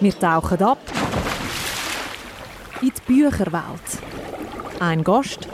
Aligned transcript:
Wir 0.00 0.16
tauchen 0.16 0.62
ab 0.62 0.78
in 2.80 2.92
die 2.92 3.12
Bücherwelt. 3.12 3.98
Ein 4.78 5.02
Gast, 5.02 5.48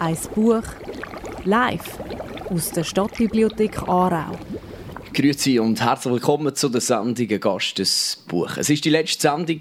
ein 0.00 0.18
Buch, 0.34 0.64
live 1.44 1.98
aus 2.50 2.72
der 2.72 2.82
Stadtbibliothek 2.82 3.82
Aarau. 3.86 4.36
Grüezi 5.14 5.60
und 5.60 5.80
herzlich 5.80 6.12
willkommen 6.12 6.56
zu 6.56 6.68
der 6.68 6.80
Sendung 6.80 7.28
Gast 7.38 7.78
des 7.78 8.24
Buch. 8.26 8.56
Es 8.56 8.68
ist 8.68 8.84
die 8.84 8.90
letzte 8.90 9.28
Sendung 9.28 9.60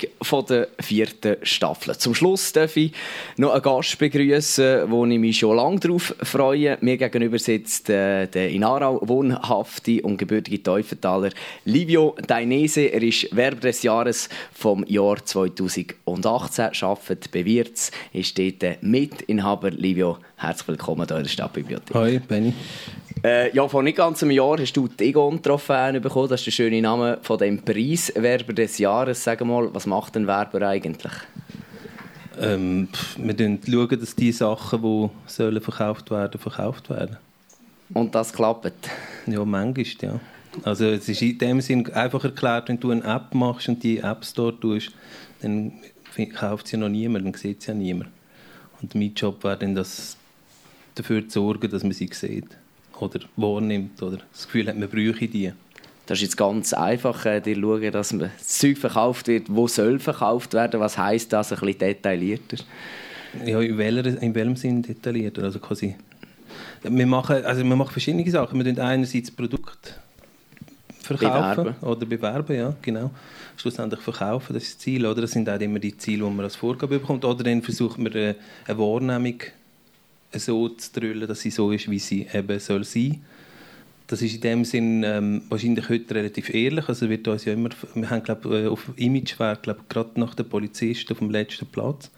der 0.49 0.67
vierten 0.79 1.35
Staffel. 1.43 1.95
Zum 1.95 2.15
Schluss 2.15 2.51
darf 2.53 2.75
ich 2.75 2.91
noch 3.37 3.51
einen 3.51 3.61
Gast 3.61 3.99
begrüßen, 3.99 4.89
wo 4.89 5.05
ich 5.05 5.19
mich 5.19 5.37
schon 5.37 5.55
lange 5.55 5.79
darauf 5.79 6.15
freue. 6.23 6.79
Mir 6.81 6.97
gegenüber 6.97 7.37
sitzt 7.37 7.87
äh, 7.91 8.25
der 8.25 8.49
in 8.49 8.63
Aarau 8.63 8.99
wohnhafte 9.07 10.01
und 10.01 10.17
gebürtige 10.17 10.63
Teufentaler 10.63 11.29
Livio 11.65 12.15
Dainese. 12.25 12.91
Er 12.91 13.03
ist 13.03 13.35
Werber 13.35 13.61
des 13.61 13.83
Jahres 13.83 14.29
vom 14.53 14.83
Jahr 14.87 15.23
2018, 15.23 16.71
arbeitet 16.81 17.31
bei 17.31 17.45
Wirz, 17.45 17.91
ist 18.11 18.39
dort 18.39 18.81
Mitinhaber. 18.81 19.69
Livio, 19.69 20.17
herzlich 20.35 20.69
willkommen 20.69 21.05
hier 21.07 21.17
in 21.17 21.23
der 21.23 21.29
Stadtbibliothek. 21.29 21.93
Hi, 21.95 22.17
Benny. 22.17 22.53
Äh, 23.23 23.55
ja, 23.55 23.65
vor 23.69 23.83
nicht 23.83 23.97
ganz 23.97 24.21
einem 24.21 24.31
Jahr 24.31 24.57
hast 24.59 24.73
du 24.73 24.89
die 24.89 25.05
Egon-Trophäe 25.05 26.01
bekommen. 26.01 26.27
Das 26.27 26.41
ist 26.41 26.47
der 26.47 26.51
schöne 26.51 26.81
Name 26.81 27.19
von 27.21 27.37
dem 27.37 27.63
Preis 27.63 28.11
Werber 28.15 28.51
des 28.51 28.77
Jahres. 28.79 29.23
Sag 29.23 29.39
mal, 29.45 29.73
was 29.73 29.85
macht 29.85 30.17
ein 30.17 30.27
Werber 30.27 30.67
eigentlich? 30.67 31.13
Ähm, 32.37 32.89
wir 33.15 33.59
schauen, 33.65 33.99
dass 33.99 34.15
die 34.15 34.31
Sachen, 34.33 34.81
die 34.81 35.09
sollen 35.27 35.61
verkauft 35.61 36.11
werden, 36.11 36.37
verkauft 36.37 36.89
werden. 36.89 37.15
Und 37.93 38.13
das 38.13 38.33
klappt? 38.33 38.73
Ja, 39.25 39.45
manchmal, 39.45 39.85
ja. 40.01 40.19
Also 40.63 40.85
es 40.87 41.07
ist 41.07 41.21
in 41.21 41.37
dem 41.37 41.61
Sinn 41.61 41.89
einfach 41.93 42.25
erklärt, 42.25 42.67
wenn 42.67 42.79
du 42.79 42.91
eine 42.91 43.03
App 43.05 43.33
machst 43.33 43.69
und 43.69 43.81
die 43.83 43.99
App 43.99 44.25
Store 44.25 44.59
tust, 44.59 44.91
dann 45.41 45.71
kauft 46.35 46.67
sie 46.67 46.77
noch 46.77 46.89
niemand, 46.89 47.25
dann 47.25 47.33
sieht 47.35 47.61
sie 47.61 47.69
ja 47.69 47.73
niemand. 47.73 48.09
Und 48.81 48.95
mein 48.95 49.13
Job 49.13 49.43
wäre 49.45 49.57
dann, 49.57 49.75
das, 49.75 50.17
dafür 50.95 51.27
zu 51.27 51.39
sorgen, 51.39 51.71
dass 51.71 51.83
man 51.83 51.93
sie 51.93 52.09
sieht 52.11 52.57
oder 53.01 53.19
wahrnimmt 53.35 54.01
oder 54.01 54.19
das 54.31 54.45
Gefühl 54.45 54.67
hat, 54.67 54.77
man 54.77 54.89
bräuchte 54.89 55.27
die. 55.27 55.51
Das 56.05 56.17
ist 56.17 56.23
jetzt 56.23 56.37
ganz 56.37 56.73
einfach, 56.73 57.25
äh, 57.25 57.39
dir 57.39 57.55
schauen, 57.55 57.91
dass 57.91 58.09
das 58.09 58.59
Zeug 58.59 58.77
verkauft 58.77 59.27
wird, 59.27 59.45
wo 59.47 59.67
soll 59.67 59.99
verkauft 59.99 60.53
werden. 60.53 60.79
Was 60.81 60.97
heisst 60.97 61.31
das 61.31 61.53
ein 61.53 61.59
bisschen 61.59 61.79
detaillierter? 61.79 62.57
Ja, 63.45 63.61
in, 63.61 63.77
welcher, 63.77 64.21
in 64.21 64.35
welchem 64.35 64.55
Sinn 64.57 64.81
detaillierter? 64.81 65.43
Also 65.43 65.59
quasi, 65.59 65.95
wir, 66.83 67.07
machen, 67.07 67.45
also 67.45 67.63
wir 67.63 67.75
machen 67.75 67.91
verschiedene 67.91 68.29
Sachen. 68.29 68.63
Wir 68.63 68.75
tun 68.75 68.83
einerseits 68.83 69.31
Produkt 69.31 69.97
verkaufen 71.01 71.63
bewerben. 71.63 71.87
oder 71.87 72.05
bewerben, 72.05 72.55
ja, 72.55 72.75
genau. 72.81 73.11
Schlussendlich 73.55 74.01
verkaufen, 74.01 74.53
das 74.53 74.63
ist 74.63 74.75
das 74.75 74.79
Ziel. 74.79 75.05
Oder? 75.05 75.21
Das 75.21 75.31
sind 75.31 75.49
auch 75.49 75.59
immer 75.59 75.79
die 75.79 75.95
Ziele, 75.95 76.25
die 76.25 76.31
man 76.31 76.43
als 76.43 76.57
Vorgabe 76.57 76.99
bekommt. 76.99 77.23
Oder 77.23 77.43
dann 77.43 77.61
versucht 77.61 77.97
man 77.97 78.11
äh, 78.13 78.35
eine 78.65 78.77
Wahrnehmung 78.77 79.39
so 80.39 80.69
zu 80.69 80.91
drüllen, 80.93 81.27
dass 81.27 81.41
sie 81.41 81.51
so 81.51 81.71
ist, 81.71 81.89
wie 81.89 81.99
sie 81.99 82.27
eben 82.33 82.59
soll 82.59 82.83
sein. 82.83 83.23
Das 84.07 84.21
ist 84.21 84.35
in 84.35 84.41
dem 84.41 84.65
Sinn 84.65 85.03
ähm, 85.03 85.43
wahrscheinlich 85.49 85.87
heute 85.89 86.15
relativ 86.15 86.53
ehrlich. 86.53 86.87
Also 86.89 87.09
wird 87.09 87.27
uns 87.27 87.45
ja 87.45 87.53
immer, 87.53 87.69
wir 87.93 88.09
haben 88.09 88.23
glaub, 88.23 88.45
äh, 88.45 88.67
auf 88.67 88.91
Imagewert 88.95 89.63
glaube 89.63 89.81
gerade 89.89 90.19
nach 90.19 90.35
den 90.35 90.47
Polizisten 90.47 91.13
auf 91.13 91.19
dem 91.19 91.29
letzten 91.29 91.65
Platz. 91.67 92.11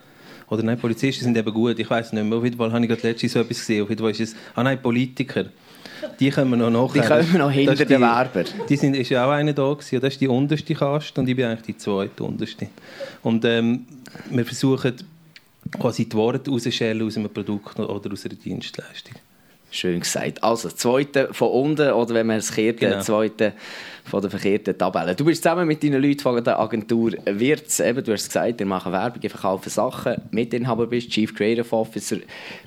Oder 0.48 0.64
nein, 0.64 0.78
Polizisten 0.78 1.24
sind 1.24 1.38
eben 1.38 1.54
gut. 1.54 1.80
Ich 1.80 1.90
weiß 1.90 2.14
nicht 2.14 2.24
mehr. 2.24 2.38
Auf 2.38 2.44
jeden 2.44 2.58
Fall 2.58 2.72
habe 2.72 2.84
ich 2.84 2.90
gerade 2.90 3.08
letztens 3.08 3.34
so 3.34 3.40
etwas 3.40 3.60
gesehen. 3.60 3.84
Auf 3.84 3.90
jeden 3.90 4.02
Fall 4.02 4.12
ist 4.12 4.20
es, 4.20 4.36
ah 4.56 4.64
nein, 4.64 4.82
Politiker. 4.82 5.46
Die 6.20 6.30
können 6.30 6.52
wir 6.52 6.58
noch 6.58 6.70
nachher. 6.70 7.02
Die 7.02 7.08
können 7.08 7.32
wir 7.32 7.40
noch 7.40 7.52
hinter 7.52 7.86
den 7.86 8.02
Werber. 8.02 8.44
Die 8.70 8.76
sind, 8.76 8.96
ist 8.96 9.10
ja 9.10 9.26
auch 9.26 9.32
einer 9.32 9.54
da 9.54 9.74
gewesen. 9.74 10.02
Das 10.02 10.14
ist 10.14 10.22
die 10.22 10.28
unterste 10.28 10.74
Kaste 10.76 11.22
und 11.22 11.28
ich 11.28 11.36
bin 11.36 11.46
eigentlich 11.46 11.66
die 11.66 11.78
zweite 11.78 12.24
unterste. 12.24 12.68
Und 13.24 13.46
ähm, 13.46 13.86
wir 14.30 14.46
versuchen 14.46 14.96
quasi 15.78 16.08
die 16.08 16.16
Worte 16.16 16.50
rausschälen 16.50 17.06
aus 17.06 17.18
einem 17.18 17.30
Produkt 17.30 17.80
oder 17.80 18.12
aus 18.12 18.26
einer 18.26 18.36
Dienstleistung. 18.36 19.16
Schön 19.72 20.00
gesagt. 20.00 20.42
Also, 20.42 20.70
das 20.70 20.78
zweite 20.78 21.34
von 21.34 21.50
unten, 21.50 21.92
oder 21.92 22.14
wenn 22.14 22.28
man 22.28 22.38
es 22.38 22.54
kehrt, 22.54 22.80
genau. 22.80 23.02
zweite 23.02 23.54
von 24.06 24.22
der 24.22 24.30
verkehrten 24.30 24.78
Tabelle. 24.78 25.16
Du 25.16 25.26
bist 25.26 25.44
zusammen 25.44 25.68
mit 25.68 25.84
deinen 25.84 26.02
Leuten 26.02 26.20
von 26.20 26.42
der 26.42 26.60
Agentur 26.60 27.12
Wirtz, 27.26 27.82
eben, 27.82 28.02
du 28.04 28.14
hast 28.14 28.28
gesagt, 28.28 28.62
ihr 28.62 28.66
macht 28.66 28.90
Werbung, 28.90 29.22
ihr 29.22 29.30
verkauft 29.30 29.70
Sachen, 29.70 30.22
Mitinhaber 30.32 30.88
bist, 30.88 31.10
Chief 31.10 31.34
Creative 31.36 31.76
Officer 31.76 32.18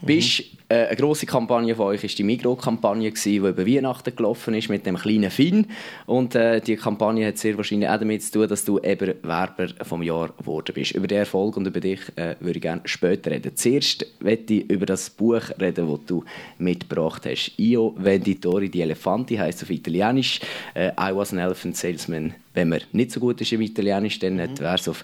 bist. 0.03 0.41
Mhm. 0.41 0.68
Äh, 0.71 0.87
eine 0.87 0.97
grosse 0.97 1.25
Kampagne 1.25 1.75
von 1.75 1.87
euch 1.87 2.03
war 2.03 2.11
die 2.11 2.25
Migros-Kampagne, 2.25 3.11
die 3.11 3.37
über 3.37 3.57
Weihnachten 3.57 4.15
gelaufen 4.15 4.53
ist 4.53 4.69
mit 4.69 4.85
dem 4.85 4.97
kleinen 4.97 5.31
Finn. 5.31 5.67
Und 6.05 6.35
äh, 6.35 6.61
die 6.61 6.77
Kampagne 6.77 7.27
hat 7.27 7.39
sehr 7.39 7.57
wahrscheinlich 7.57 7.89
auch 7.89 7.99
damit 7.99 8.23
zu 8.23 8.33
tun, 8.33 8.49
dass 8.49 8.67
du 8.67 8.79
eben 8.79 9.15
Werber 9.23 9.69
vom 9.83 10.03
Jahr 10.03 10.29
geworden 10.37 10.75
bist. 10.75 10.93
Über 10.93 11.07
den 11.07 11.21
Erfolg 11.21 11.57
und 11.57 11.67
über 11.67 11.81
dich 11.81 12.01
äh, 12.17 12.37
würde 12.41 12.59
ich 12.59 12.63
gerne 12.63 12.83
später 12.85 13.31
reden. 13.31 13.57
Zuerst 13.57 14.05
möchte 14.21 14.53
ich 14.55 14.71
über 14.71 14.85
das 14.85 15.09
Buch 15.09 15.41
reden, 15.59 15.89
das 15.89 16.01
du 16.07 16.23
mitgebracht 16.59 17.25
hast. 17.25 17.59
Io 17.59 17.95
Venditori 17.97 18.69
di 18.69 18.83
Elefanti 18.83 19.37
heisst 19.37 19.63
auf 19.63 19.71
Italienisch. 19.71 20.39
Äh, 20.75 20.91
I 21.01 21.15
was 21.15 21.33
an 21.33 21.39
elephant 21.39 21.79
salesman. 21.79 22.35
Wenn 22.53 22.69
man 22.69 22.83
nicht 22.93 23.13
so 23.13 23.21
gut 23.21 23.41
ist 23.41 23.53
im 23.53 23.63
Italienisch, 23.63 24.19
dann 24.19 24.35
mhm. 24.35 24.59
wäre 24.59 24.75
es 24.75 24.87
auf 24.87 25.03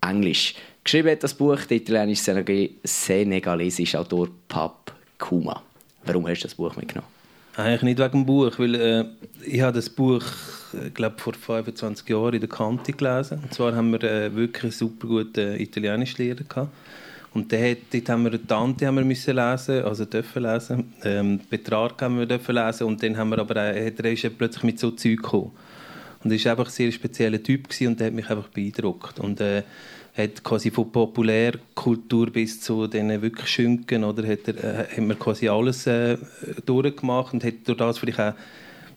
Englisch. 0.00 0.56
Geschrieben 0.82 1.12
hat 1.12 1.22
das 1.22 1.34
Buch 1.34 1.66
der 1.66 1.76
italienisch-senegalesische 1.76 4.00
Autor 4.00 4.28
Pap 4.48 4.83
Kuma. 5.24 5.62
Warum 6.04 6.28
hast 6.28 6.40
du 6.40 6.48
das 6.48 6.54
Buch 6.54 6.76
mitgenommen? 6.76 7.08
Eigentlich 7.56 7.82
nicht 7.82 7.98
wegen 7.98 8.10
dem 8.10 8.26
Buch, 8.26 8.58
weil 8.58 8.74
äh, 8.74 9.04
ich 9.42 9.62
habe 9.62 9.72
das 9.72 9.88
Buch 9.88 10.22
äh, 10.74 10.90
glaube 10.90 11.18
vor 11.18 11.32
25 11.32 12.06
Jahren 12.10 12.34
in 12.34 12.40
der 12.40 12.48
Kante 12.48 12.92
gelesen. 12.92 13.38
Und 13.42 13.54
zwar 13.54 13.74
haben 13.74 13.92
wir 13.92 14.02
äh, 14.02 14.34
wirklich 14.34 14.64
einen 14.64 14.72
super 14.72 15.06
guten 15.06 15.58
Italienischlehrer 15.58 16.44
gehabt. 16.46 16.70
Und 17.32 17.50
dort 17.50 18.08
haben 18.08 18.24
wir 18.24 18.32
eine 18.32 18.46
Tante 18.46 18.86
haben 18.86 18.96
wir 18.96 19.04
müssen 19.04 19.34
lesen, 19.34 19.82
also 19.82 20.04
dürfen 20.04 20.42
lesen. 20.42 20.92
Ähm, 21.02 21.40
Betrag 21.48 22.02
haben 22.02 22.18
wir 22.18 22.26
dürfen 22.26 22.54
lesen 22.54 22.84
und 22.84 23.02
dann 23.02 23.16
haben 23.16 23.30
wir 23.30 23.38
aber 23.38 23.54
auch, 23.54 23.74
er 23.74 24.04
ist 24.04 24.38
plötzlich 24.38 24.62
mit 24.62 24.78
so 24.78 24.90
Zeug 24.90 25.22
gekommen. 25.22 25.52
Und 26.22 26.32
er 26.32 26.44
war 26.44 26.52
einfach 26.52 26.66
ein 26.66 26.70
sehr 26.70 26.92
spezieller 26.92 27.42
Typ 27.42 27.68
und 27.80 27.98
der 27.98 28.08
hat 28.08 28.14
mich 28.14 28.28
einfach 28.28 28.48
beeindruckt. 28.48 29.20
Und 29.20 29.40
äh, 29.40 29.62
hat 30.16 30.44
quasi 30.44 30.70
von 30.70 30.90
Populärkultur 30.92 32.30
bis 32.30 32.60
zu 32.60 32.86
den 32.86 33.20
wirklich 33.20 33.48
Schünken, 33.48 34.04
oder 34.04 34.26
hat, 34.26 34.46
er, 34.46 34.64
äh, 34.64 34.96
hat 34.96 34.98
man 35.04 35.18
quasi 35.18 35.48
alles 35.48 35.86
äh, 35.86 36.16
durchgemacht 36.64 37.34
und 37.34 37.44
hat 37.44 37.54
durch 37.66 37.78
das 37.78 37.98
vielleicht 37.98 38.20
auch 38.20 38.34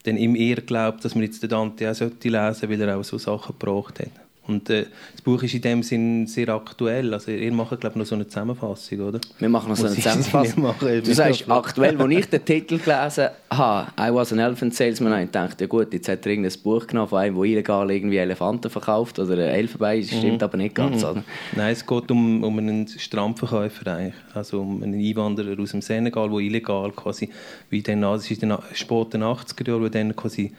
dann 0.04 0.18
eher 0.18 0.58
geglaubt, 0.58 1.04
dass 1.04 1.16
man 1.16 1.24
jetzt 1.24 1.42
den 1.42 1.50
Dante 1.50 1.86
auch 1.86 2.00
lesen 2.00 2.18
sollte, 2.24 2.70
weil 2.70 2.82
er 2.82 2.98
auch 2.98 3.04
so 3.04 3.18
Sachen 3.18 3.56
gebraucht 3.58 4.00
hat. 4.00 4.27
Und 4.48 4.70
äh, 4.70 4.86
das 5.12 5.22
Buch 5.22 5.44
ist 5.44 5.54
in 5.54 5.62
dem 5.62 5.84
Sinn 5.84 6.26
sehr 6.26 6.50
aktuell. 6.50 7.14
Also 7.14 7.32
ihr 7.32 7.52
macht, 7.52 7.80
glaube 7.80 7.94
ich, 7.94 7.96
noch 7.96 8.06
so 8.06 8.16
eine 8.16 8.28
Zusammenfassung, 8.28 9.02
oder? 9.02 9.20
Wir 9.40 9.50
machen 9.50 9.70
noch 9.70 9.76
so 9.76 9.88
eine 9.88 9.96
Zusammenfassung. 9.96 10.64
Machen, 10.64 11.04
du 11.04 11.14
sagst, 11.14 11.50
aktuell, 11.50 12.02
als 12.02 12.12
ich 12.12 12.26
den 12.30 12.46
Titel 12.46 12.80
gelesen 12.80 13.30
habe, 13.50 13.92
«I 14.00 14.14
was 14.14 14.32
an 14.32 14.40
elephant 14.40 14.74
salesman», 14.74 15.24
ich 15.26 15.32
dachte, 15.32 15.66
ja 15.66 15.68
gut, 15.68 15.94
jetzt 15.94 16.08
hat 16.08 16.26
er 16.26 16.32
irgendein 16.32 16.60
Buch 16.62 16.88
genommen 16.88 17.10
von 17.10 17.20
einem, 17.20 17.36
der 17.36 17.44
illegal 17.44 17.92
irgendwie 17.92 18.18
Elefanten 18.18 18.70
verkauft 18.70 19.20
oder 19.20 19.38
Elfenbein, 19.38 20.02
das 20.02 20.10
stimmt 20.10 20.42
mhm. 20.42 20.44
aber 20.44 20.58
nicht 20.58 20.76
ganz, 20.76 21.04
mhm. 21.04 21.10
oder? 21.10 21.24
Nein, 21.56 21.74
es 21.74 21.86
geht 21.86 22.12
um, 22.12 22.44
um 22.44 22.58
einen 22.58 22.88
Strandverkäufer 22.88 23.96
eigentlich. 23.96 24.16
Also 24.34 24.62
um 24.62 24.82
einen 24.82 25.00
Einwanderer 25.00 25.60
aus 25.62 25.72
dem 25.72 25.82
Senegal, 25.82 26.30
der 26.30 26.40
illegal 26.40 26.92
quasi, 26.92 27.30
wie 27.70 27.82
dann, 27.82 28.02
das 28.02 28.30
ist 28.30 28.44
in 28.44 28.50
den 28.50 28.58
späten 28.74 29.24
80er 29.24 29.68
Jahren, 29.68 29.84
wo 29.84 29.90
dann 29.90 30.16
quasi 30.16 30.54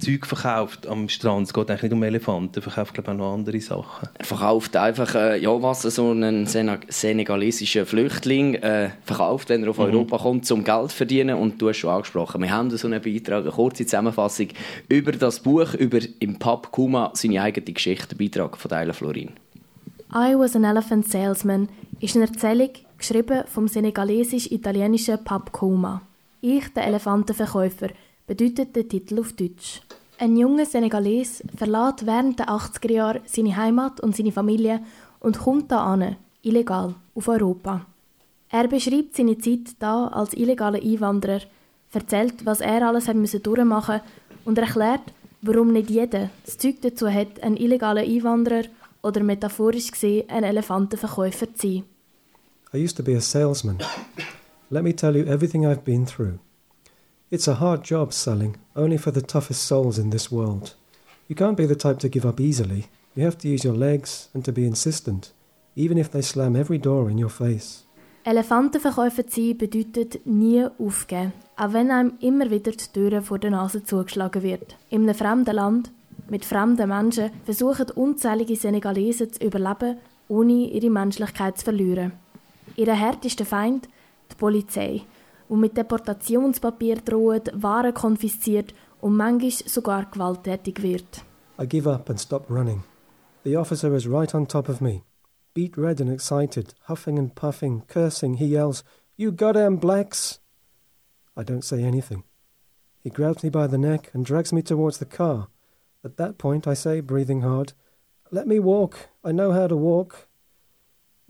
Zeug 0.00 0.26
verkauft 0.26 0.86
am 0.86 1.08
Strand. 1.08 1.46
Es 1.46 1.54
geht 1.54 1.70
eigentlich 1.70 1.82
nicht 1.82 1.92
um 1.92 2.02
Elefanten, 2.02 2.56
er 2.56 2.62
verkauft 2.62 2.94
glaube 2.94 3.10
ich, 3.10 3.14
auch 3.14 3.18
noch 3.18 3.34
andere 3.34 3.60
Sachen. 3.60 4.08
Er 4.14 4.24
verkauft 4.24 4.76
einfach, 4.76 5.14
äh, 5.14 5.38
ja 5.40 5.50
was, 5.62 5.82
so 5.82 6.10
einen 6.10 6.46
senegalesischen 6.46 7.86
Flüchtling 7.86 8.54
äh, 8.54 8.90
verkauft, 9.04 9.48
wenn 9.48 9.62
er 9.62 9.70
auf 9.70 9.78
mhm. 9.78 9.84
Europa 9.84 10.18
kommt, 10.18 10.46
zum 10.46 10.64
Geld 10.64 10.90
zu 10.90 10.96
verdienen. 10.96 11.36
Und 11.36 11.60
du 11.60 11.68
hast 11.68 11.78
schon 11.78 11.90
angesprochen, 11.90 12.42
wir 12.42 12.50
haben 12.50 12.70
so 12.70 12.86
einen 12.86 13.00
Beitrag, 13.00 13.42
eine 13.42 13.52
kurze 13.52 13.84
Zusammenfassung 13.84 14.48
über 14.88 15.12
das 15.12 15.40
Buch, 15.40 15.74
über 15.74 15.98
im 16.18 16.38
Pub 16.38 16.70
Kuma 16.70 17.10
seine 17.14 17.42
eigene 17.42 17.72
Geschichte, 17.72 18.14
Beitrag 18.14 18.56
von 18.56 18.68
Deila 18.68 18.92
Florin. 18.92 19.30
I 20.12 20.34
was 20.36 20.56
an 20.56 20.64
elephant 20.64 21.08
salesman 21.08 21.68
ist 22.00 22.16
eine 22.16 22.26
Erzählung, 22.26 22.70
geschrieben 22.98 23.44
vom 23.46 23.68
senegalesisch-italienischen 23.68 25.22
Pub 25.22 25.52
Kuma. 25.52 26.02
Ich, 26.40 26.72
der 26.72 26.86
Elefantenverkäufer, 26.86 27.90
bedeutet 28.30 28.76
der 28.76 28.86
Titel 28.86 29.18
auf 29.18 29.32
Deutsch. 29.32 29.80
Ein 30.16 30.36
junger 30.36 30.64
Senegalese 30.64 31.42
verlässt 31.56 32.06
während 32.06 32.38
der 32.38 32.48
80er 32.48 32.92
Jahre 32.92 33.22
seine 33.26 33.56
Heimat 33.56 34.00
und 34.00 34.14
seine 34.14 34.30
Familie 34.30 34.78
und 35.18 35.36
kommt 35.36 35.72
da 35.72 35.82
an, 35.92 36.14
illegal, 36.42 36.94
auf 37.16 37.26
Europa. 37.26 37.84
Er 38.48 38.68
beschreibt 38.68 39.16
seine 39.16 39.36
Zeit 39.38 39.74
da 39.80 40.06
als 40.06 40.34
illegaler 40.34 40.80
Einwanderer, 40.80 41.40
erzählt, 41.92 42.46
was 42.46 42.60
er 42.60 42.86
alles 42.86 43.08
hat 43.08 43.16
müssen 43.16 43.42
durchmachen 43.42 44.00
und 44.44 44.58
erklärt, 44.58 45.02
warum 45.42 45.72
nicht 45.72 45.90
jeder 45.90 46.30
das 46.44 46.56
Zeug 46.56 46.76
dazu 46.82 47.08
hat, 47.08 47.42
ein 47.42 47.56
illegaler 47.56 48.02
Einwanderer 48.02 48.68
oder 49.02 49.24
metaphorisch 49.24 49.90
gesehen 49.90 50.30
ein 50.30 50.44
Elefantenverkäufer 50.44 51.52
zu 51.52 51.66
sein. 51.66 51.84
I 52.72 52.84
used 52.84 52.96
to 52.96 53.02
be 53.02 53.16
a 53.16 53.20
salesman. 53.20 53.78
Let 54.70 54.84
me 54.84 54.94
tell 54.94 55.16
you 55.16 55.24
everything 55.24 55.66
I've 55.66 55.82
been 55.84 56.06
through. 56.06 56.38
It's 57.32 57.46
a 57.46 57.54
hard 57.54 57.84
job 57.84 58.12
selling, 58.12 58.56
only 58.74 58.98
for 58.98 59.12
the 59.12 59.22
toughest 59.22 59.62
souls 59.62 59.98
in 59.98 60.10
this 60.10 60.32
world. 60.32 60.74
You 61.28 61.36
can't 61.36 61.56
be 61.56 61.64
the 61.64 61.76
type 61.76 62.00
to 62.00 62.08
give 62.08 62.26
up 62.26 62.40
easily. 62.40 62.88
You 63.14 63.22
have 63.22 63.38
to 63.38 63.48
use 63.48 63.62
your 63.64 63.76
legs 63.76 64.28
and 64.34 64.44
to 64.44 64.52
be 64.52 64.66
insistent, 64.66 65.30
even 65.76 65.96
if 65.96 66.10
they 66.10 66.22
slam 66.22 66.56
every 66.56 66.78
door 66.78 67.08
in 67.08 67.18
your 67.18 67.30
face. 67.30 67.84
Elefantenverkäufer 68.24 69.22
sein 69.28 69.56
bedeutet 69.56 70.26
nie 70.26 70.66
aufgeben, 70.78 71.32
auch 71.56 71.72
wenn 71.72 71.92
einem 71.92 72.14
immer 72.18 72.50
wieder 72.50 72.72
die 72.72 72.92
Türen 72.92 73.22
vor 73.22 73.38
der 73.38 73.52
Nase 73.52 73.84
zugeschlagen 73.84 74.42
wird. 74.42 74.76
In 74.88 75.02
einem 75.02 75.14
fremden 75.14 75.54
Land, 75.54 75.92
mit 76.28 76.44
fremden 76.44 76.88
Menschen, 76.88 77.30
versuchen 77.44 77.92
unzählige 77.92 78.56
Senegalesen 78.56 79.32
zu 79.32 79.44
überleben, 79.44 79.98
ohne 80.26 80.68
ihre 80.68 80.90
Menschlichkeit 80.90 81.58
zu 81.58 81.64
verlieren. 81.64 82.10
Ihr 82.74 82.92
härtester 82.92 83.44
Feind, 83.44 83.88
die 84.32 84.36
Polizei, 84.36 85.02
und 85.50 85.60
mit 85.60 85.76
Deportationspapier 85.76 86.96
droht, 86.96 87.50
Waren 87.54 87.92
konfisziert 87.92 88.72
und 89.00 89.16
manchmal 89.16 89.50
sogar 89.50 90.06
gewalttätig 90.06 90.80
wird. 90.82 91.24
I 91.60 91.66
give 91.66 91.90
up 91.90 92.08
and 92.08 92.20
stop 92.20 92.48
running. 92.48 92.84
The 93.44 93.56
officer 93.56 93.94
is 93.94 94.06
right 94.06 94.34
on 94.34 94.46
top 94.46 94.68
of 94.68 94.80
me. 94.80 95.02
Beat 95.52 95.76
red 95.76 96.00
and 96.00 96.10
excited, 96.10 96.74
huffing 96.88 97.18
and 97.18 97.34
puffing, 97.34 97.82
cursing, 97.88 98.34
he 98.34 98.46
yells, 98.46 98.84
You 99.16 99.32
goddamn 99.32 99.78
blacks! 99.78 100.38
I 101.36 101.42
don't 101.42 101.64
say 101.64 101.82
anything. 101.82 102.22
He 103.02 103.10
grabs 103.10 103.42
me 103.42 103.50
by 103.50 103.66
the 103.66 103.78
neck 103.78 104.10
and 104.14 104.24
drags 104.24 104.52
me 104.52 104.62
towards 104.62 104.98
the 104.98 105.04
car. 105.06 105.48
At 106.04 106.16
that 106.16 106.38
point, 106.38 106.68
I 106.68 106.74
say, 106.74 107.00
breathing 107.00 107.42
hard, 107.42 107.72
Let 108.30 108.46
me 108.46 108.60
walk. 108.60 109.08
I 109.24 109.32
know 109.32 109.50
how 109.50 109.66
to 109.66 109.76
walk. 109.76 110.28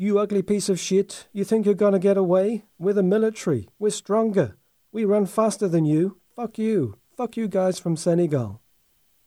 You 0.02 0.18
ugly 0.18 0.42
piece 0.42 0.72
of 0.72 0.80
shit. 0.80 1.28
You 1.30 1.44
think 1.44 1.66
you're 1.66 1.74
gonna 1.74 1.98
get 1.98 2.16
away? 2.16 2.64
We're 2.78 2.94
the 2.94 3.02
military. 3.02 3.68
We're 3.78 3.90
stronger. 3.90 4.56
We 4.94 5.04
run 5.04 5.26
faster 5.26 5.68
than 5.68 5.84
you. 5.84 6.16
Fuck 6.34 6.56
you. 6.56 6.94
Fuck 7.18 7.36
you 7.36 7.48
guys 7.48 7.78
from 7.78 7.98
Senegal. 7.98 8.60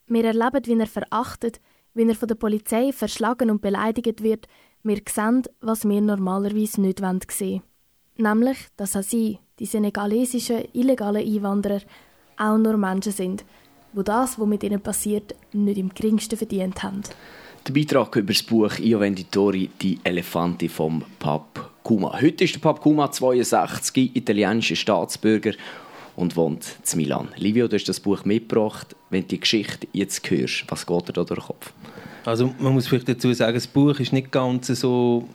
Wir 0.07 0.25
erleben, 0.25 0.65
wie 0.65 0.79
er 0.79 0.87
verachtet, 0.87 1.59
wie 1.93 2.09
er 2.09 2.15
von 2.15 2.27
der 2.27 2.37
Polizei 2.37 2.91
verschlagen 2.91 3.51
und 3.51 3.61
beleidigt 3.61 4.23
wird. 4.23 4.47
Wir 4.81 4.99
sehen, 5.07 5.43
was 5.61 5.87
wir 5.87 6.01
normalerweise 6.01 6.81
nicht 6.81 6.97
sehen 6.97 7.21
wollen. 7.29 7.61
Nämlich, 8.17 8.57
dass 8.75 8.95
auch 8.95 9.03
sie, 9.03 9.37
die 9.59 9.67
senegalesischen 9.67 10.63
illegalen 10.73 11.23
Einwanderer, 11.23 11.81
auch 12.37 12.57
nur 12.57 12.77
Menschen 12.77 13.11
sind, 13.11 13.45
wo 13.93 14.01
das, 14.01 14.39
was 14.39 14.47
mit 14.47 14.63
ihnen 14.63 14.81
passiert, 14.81 15.35
nicht 15.51 15.77
im 15.77 15.93
geringsten 15.93 16.35
verdient 16.35 16.81
haben. 16.81 17.03
Der 17.65 17.71
Beitrag 17.71 18.13
über 18.17 18.33
das 18.33 18.43
Buch 18.43 18.77
«Io 18.79 18.99
Venditori, 18.99 19.69
die 19.81 19.97
Elefante» 20.03 20.67
vom 20.67 21.01
Pap 21.17 21.69
Kuma. 21.81 22.19
Heute 22.19 22.43
ist 22.43 22.55
der 22.55 22.59
Pap 22.59 22.81
Kuma 22.81 23.09
62, 23.09 24.13
italienischer 24.17 24.75
Staatsbürger 24.75 25.53
und 26.17 26.35
wohnt 26.35 26.75
in 26.91 26.97
Milan. 26.97 27.29
Livio, 27.37 27.69
du 27.69 27.77
hast 27.77 27.87
das 27.87 28.01
Buch 28.01 28.25
mitgebracht. 28.25 28.97
Wenn 29.09 29.21
du 29.21 29.27
die 29.29 29.39
Geschichte 29.39 29.87
jetzt 29.93 30.29
hörst, 30.29 30.65
was 30.67 30.85
geht 30.85 31.07
dir 31.07 31.13
da 31.13 31.23
durch 31.23 31.39
den 31.39 31.47
Kopf? 31.47 31.71
Also 32.25 32.53
man 32.59 32.73
muss 32.73 32.87
vielleicht 32.87 33.07
dazu 33.07 33.31
sagen, 33.31 33.53
das 33.53 33.67
Buch 33.67 33.97
ist 33.97 34.11
nicht 34.11 34.29
ganz 34.29 34.67
so 34.67 35.29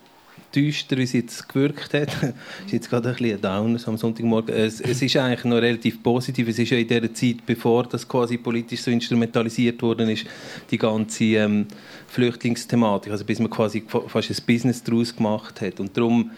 düster, 0.55 0.97
wie 0.97 1.03
es 1.03 1.13
jetzt 1.13 1.49
gewirkt 1.49 1.95
hat. 1.95 2.09
Es 2.61 2.67
ist 2.67 2.73
jetzt 2.73 2.91
gerade 2.91 3.11
ein 3.11 3.17
bisschen 3.17 3.41
Downer 3.41 3.79
am 3.87 3.97
Sonntagmorgen. 3.97 4.55
Es, 4.55 4.81
es, 4.81 5.03
ist 5.03 5.17
eigentlich 5.17 5.45
noch 5.45 5.57
relativ 5.57 6.03
positiv. 6.03 6.49
Es 6.49 6.59
ist 6.59 6.71
ja 6.71 6.79
in 6.79 6.89
der 6.89 7.13
Zeit, 7.15 7.45
bevor 7.47 7.85
das 7.85 8.07
quasi 8.07 8.39
politisch 8.39 8.81
so 8.81 8.91
instrumentalisiert 8.91 9.81
worden 9.83 10.09
ist, 10.09 10.27
die 10.71 10.79
ganze 10.79 11.25
ähm, 11.25 11.67
Flüchtlingsthematik, 12.09 13.13
also 13.13 13.25
bis 13.25 13.39
man 13.39 13.51
quasi 13.51 13.85
fast 13.87 14.31
ein 14.31 14.37
Business 14.47 14.83
daraus 14.83 15.15
gemacht 15.15 15.61
hat. 15.61 15.81
Und 15.81 15.97
darum 15.97 16.31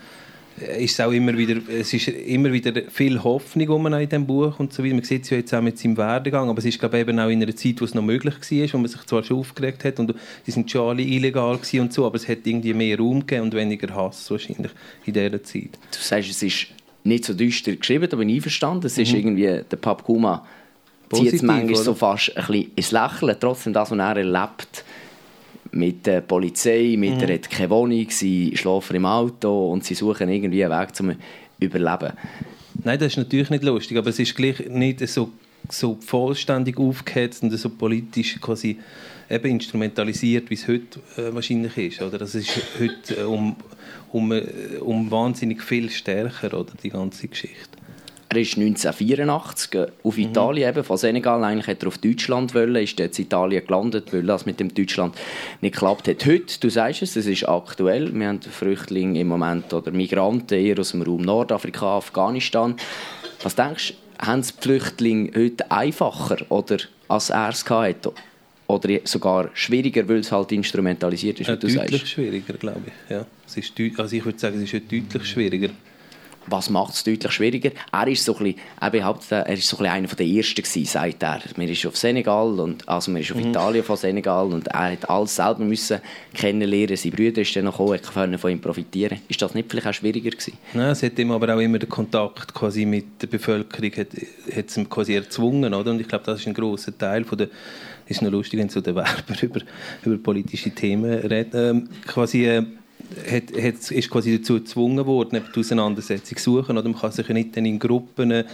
ist 0.78 0.92
es 0.92 1.00
auch 1.00 1.12
immer 1.12 1.36
wieder, 1.36 1.56
es 1.68 1.92
ist 1.92 2.08
immer 2.08 2.52
wieder 2.52 2.72
viel 2.90 3.22
Hoffnung 3.22 3.68
um 3.68 3.86
in 3.86 4.08
diesem 4.08 4.26
Buch 4.26 4.58
und 4.58 4.72
so 4.72 4.84
weiter. 4.84 4.94
Man 4.94 5.04
sieht 5.04 5.24
es 5.24 5.30
ja 5.30 5.38
jetzt 5.38 5.54
auch 5.54 5.62
mit 5.62 5.78
seinem 5.78 5.96
Werdegang, 5.96 6.48
aber 6.48 6.58
es 6.58 6.64
ist 6.64 6.78
glaube 6.78 6.98
ich, 6.98 7.02
eben 7.02 7.18
auch 7.18 7.28
in 7.28 7.42
einer 7.42 7.54
Zeit, 7.56 7.80
wo 7.80 7.84
es 7.84 7.94
noch 7.94 8.02
möglich 8.02 8.34
war, 8.34 8.72
wo 8.72 8.78
man 8.78 8.88
sich 8.88 9.02
zwar 9.06 9.22
schon 9.22 9.38
aufgeregt 9.38 9.84
hat 9.84 9.98
und 9.98 10.14
die 10.46 10.50
sind 10.50 10.70
schon 10.70 10.88
alle 10.88 11.02
illegal 11.02 11.58
und 11.72 11.92
so, 11.92 12.06
aber 12.06 12.16
es 12.16 12.28
hat 12.28 12.38
irgendwie 12.44 12.74
mehr 12.74 12.98
Raum 12.98 13.20
gegeben 13.20 13.44
und 13.44 13.54
weniger 13.54 13.94
Hass 13.94 14.30
wahrscheinlich 14.30 14.72
in 15.06 15.14
dieser 15.14 15.42
Zeit. 15.42 15.78
Du 15.92 15.98
sagst, 15.98 16.30
es 16.30 16.42
ist 16.42 16.66
nicht 17.04 17.24
so 17.24 17.34
düster 17.34 17.74
geschrieben, 17.74 18.08
aber 18.12 18.22
einverstanden. 18.22 18.86
Es 18.86 18.98
ist 18.98 19.12
mhm. 19.12 19.18
irgendwie, 19.18 19.60
der 19.70 19.76
Pap 19.76 20.04
Kuma 20.04 20.46
zieht 21.12 21.32
es 21.32 21.42
manchmal 21.42 21.74
oder? 21.74 21.82
so 21.82 21.94
fast 21.94 22.36
ein 22.36 22.46
bisschen 22.46 22.70
ins 22.76 22.90
Lächeln, 22.92 23.36
trotzdem 23.40 23.72
das, 23.72 23.90
was 23.90 23.98
er 23.98 24.16
erlebt, 24.16 24.84
mit 25.72 26.06
der 26.06 26.20
Polizei, 26.20 26.96
mit 26.98 27.16
mhm. 27.16 27.20
er 27.22 27.34
hat 27.34 27.50
keine 27.50 27.70
Wohnung, 27.70 28.06
sie 28.10 28.56
schlafen 28.56 28.96
im 28.96 29.06
Auto 29.06 29.70
und 29.70 29.84
sie 29.84 29.94
suchen 29.94 30.28
irgendwie 30.28 30.64
einen 30.64 30.78
Weg 30.78 30.94
zum 30.94 31.14
Überleben. 31.58 32.12
Nein, 32.82 32.98
das 32.98 33.08
ist 33.08 33.18
natürlich 33.18 33.50
nicht 33.50 33.62
lustig, 33.62 33.98
aber 33.98 34.10
es 34.10 34.18
ist 34.18 34.34
gleich 34.34 34.68
nicht 34.68 35.06
so, 35.08 35.30
so 35.68 35.98
vollständig 36.00 36.78
aufgehetzt 36.78 37.42
und 37.42 37.50
so 37.56 37.68
politisch 37.68 38.40
quasi 38.40 38.78
eben 39.28 39.50
instrumentalisiert, 39.50 40.50
wie 40.50 40.54
es 40.54 40.66
heute 40.66 41.00
äh, 41.16 41.32
wahrscheinlich 41.32 41.76
ist. 41.76 42.02
Oder? 42.02 42.18
Das 42.18 42.34
ist 42.34 42.50
heute 42.80 43.20
äh, 43.20 43.24
um, 43.24 43.54
um, 44.10 44.32
äh, 44.32 44.42
um 44.80 45.10
wahnsinnig 45.10 45.62
viel 45.62 45.88
stärker, 45.90 46.58
oder, 46.58 46.72
die 46.82 46.90
ganze 46.90 47.28
Geschichte. 47.28 47.79
Er 48.32 48.36
ist 48.36 48.56
1984 48.56 49.88
auf 50.04 50.16
mhm. 50.16 50.22
Italien, 50.22 50.68
eben, 50.68 50.84
von 50.84 50.96
Senegal, 50.96 51.42
eigentlich 51.42 51.66
hat 51.66 51.82
er 51.82 51.88
auf 51.88 51.98
Deutschland 51.98 52.54
wollen, 52.54 52.76
ist 52.76 52.96
jetzt 53.00 53.18
in 53.18 53.24
Italien 53.24 53.66
gelandet, 53.66 54.12
weil 54.12 54.22
das 54.22 54.46
mit 54.46 54.60
dem 54.60 54.72
Deutschland 54.72 55.16
nicht 55.60 55.74
geklappt 55.74 56.06
hat. 56.06 56.24
Heute, 56.24 56.60
du 56.60 56.70
sagst 56.70 57.02
es, 57.02 57.16
es 57.16 57.26
ist 57.26 57.48
aktuell, 57.48 58.14
wir 58.14 58.28
haben 58.28 58.40
Flüchtlinge 58.40 59.18
im 59.18 59.26
Moment 59.26 59.74
oder 59.74 59.90
Migranten 59.90 60.54
eher 60.54 60.78
aus 60.78 60.92
dem 60.92 61.02
Raum 61.02 61.22
Nordafrika, 61.22 61.96
Afghanistan. 61.96 62.76
Was 63.42 63.56
denkst 63.56 63.94
du, 63.94 64.26
haben 64.28 64.42
die 64.42 64.62
Flüchtlinge 64.62 65.32
heute 65.34 65.68
einfacher 65.68 66.38
oder 66.50 66.78
als 67.08 67.30
er 67.30 67.48
es 67.48 67.68
hatte? 67.68 68.12
Oder 68.68 69.00
sogar 69.02 69.50
schwieriger, 69.54 70.08
weil 70.08 70.18
es 70.18 70.30
halt 70.30 70.52
instrumentalisiert 70.52 71.40
ist, 71.40 71.48
ja, 71.48 71.56
deutlich 71.56 71.74
sagst. 71.74 72.08
schwieriger, 72.10 72.52
glaube 72.52 72.82
ich. 72.86 73.10
Ja. 73.10 73.26
Es 73.44 73.56
ist, 73.56 73.72
also 73.98 74.14
ich 74.14 74.24
würde 74.24 74.38
sagen, 74.38 74.58
es 74.58 74.62
ist 74.62 74.74
heute 74.74 75.00
deutlich 75.00 75.26
schwieriger 75.26 75.70
was 76.46 76.70
macht 76.70 76.94
es 76.94 77.04
deutlich 77.04 77.32
schwieriger? 77.32 77.70
Er 77.92 78.08
ist 78.08 78.24
so 78.24 78.36
ein 78.36 78.44
bisschen, 78.44 78.60
er 78.80 78.90
behauptet, 78.90 79.30
er 79.30 79.52
ist 79.52 79.68
so 79.68 79.76
ein 79.76 79.84
bisschen 79.84 79.94
einer 79.94 80.08
der 80.08 80.26
Ersten 80.26 80.62
gewesen, 80.62 80.84
sagt 80.84 81.22
er. 81.22 81.40
Man 81.56 81.68
ist 81.68 81.86
auf 81.86 81.96
Senegal 81.96 82.60
und 82.60 82.88
also 82.88 83.10
man 83.10 83.22
ist 83.22 83.30
auf 83.32 83.38
mhm. 83.38 83.50
Italien 83.50 83.84
von 83.84 83.96
Senegal 83.96 84.46
und 84.46 84.68
er 84.68 84.92
hat 84.92 85.08
alles 85.08 85.36
selber 85.36 85.64
müssen 85.64 86.00
kennenlernen. 86.34 86.96
Sein 86.96 87.12
Bruder 87.12 87.42
ist 87.42 87.54
dann 87.54 87.64
noch 87.64 87.78
gekommen, 87.78 88.32
er 88.32 88.38
von 88.38 88.50
ihm 88.50 88.60
profitieren. 88.60 89.20
Ist 89.28 89.42
das 89.42 89.54
nicht 89.54 89.70
vielleicht 89.70 89.86
auch 89.86 89.94
schwieriger 89.94 90.30
gewesen? 90.30 90.56
Nein, 90.72 90.90
es 90.90 91.02
hat 91.02 91.18
ihm 91.18 91.30
aber 91.30 91.54
auch 91.54 91.60
immer 91.60 91.78
den 91.78 91.88
Kontakt 91.88 92.54
quasi 92.54 92.84
mit 92.84 93.22
der 93.22 93.26
Bevölkerung 93.26 93.92
hat, 93.92 94.08
hat 94.56 94.68
es 94.68 94.80
quasi 94.88 95.14
erzwungen, 95.14 95.72
oder? 95.74 95.90
Und 95.90 96.00
ich 96.00 96.08
glaube, 96.08 96.24
das 96.24 96.40
ist 96.40 96.46
ein 96.46 96.54
großer 96.54 96.96
Teil 96.96 97.24
von 97.24 97.38
der 97.38 97.48
ist 98.10 98.22
noch 98.22 98.30
lustig, 98.30 98.58
wenn 98.58 98.68
so 98.68 98.80
der 98.80 98.94
Werber 98.94 99.34
über, 99.42 99.60
über 100.04 100.16
politische 100.18 100.70
Themen 100.70 101.12
redet. 101.12 101.54
Ähm, 101.54 101.88
quasi 102.06 102.44
äh, 102.46 102.64
hat, 103.30 103.52
hat, 103.56 103.90
ist 103.90 104.10
quasi 104.10 104.38
dazu 104.38 104.54
gezwungen 104.54 105.04
worden, 105.06 105.42
die 105.54 105.60
Auseinandersetzung 105.60 106.38
zu 106.38 106.56
suchen. 106.56 106.78
Oder 106.78 106.88
man 106.88 107.00
kann 107.00 107.12
sich 107.12 107.28
nicht 107.28 107.56
dann 107.56 107.66
in 107.66 107.78
Gruppen 107.78 108.44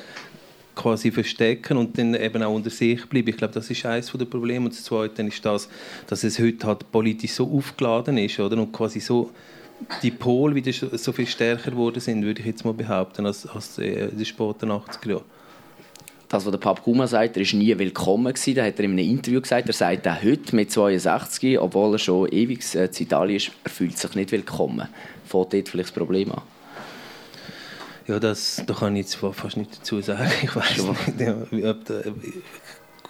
quasi 0.74 1.10
verstecken 1.10 1.78
und 1.78 1.98
dann 1.98 2.14
eben 2.14 2.42
auch 2.42 2.54
unter 2.54 2.70
sich 2.70 3.04
bleiben. 3.06 3.30
Ich 3.30 3.36
glaube, 3.36 3.54
das 3.54 3.70
ist 3.70 3.84
eines 3.86 4.12
der 4.12 4.24
Probleme. 4.26 4.66
Und 4.66 4.74
das 4.74 4.84
Zweite 4.84 5.22
ist 5.22 5.44
das, 5.44 5.68
dass 6.06 6.22
es 6.22 6.38
heute 6.38 6.66
halt 6.66 6.90
politisch 6.92 7.32
so 7.32 7.50
aufgeladen 7.50 8.18
ist 8.18 8.38
oder? 8.38 8.58
und 8.58 8.72
quasi 8.72 9.00
so 9.00 9.30
die 10.02 10.10
Pole 10.10 10.54
wieder 10.54 10.72
so 10.72 11.12
viel 11.12 11.26
stärker 11.26 11.70
geworden 11.70 12.00
sind, 12.00 12.24
würde 12.24 12.40
ich 12.40 12.46
jetzt 12.46 12.64
mal 12.64 12.72
behaupten, 12.72 13.26
als, 13.26 13.46
als 13.46 13.78
äh, 13.78 14.08
in 14.08 14.16
den 14.16 14.24
späten 14.24 14.70
80er 14.70 15.08
Jahren 15.08 15.24
das, 16.28 16.44
was 16.44 16.50
der 16.50 16.58
Pap 16.58 16.82
Kuma 16.82 17.06
sagt, 17.06 17.36
er 17.36 17.42
ist 17.42 17.54
nie 17.54 17.76
willkommen 17.78 18.32
gewesen. 18.32 18.54
Da 18.54 18.64
hat 18.64 18.78
er 18.78 18.84
in 18.84 18.92
einem 18.92 19.10
Interview 19.10 19.40
gesagt, 19.40 19.68
er 19.68 19.72
sagt 19.72 20.08
auch 20.08 20.22
heute 20.22 20.56
mit 20.56 20.72
62, 20.72 21.58
obwohl 21.58 21.94
er 21.94 21.98
schon 21.98 22.28
ewig 22.28 22.62
in 22.74 22.82
Italien 22.84 23.36
ist, 23.36 23.50
er 23.64 23.70
fühlt 23.70 23.96
sich 23.96 24.14
nicht 24.14 24.32
willkommen. 24.32 24.88
Fängt 25.24 25.52
dort 25.52 25.68
vielleicht 25.68 25.90
das 25.90 25.92
Problem 25.92 26.32
an? 26.32 26.42
Ja, 28.08 28.20
das, 28.20 28.62
da 28.66 28.74
kann 28.74 28.94
ich 28.94 29.02
jetzt 29.02 29.16
fast 29.16 29.56
nichts 29.56 29.78
dazu 29.78 30.00
sagen. 30.00 30.30
Ich 30.42 30.54
weiß 30.54 30.84
nicht, 30.84 31.20
ja, 31.20 31.74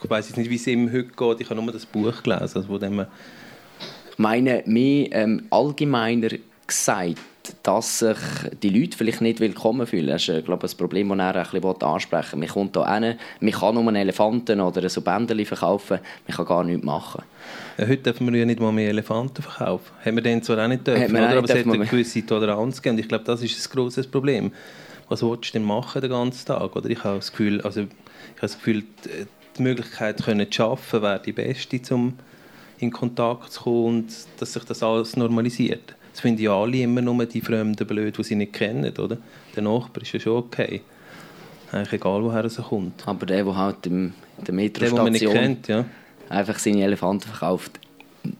ich 0.02 0.10
weiß 0.10 0.36
nicht, 0.36 0.50
wie 0.50 0.56
es 0.56 0.66
ihm 0.66 0.90
heute 0.92 1.08
geht. 1.08 1.40
Ich 1.40 1.50
habe 1.50 1.60
nur 1.60 1.72
das 1.72 1.86
Buch 1.86 2.22
gelesen, 2.22 2.42
also 2.42 2.62
von 2.62 2.80
dem 2.80 3.06
meine 4.18 4.62
mehr 4.64 5.12
ähm, 5.12 5.46
allgemeiner 5.50 6.30
gesagt, 6.66 7.16
dass 7.62 8.00
sich 8.00 8.16
die 8.62 8.70
Leute 8.70 8.96
vielleicht 8.96 9.20
nicht 9.20 9.40
willkommen 9.40 9.86
fühlen. 9.86 10.08
Das 10.08 10.22
ist, 10.22 10.28
äh, 10.28 10.42
glaube 10.42 10.66
ich, 10.66 10.72
ein 10.72 10.76
Problem, 10.76 11.08
das 11.10 11.18
er 11.18 11.36
ein 11.36 11.60
bisschen 11.60 11.82
ansprechen 11.82 12.32
will. 12.32 12.40
Man 12.40 12.48
kommt 12.48 12.76
hier 12.76 12.94
hin, 12.94 13.18
man 13.40 13.52
kann 13.52 13.74
nur 13.74 13.88
einen 13.88 13.96
Elefanten 13.96 14.60
oder 14.60 14.88
so 14.88 15.00
Bändchen 15.00 15.46
verkaufen, 15.46 15.98
man 16.26 16.36
kann 16.36 16.46
gar 16.46 16.64
nichts 16.64 16.84
machen. 16.84 17.22
Ja, 17.78 17.86
heute 17.86 18.02
dürfen 18.02 18.32
wir 18.32 18.38
ja 18.38 18.46
nicht 18.46 18.60
mal 18.60 18.72
mehr 18.72 18.90
Elefanten 18.90 19.42
verkaufen. 19.42 19.90
Haben 20.04 20.16
wir 20.16 20.22
den 20.22 20.42
zwar 20.42 20.64
auch 20.64 20.68
nicht 20.68 20.86
dürfen, 20.86 21.16
oder? 21.16 21.38
aber 21.38 21.44
es 21.44 21.50
hat 21.54 21.66
eine 21.66 21.86
gewisse 21.86 22.24
Toleranz 22.24 22.82
gegeben. 22.82 22.98
Ich 22.98 23.08
glaube, 23.08 23.24
das 23.24 23.42
ist 23.42 23.66
ein 23.66 23.76
grosses 23.76 24.06
Problem. 24.06 24.52
Was 25.08 25.22
willst 25.22 25.50
du 25.50 25.58
denn 25.58 25.64
machen 25.64 26.00
den 26.00 26.10
ganzen 26.10 26.46
Tag? 26.46 26.74
Oder 26.74 26.90
ich 26.90 27.02
habe 27.04 27.16
das 27.16 27.30
Gefühl, 27.30 27.60
also, 27.60 27.82
ich 27.82 27.86
habe 27.86 28.40
das 28.40 28.56
Gefühl 28.56 28.82
die, 29.04 29.26
die 29.56 29.62
Möglichkeit 29.62 30.22
können 30.22 30.50
zu 30.50 30.64
arbeiten 30.64 31.02
wäre 31.02 31.22
die 31.24 31.32
beste, 31.32 31.94
um 31.94 32.14
in 32.78 32.90
Kontakt 32.90 33.52
zu 33.52 33.62
kommen 33.62 33.86
und 33.86 34.12
dass 34.38 34.52
sich 34.52 34.64
das 34.64 34.82
alles 34.82 35.16
normalisiert. 35.16 35.94
Das 36.16 36.22
finden 36.22 36.40
ja 36.40 36.58
alle 36.58 36.78
immer 36.78 37.02
nur 37.02 37.26
die 37.26 37.42
Fremden 37.42 37.86
blöd, 37.86 38.16
die 38.16 38.22
sie 38.22 38.36
nicht 38.36 38.54
kennen, 38.54 38.90
oder? 38.96 39.18
Der 39.54 39.62
Nachbar 39.62 40.00
ist 40.00 40.14
ja 40.14 40.18
schon 40.18 40.38
okay. 40.38 40.80
Eigentlich 41.70 41.92
egal, 41.92 42.24
woher 42.24 42.42
er 42.42 42.62
kommt. 42.62 43.06
Aber 43.06 43.26
der, 43.26 43.44
der 43.44 43.54
halt 43.54 43.86
in 43.86 44.14
der 44.46 44.54
Metrostation 44.54 45.12
der, 45.12 45.42
kennt, 45.42 45.68
ja. 45.68 45.84
einfach 46.30 46.58
seine 46.58 46.84
Elefanten 46.84 47.28
verkauft, 47.28 47.78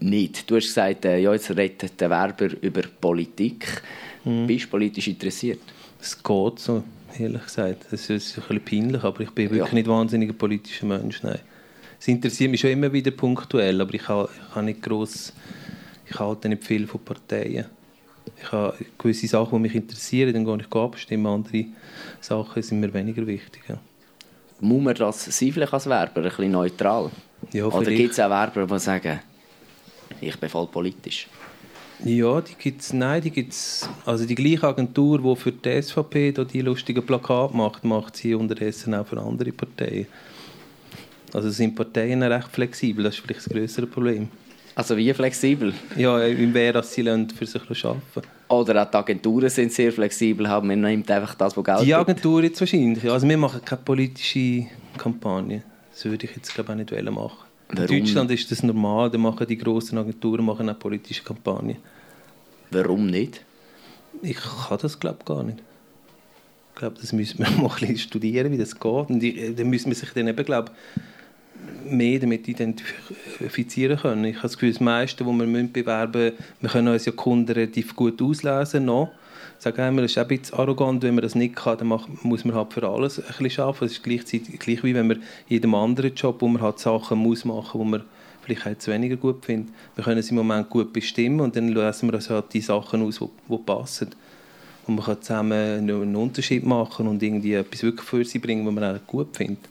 nicht. 0.00 0.50
Du 0.50 0.56
hast 0.56 0.68
gesagt, 0.68 1.04
äh, 1.04 1.18
ja, 1.18 1.34
jetzt 1.34 1.54
redet 1.54 2.00
der 2.00 2.08
Werber 2.08 2.48
über 2.62 2.80
Politik. 2.98 3.82
Mhm. 4.24 4.46
Bist 4.46 4.64
du 4.64 4.68
politisch 4.70 5.08
interessiert? 5.08 5.60
Es 6.00 6.16
geht 6.16 6.58
so, 6.58 6.82
ehrlich 7.18 7.44
gesagt. 7.44 7.88
Das 7.90 8.08
ist 8.08 8.38
ein 8.38 8.42
bisschen 8.48 8.64
peinlich, 8.64 9.04
aber 9.04 9.20
ich 9.20 9.30
bin 9.32 9.50
wirklich 9.50 9.68
ja. 9.68 9.74
nicht 9.74 9.86
wahnsinnig 9.86 10.30
ein 10.30 10.38
politischer 10.38 10.86
Mensch, 10.86 11.22
nein. 11.22 11.40
Es 12.00 12.08
interessiert 12.08 12.50
mich 12.50 12.60
schon 12.62 12.70
immer 12.70 12.90
wieder 12.90 13.10
punktuell, 13.10 13.78
aber 13.82 13.92
ich 13.92 14.08
habe, 14.08 14.30
ich 14.32 14.54
habe 14.54 14.64
nicht 14.64 14.80
gross, 14.80 15.34
ich 16.08 16.18
halte 16.18 16.48
nicht 16.48 16.64
viel 16.64 16.86
von 16.86 17.00
Parteien. 17.04 17.66
Ich 18.40 18.52
habe 18.52 18.76
gewisse 18.98 19.26
Sachen, 19.28 19.56
die 19.56 19.62
mich 19.62 19.74
interessieren, 19.74 20.32
dann 20.32 20.44
gehe 20.44 20.66
ich 20.66 20.76
abstimmen, 20.76 21.26
andere 21.26 21.66
Sachen 22.20 22.62
sind 22.62 22.80
mir 22.80 22.92
weniger 22.92 23.26
wichtig. 23.26 23.62
Ja. 23.68 23.78
Muss 24.60 24.82
man 24.82 24.94
das 24.94 25.24
sein, 25.24 25.52
vielleicht 25.52 25.72
als 25.72 25.86
Werber, 25.86 26.22
ein 26.22 26.28
bisschen 26.28 26.50
neutral? 26.50 27.10
Ja, 27.52 27.66
Oder 27.66 27.90
gibt 27.90 28.12
es 28.12 28.20
auch 28.20 28.30
Werber, 28.30 28.66
die 28.66 28.78
sagen, 28.78 29.20
ich 30.20 30.38
bin 30.38 30.48
voll 30.48 30.66
politisch? 30.66 31.28
Ja, 32.04 32.40
die 32.40 32.54
gibt's, 32.54 32.92
nein, 32.92 33.22
die 33.22 33.30
gibt's, 33.30 33.88
also 34.04 34.26
die 34.26 34.34
gleiche 34.34 34.66
Agentur, 34.66 35.18
die 35.22 35.40
für 35.40 35.52
die 35.52 35.80
SVP 35.80 36.32
da 36.32 36.44
die 36.44 36.60
lustigen 36.60 37.04
Plakate 37.04 37.56
macht, 37.56 37.84
macht 37.84 38.16
sie 38.16 38.34
unterdessen 38.34 38.94
auch 38.94 39.06
für 39.06 39.18
andere 39.20 39.52
Parteien. 39.52 40.06
Also 41.32 41.50
sind 41.50 41.74
Parteien 41.74 42.22
recht 42.22 42.48
flexibel, 42.48 43.04
das 43.04 43.14
ist 43.14 43.20
vielleicht 43.22 43.46
das 43.46 43.48
größere 43.48 43.86
Problem. 43.86 44.28
Also 44.76 44.94
wie 44.94 45.12
flexibel? 45.14 45.72
Ja, 45.96 46.22
in 46.22 46.52
wer 46.52 46.82
sie 46.82 47.02
für 47.32 47.46
sich 47.46 47.62
arbeiten 47.62 47.98
Oder 48.48 48.82
auch 48.82 48.90
die 48.90 48.96
Agenturen 48.98 49.48
sind 49.48 49.72
sehr 49.72 49.90
flexibel, 49.90 50.46
haben 50.46 50.68
man 50.68 50.82
nimmt 50.82 51.10
einfach 51.10 51.34
das, 51.34 51.56
was 51.56 51.64
Geld 51.64 51.80
Die 51.80 51.94
Agentur 51.94 52.42
jetzt 52.42 52.60
wahrscheinlich. 52.60 53.10
Also 53.10 53.26
wir 53.26 53.38
machen 53.38 53.62
keine 53.64 53.80
politische 53.80 54.66
Kampagne. 54.98 55.62
Das 55.90 56.04
würde 56.04 56.26
ich 56.26 56.36
jetzt 56.36 56.52
glaube 56.54 56.74
ich, 56.74 56.92
auch 56.92 56.92
nicht 56.92 57.10
machen. 57.10 57.38
Warum? 57.70 57.96
In 57.96 58.04
Deutschland 58.04 58.30
ist 58.30 58.50
das 58.52 58.62
normal, 58.62 59.10
da 59.10 59.16
machen 59.16 59.46
die 59.46 59.56
grossen 59.56 59.96
Agenturen 59.96 60.44
machen 60.44 60.68
auch 60.68 60.78
politische 60.78 61.22
Kampagnen. 61.22 61.78
Warum 62.70 63.06
nicht? 63.06 63.46
Ich 64.20 64.36
kann 64.36 64.78
das 64.78 65.00
glaube 65.00 65.24
gar 65.24 65.42
nicht. 65.42 65.58
Ich 66.74 66.78
glaube, 66.80 66.96
das 67.00 67.14
müssen 67.14 67.38
wir 67.38 67.50
mal 67.62 67.70
ein 67.70 67.80
bisschen 67.80 67.96
studieren, 67.96 68.52
wie 68.52 68.58
das 68.58 68.78
geht. 68.78 68.84
Und 68.84 69.22
dann 69.58 69.70
müssen 69.70 69.88
wir 69.88 69.96
sich 69.96 70.10
dann 70.10 70.28
eben, 70.28 70.44
glaube 70.44 70.70
mehr 71.88 72.18
damit 72.18 72.48
identifizieren 72.48 73.98
können. 73.98 74.24
Ich 74.24 74.36
habe 74.36 74.42
das 74.42 74.54
Gefühl, 74.54 74.72
das 74.72 74.80
meiste, 74.80 75.26
was 75.26 75.34
wir 75.34 75.68
bewerben 75.68 76.22
müssen, 76.22 76.36
wir 76.60 76.70
können 76.70 76.88
uns 76.88 77.04
ja 77.04 77.12
Kunden 77.12 77.52
relativ 77.52 77.94
gut 77.94 78.20
auslesen 78.20 78.84
noch. 78.84 79.10
Sage 79.58 79.82
einmal, 79.82 80.02
das 80.02 80.12
ist 80.12 80.18
ein 80.18 80.28
bisschen 80.28 80.58
arrogant, 80.58 81.02
wenn 81.02 81.14
man 81.14 81.22
das 81.22 81.34
nicht 81.34 81.56
kann, 81.56 81.78
dann 81.78 81.88
muss 82.22 82.44
man 82.44 82.54
halt 82.54 82.72
für 82.72 82.86
alles 82.86 83.18
ein 83.18 83.24
bisschen 83.38 83.64
arbeiten. 83.64 83.86
Es 83.86 83.92
ist 83.92 84.02
gleichzeitig 84.02 84.58
gleich 84.58 84.84
wie 84.84 84.94
wenn 84.94 85.06
man 85.06 85.18
in 85.18 85.22
jedem 85.48 85.74
anderen 85.74 86.14
Job, 86.14 86.42
wo 86.42 86.48
man 86.48 86.60
halt 86.60 86.78
Sachen 86.78 87.18
muss 87.18 87.44
machen, 87.44 87.80
wo 87.80 87.84
man 87.84 88.02
vielleicht 88.42 88.66
jetzt 88.66 88.86
weniger 88.86 89.16
gut 89.16 89.44
findet. 89.44 89.72
Wir 89.94 90.04
können 90.04 90.18
es 90.18 90.30
im 90.30 90.36
Moment 90.36 90.68
gut 90.68 90.92
bestimmen 90.92 91.40
und 91.40 91.56
dann 91.56 91.68
lassen 91.68 92.08
wir 92.08 92.14
uns 92.14 92.28
halt 92.28 92.52
die 92.52 92.60
Sachen 92.60 93.02
aus, 93.02 93.18
die 93.18 93.56
passen. 93.56 94.10
Und 94.86 94.96
man 94.96 95.04
kann 95.04 95.22
zusammen 95.22 95.78
einen 95.78 96.14
Unterschied 96.14 96.64
machen 96.64 97.08
und 97.08 97.22
irgendwie 97.22 97.54
etwas 97.54 97.82
wirklich 97.82 98.06
für 98.06 98.24
sie 98.24 98.38
bringen, 98.38 98.66
was 98.66 98.74
man 98.74 98.96
auch 98.96 99.06
gut 99.06 99.36
findet. 99.36 99.68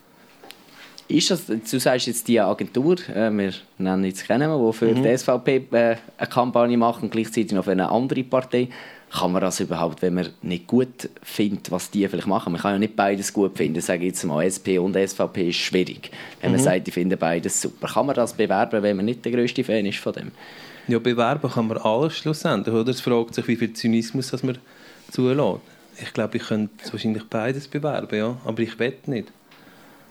Ist 1.07 1.29
das, 1.29 1.45
du 1.45 1.79
sagst 1.79 2.07
jetzt 2.07 2.27
die 2.27 2.39
Agentur, 2.39 2.95
äh, 3.09 3.29
wir 3.29 3.53
nennen 3.77 4.05
jetzt 4.05 4.25
kennen 4.25 4.49
wir, 4.49 4.71
die 4.71 4.77
für 4.77 4.87
mhm. 4.87 5.03
die 5.03 5.17
SVP 5.17 5.67
äh, 5.71 5.97
eine 6.17 6.29
Kampagne 6.29 6.77
macht 6.77 7.03
und 7.03 7.11
gleichzeitig 7.11 7.51
noch 7.51 7.65
für 7.65 7.71
eine 7.71 7.91
andere 7.91 8.23
Partei. 8.23 8.69
Kann 9.11 9.31
man 9.31 9.41
das 9.41 9.59
überhaupt, 9.59 10.01
wenn 10.01 10.15
man 10.15 10.29
nicht 10.41 10.65
gut 10.65 11.09
findet, 11.21 11.69
was 11.69 11.91
die 11.91 12.07
vielleicht 12.07 12.27
machen? 12.27 12.51
Man 12.51 12.61
kann 12.61 12.73
ja 12.73 12.79
nicht 12.79 12.95
beides 12.95 13.31
gut 13.31 13.55
finden. 13.55 13.77
Ich 13.77 13.85
sage 13.85 14.03
jetzt 14.03 14.23
mal, 14.23 14.43
SP 14.43 14.79
und 14.79 14.95
SVP 14.95 15.49
ist 15.49 15.57
schwierig. 15.57 16.09
Wenn 16.41 16.51
man 16.51 16.59
mhm. 16.59 16.65
sagt, 16.65 16.87
ich 16.87 16.93
finde 16.93 17.15
beides 17.15 17.61
super. 17.61 17.87
Kann 17.87 18.07
man 18.07 18.15
das 18.15 18.33
bewerben, 18.33 18.81
wenn 18.81 18.95
man 18.95 19.05
nicht 19.05 19.23
der 19.23 19.31
größte 19.31 19.63
Fan 19.63 19.85
ist 19.85 19.99
von 19.99 20.13
dem? 20.13 20.31
Ja, 20.87 20.97
bewerben 20.97 21.49
kann 21.49 21.67
man 21.67 21.77
alles 21.77 22.17
schlussendlich. 22.17 22.73
Oder? 22.73 22.89
Es 22.89 23.01
fragt 23.01 23.35
sich, 23.35 23.47
wie 23.47 23.55
viel 23.55 23.73
Zynismus 23.73 24.31
das 24.31 24.41
man 24.41 24.57
zulässt. 25.11 25.61
Ich 26.01 26.11
glaube, 26.11 26.37
ich 26.37 26.43
könnte 26.43 26.91
wahrscheinlich 26.91 27.23
beides 27.29 27.67
bewerben, 27.67 28.17
ja. 28.17 28.37
aber 28.43 28.59
ich 28.59 28.77
wette 28.79 29.09
nicht 29.09 29.31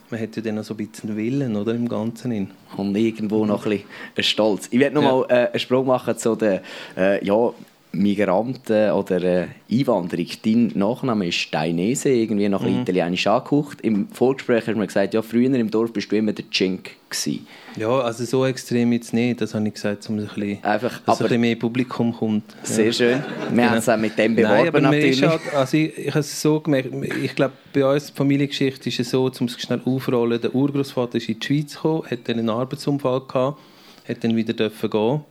man 0.09 0.21
hat 0.21 0.35
ja 0.35 0.41
dann 0.41 0.55
noch 0.55 0.63
so 0.63 0.73
ein 0.73 0.77
bisschen 0.77 1.15
Willen 1.15 1.55
oder, 1.55 1.73
im 1.73 1.87
Ganzen. 1.87 2.31
In. 2.31 2.51
Und 2.77 2.95
irgendwo 2.95 3.45
noch 3.45 3.65
ein 3.65 3.83
bisschen 4.15 4.29
Stolz. 4.31 4.67
Ich 4.71 4.79
werde 4.79 4.95
noch 4.95 5.03
ja. 5.03 5.11
mal 5.11 5.25
äh, 5.29 5.49
einen 5.51 5.59
Sprung 5.59 5.87
machen 5.87 6.17
zu 6.17 6.35
den 6.35 6.59
äh, 6.97 7.25
ja, 7.25 7.51
Migranten 7.97 8.91
oder 8.91 9.23
äh, 9.23 9.47
Einwanderung. 9.71 10.27
Dein 10.43 10.71
Nachname 10.75 11.27
ist 11.27 11.53
Dainese, 11.53 12.09
irgendwie 12.09 12.49
noch 12.49 12.63
mhm. 12.63 12.81
italienisch 12.81 13.27
angehaucht. 13.27 13.81
Im 13.81 14.09
Vorgespräch 14.09 14.67
hast 14.67 14.73
du 14.73 14.79
mir 14.79 14.87
gesagt, 14.87 15.13
ja, 15.13 15.21
früher 15.21 15.53
im 15.53 15.71
Dorf 15.71 15.91
bist 15.93 16.11
du 16.11 16.17
immer 16.17 16.33
der 16.33 16.45
Cink 16.51 16.91
gewesen. 17.09 17.47
Ja, 17.77 17.99
also 17.99 18.23
so 18.23 18.45
extrem 18.45 18.91
jetzt 18.93 19.13
nicht. 19.13 19.41
Das 19.41 19.53
habe 19.53 19.67
ich 19.67 19.73
gesagt, 19.73 20.07
um 20.09 20.17
ein 20.17 20.27
bisschen, 20.27 20.63
Einfach, 20.63 20.99
dass 20.99 21.19
ein 21.19 21.23
bisschen 21.23 21.41
mehr 21.41 21.55
Publikum 21.55 22.13
kommt. 22.13 22.43
Sehr 22.63 22.85
ja. 22.87 22.91
schön. 22.93 23.23
Wir 23.49 23.49
genau. 23.49 23.69
haben 23.69 23.77
es 23.77 23.89
auch 23.89 23.97
mit 23.97 24.17
dem 24.17 24.35
beworben 24.35 24.55
Nein, 24.55 24.67
aber 24.67 24.81
natürlich. 24.81 25.23
Halt, 25.23 25.41
also 25.53 25.77
ich, 25.77 25.97
ich 25.97 26.09
habe 26.09 26.19
es 26.19 26.41
so 26.41 26.59
gemerkt, 26.59 26.89
ich 27.23 27.35
glaube, 27.35 27.53
bei 27.73 27.85
uns 27.85 28.07
die 28.07 28.13
Familiengeschichte 28.13 28.89
ist 28.89 28.99
es 28.99 29.09
so, 29.09 29.25
um 29.25 29.47
es 29.47 29.59
schnell 29.59 29.81
aufrollen, 29.85 30.39
der 30.39 30.53
Urgroßvater 30.53 31.17
ist 31.17 31.29
in 31.29 31.39
die 31.39 31.45
Schweiz 31.45 31.75
gekommen, 31.75 32.03
hat 32.09 32.19
dann 32.25 32.39
einen 32.39 32.49
Arbeitsunfall 32.49 33.21
gehabt, 33.27 33.59
hat 34.07 34.23
dann 34.23 34.35
wieder 34.35 34.53
dürfen 34.53 34.89
gehen 34.89 35.21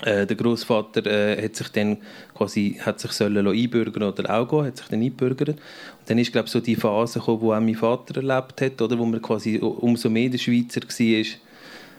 äh, 0.00 0.26
der 0.26 0.36
Großvater 0.36 1.06
äh, 1.06 1.44
hat 1.44 1.54
sich 1.54 1.68
dann 1.68 1.98
quasi 2.34 2.78
hat 2.80 2.98
sich 2.98 3.12
sollen 3.12 3.46
einbürgern 3.46 4.02
oder 4.02 4.34
auch 4.34 4.48
gehen, 4.48 4.64
hat 4.64 4.76
sich 4.78 4.88
dann 4.88 5.02
einbürgert. 5.02 5.50
Und 5.50 5.58
dann 6.06 6.18
ist 6.18 6.32
glaube 6.32 6.48
so 6.48 6.60
die 6.60 6.74
Phase 6.74 7.20
gekommen, 7.20 7.40
wo 7.40 7.52
auch 7.52 7.60
mein 7.60 7.74
Vater 7.74 8.16
erlebt 8.16 8.60
hat, 8.60 8.82
oder? 8.82 8.98
Wo 8.98 9.04
man 9.04 9.22
quasi 9.22 9.58
umso 9.58 10.10
mehr 10.10 10.28
der 10.28 10.38
Schweizer 10.38 10.80
war, 10.80 11.24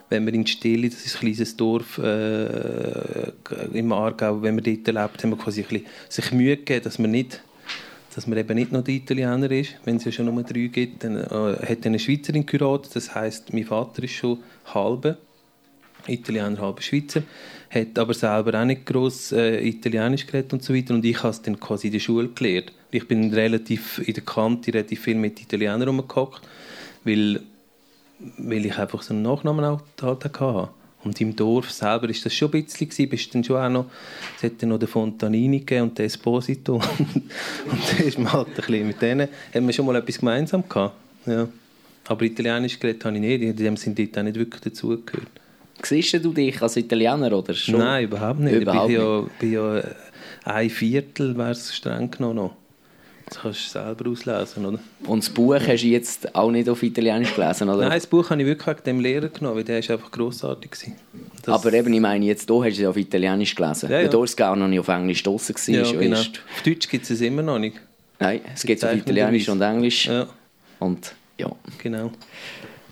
wenn 0.09 0.25
wir 0.25 0.33
in 0.33 0.45
Stille, 0.45 0.89
das 0.89 1.05
ist 1.05 1.15
ein 1.15 1.19
kleines 1.21 1.55
Dorf 1.55 1.97
äh, 1.97 3.31
im 3.73 3.91
Aargau, 3.93 4.41
wenn 4.41 4.55
wir 4.55 4.75
dort 4.75 4.95
erlebt 4.95 5.23
haben, 5.23 5.31
wir 5.31 5.37
quasi 5.37 5.61
ein 5.61 5.67
bisschen 5.67 5.87
sich 6.09 6.31
Mühe 6.31 6.57
gegeben, 6.57 6.83
dass 6.83 6.99
man 6.99 7.11
nicht 7.11 7.41
dass 8.15 8.27
man 8.27 8.37
eben 8.37 8.53
nicht 8.53 8.71
noch 8.71 8.83
der 8.83 8.93
Italiener 8.93 9.49
ist, 9.49 9.73
wenn 9.85 9.95
es 9.95 10.05
ja 10.05 10.11
schon 10.11 10.27
Nummer 10.27 10.43
drei 10.43 10.67
gibt, 10.67 11.03
dann 11.03 11.17
äh, 11.17 11.65
hat 11.67 11.83
eine 11.83 11.97
Schweizerin 11.97 12.45
geheiratet, 12.45 12.95
das 12.95 13.15
heißt, 13.15 13.51
mein 13.53 13.63
Vater 13.63 14.03
ist 14.03 14.11
schon 14.11 14.37
halbe 14.71 15.17
Italiener, 16.07 16.59
halber 16.59 16.81
Schweizer, 16.81 17.23
hat 17.69 17.97
aber 17.97 18.13
selber 18.13 18.59
auch 18.59 18.65
nicht 18.65 18.85
gross 18.85 19.31
äh, 19.31 19.65
Italienisch 19.67 20.27
geredet 20.27 20.53
und 20.53 20.63
so 20.63 20.73
weiter 20.73 20.93
und 20.93 21.03
ich 21.05 21.17
habe 21.17 21.29
es 21.29 21.41
dann 21.41 21.59
quasi 21.59 21.87
in 21.87 21.93
der 21.93 21.99
Schule 21.99 22.29
gelernt. 22.29 22.71
Ich 22.91 23.07
bin 23.07 23.33
relativ 23.33 23.99
in 24.05 24.13
der 24.13 24.23
Kante 24.23 24.73
relativ 24.73 25.01
viel 25.01 25.15
mit 25.15 25.41
Italienern 25.41 25.83
rumgehockt, 25.83 26.41
weil, 27.03 27.41
weil 28.37 28.65
ich 28.65 28.77
einfach 28.77 29.01
so 29.01 29.13
einen 29.13 29.23
Nachnamen 29.23 29.65
hatte. 29.65 30.69
Und 31.03 31.19
im 31.19 31.35
Dorf 31.35 31.69
selber 31.71 32.09
ist 32.09 32.25
das 32.25 32.33
schon 32.33 32.53
ein 32.53 32.63
bisschen 32.63 32.87
gewesen, 32.87 33.09
bist 33.09 33.35
dann 33.35 33.43
schon 33.43 33.57
auch 33.57 33.69
noch, 33.69 33.85
es 34.37 34.43
hat 34.43 34.53
dann 34.61 34.69
noch 34.69 34.79
den 34.79 34.87
Fontanini 34.87 35.59
und 35.81 35.97
den 35.97 36.05
Esposito 36.05 36.75
und, 36.99 37.23
und 37.71 37.99
ist 37.99 38.17
man 38.17 38.31
halt 38.31 38.47
ein 38.47 38.53
bisschen 38.55 38.87
mit 38.87 39.01
denen, 39.01 39.27
haben 39.53 39.65
wir 39.65 39.73
schon 39.73 39.85
mal 39.85 39.97
etwas 39.97 40.19
gemeinsam 40.19 40.63
gehabt, 40.67 40.95
ja. 41.25 41.47
Aber 42.05 42.21
Italienisch 42.23 42.79
geredet 42.79 43.03
habe 43.05 43.15
ich 43.15 43.21
nicht, 43.21 43.41
in 43.41 43.55
dem 43.55 43.77
sind 43.77 43.97
die 43.97 44.11
auch 44.15 44.23
nicht 44.23 44.37
wirklich 44.37 44.61
dazugehört. 44.61 45.42
Siehst 45.81 46.13
du 46.13 46.31
dich 46.31 46.61
als 46.61 46.77
Italiener 46.77 47.33
oder 47.33 47.53
schon? 47.53 47.79
Nein, 47.79 48.05
überhaupt 48.05 48.39
nicht. 48.39 48.53
Überhaupt 48.53 48.89
ich 48.89 48.97
bin, 48.97 49.05
ja, 49.05 49.25
bin 49.39 49.51
ja 49.53 49.83
ein 50.45 50.69
Viertel, 50.69 51.37
wäre 51.37 51.51
es 51.51 51.75
streng 51.75 52.09
genommen 52.11 52.35
noch. 52.35 52.55
Das 53.25 53.41
kannst 53.41 53.67
du 53.67 53.79
selber 53.79 54.09
auslesen, 54.09 54.65
oder? 54.65 54.79
Und 55.05 55.23
das 55.23 55.29
Buch 55.29 55.55
hast 55.55 55.81
du 55.81 55.87
jetzt 55.87 56.35
auch 56.35 56.51
nicht 56.51 56.69
auf 56.69 56.83
Italienisch 56.83 57.33
gelesen, 57.33 57.69
oder? 57.69 57.83
Nein, 57.83 57.97
das 57.97 58.05
Buch 58.05 58.29
habe 58.29 58.41
ich 58.41 58.47
wirklich 58.47 58.67
wegen 58.67 58.83
dem 58.83 58.99
Lehrer 58.99 59.29
genommen, 59.29 59.57
weil 59.57 59.63
der 59.63 59.81
war 59.81 59.95
einfach 59.95 60.11
grossartig. 60.11 60.71
Das 61.41 61.47
Aber 61.47 61.73
eben, 61.73 61.93
ich 61.93 61.99
meine, 62.01 62.25
jetzt 62.25 62.49
hier 62.49 62.63
hast 62.63 62.77
du 62.77 62.81
es 62.81 62.87
auf 62.87 62.97
Italienisch 62.97 63.55
gelesen. 63.55 63.89
Ja, 63.89 63.99
ja. 63.99 64.03
Weil 64.03 64.09
du 64.09 64.35
gar 64.35 64.55
noch 64.55 64.67
nicht 64.67 64.79
auf 64.79 64.87
Englisch 64.89 65.23
draussen 65.23 65.55
war. 65.55 65.73
Ja, 65.73 65.91
genau. 65.91 66.19
Auf 66.19 66.61
Deutsch 66.65 66.87
gibt 66.87 67.05
es 67.05 67.11
es 67.11 67.21
immer 67.21 67.41
noch 67.41 67.59
nicht. 67.59 67.77
Nein, 68.19 68.41
es 68.53 68.63
gibt 68.63 68.83
es 68.83 68.89
auf 68.89 68.95
Italienisch 68.95 69.49
und 69.49 69.61
Englisch. 69.61 70.05
Ja. 70.07 70.27
Und 70.79 71.15
ja. 71.37 71.51
Genau. 71.81 72.11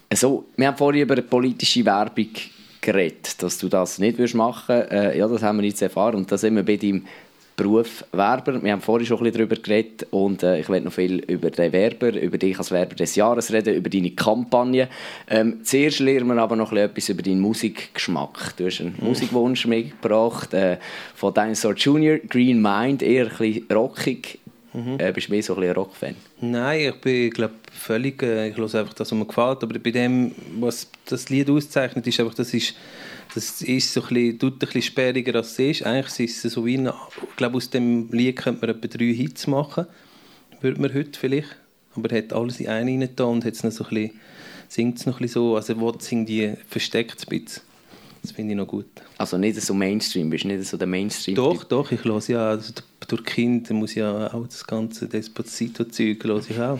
Also, 0.09 0.45
wir 0.55 0.67
haben 0.67 0.77
vorhin 0.77 1.03
über 1.03 1.21
politische 1.21 1.85
Werbung 1.85 2.29
geredet, 2.81 3.41
dass 3.41 3.57
du 3.57 3.69
das 3.69 4.00
nicht 4.00 4.17
machen 4.33 4.75
würdest. 4.75 4.91
Äh, 4.91 5.17
ja, 5.17 5.27
das 5.27 5.43
haben 5.43 5.59
wir 5.59 5.67
jetzt 5.67 5.81
erfahren 5.81 6.15
und 6.15 6.31
da 6.31 6.38
sind 6.38 6.55
wir 6.55 6.63
bei 6.63 6.77
deinem 6.77 7.05
Beruf 7.55 8.03
Werber. 8.11 8.63
Wir 8.63 8.71
haben 8.71 8.81
vorhin 8.81 9.05
schon 9.05 9.17
ein 9.17 9.23
bisschen 9.23 9.47
darüber 9.47 9.61
geredet 9.61 10.07
und 10.09 10.41
äh, 10.41 10.59
ich 10.59 10.69
werde 10.69 10.85
noch 10.85 10.93
viel 10.93 11.19
über 11.19 11.51
den 11.51 11.71
Werber, 11.71 12.13
über 12.19 12.38
dich 12.38 12.57
als 12.57 12.71
Werber 12.71 12.95
des 12.95 13.15
Jahres 13.15 13.51
reden, 13.51 13.75
über 13.75 13.89
deine 13.89 14.11
Kampagne. 14.11 14.88
Ähm, 15.29 15.59
zuerst 15.63 16.00
lernen 16.00 16.27
wir 16.27 16.41
aber 16.41 16.55
noch 16.55 16.71
etwas 16.71 17.09
über 17.09 17.21
deinen 17.21 17.41
Musikgeschmack. 17.41 18.55
Du 18.57 18.65
hast 18.65 18.81
einen 18.81 18.95
mhm. 19.00 19.07
Musikwunsch 19.07 19.67
mitgebracht 19.67 20.53
äh, 20.53 20.77
von 21.13 21.33
Dinosaur 21.33 21.73
Jr., 21.73 22.17
Green 22.17 22.61
Mind, 22.61 23.03
eher 23.03 23.25
ein 23.25 23.38
bisschen 23.38 23.67
rockig. 23.71 24.39
Mhm. 24.74 25.00
Äh, 25.00 25.12
bist 25.12 25.28
du 25.28 25.32
mehr 25.32 25.44
so 25.44 25.56
ein, 25.56 25.72
Rock-Fan? 25.72 26.16
Nein, 26.40 26.90
ich 26.90 27.01
bin, 27.01 27.30
glaube 27.30 27.56
völlig, 27.72 28.22
äh, 28.24 28.50
ich 28.50 28.58
höre 28.58 28.74
einfach 28.75 28.94
das, 28.94 29.12
was 29.12 29.18
mir 29.18 29.25
gefällt, 29.25 29.63
aber 29.63 29.80
bei 29.80 29.92
dem, 29.92 30.34
was 30.60 30.90
das 31.06 31.30
Lied 31.30 31.50
auszeichnet, 31.50 32.08
ist 32.08 32.20
einfach, 32.20 32.34
das 32.34 32.54
ist, 32.54 32.75
das 33.34 33.62
ist 33.62 33.94
so 33.94 34.01
ein 34.01 34.08
bisschen, 34.08 34.40
tut 34.40 34.54
ein 34.54 34.60
bisschen 34.60 34.82
sperriger, 34.82 35.36
als 35.36 35.54
es 35.54 35.60
ist. 35.60 35.84
Eigentlich 35.84 36.30
ist 36.30 36.46
es 36.46 36.54
so 36.54 36.66
wie, 36.66 36.75
ich 36.75 37.36
glaube, 37.36 37.58
aus 37.58 37.70
dem 37.70 38.10
Lied 38.12 38.38
könnte 38.38 38.66
man 38.66 38.75
etwa 38.75 38.88
drei 38.88 39.13
Hits 39.13 39.48
machen, 39.48 39.88
würde 40.62 40.82
man 40.82 40.94
heute 40.94 41.20
vielleicht, 41.20 41.58
aber 41.96 42.12
er 42.12 42.20
hat 42.20 42.34
alles 42.34 42.60
in 42.60 42.68
einen 42.68 43.01
reingetan 43.01 43.28
und 43.28 43.46
hat 43.46 43.54
es 43.54 43.63
noch 43.63 43.72
so 43.72 43.84
ein 43.86 43.90
bisschen, 43.90 44.20
singt 44.70 45.00
es 45.00 45.06
noch 45.06 45.16
ein 45.16 45.24
bisschen 45.24 45.42
so, 45.42 45.56
also 45.58 45.80
wo 45.80 45.94
sind 46.00 46.28
die 46.28 46.54
versteckt 46.68 47.25
ein 47.28 47.40
bisschen. 47.40 47.63
Das 48.22 48.32
finde 48.32 48.51
ich 48.51 48.58
noch 48.58 48.68
gut. 48.68 48.86
Also 49.18 49.38
nicht 49.38 49.60
so 49.60 49.74
Mainstream, 49.74 50.30
bist 50.30 50.46
nicht 50.46 50.63
so 50.63 50.78
der 50.78 50.88
Mainstream? 50.88 51.36
Doch, 51.36 51.63
doch, 51.63 51.92
ich 51.92 52.04
höre 52.04 52.22
ja 52.28 52.50
also 52.50 52.72
durch 53.12 53.24
Kinder 53.25 53.74
muss 53.74 53.96
ja 53.96 54.34
auch 54.34 54.46
das 54.48 54.65
ganze 54.65 55.08
Despacito-Zeug 55.08 56.24
höre 56.24 56.41
ich 56.50 56.60
auch. 56.60 56.80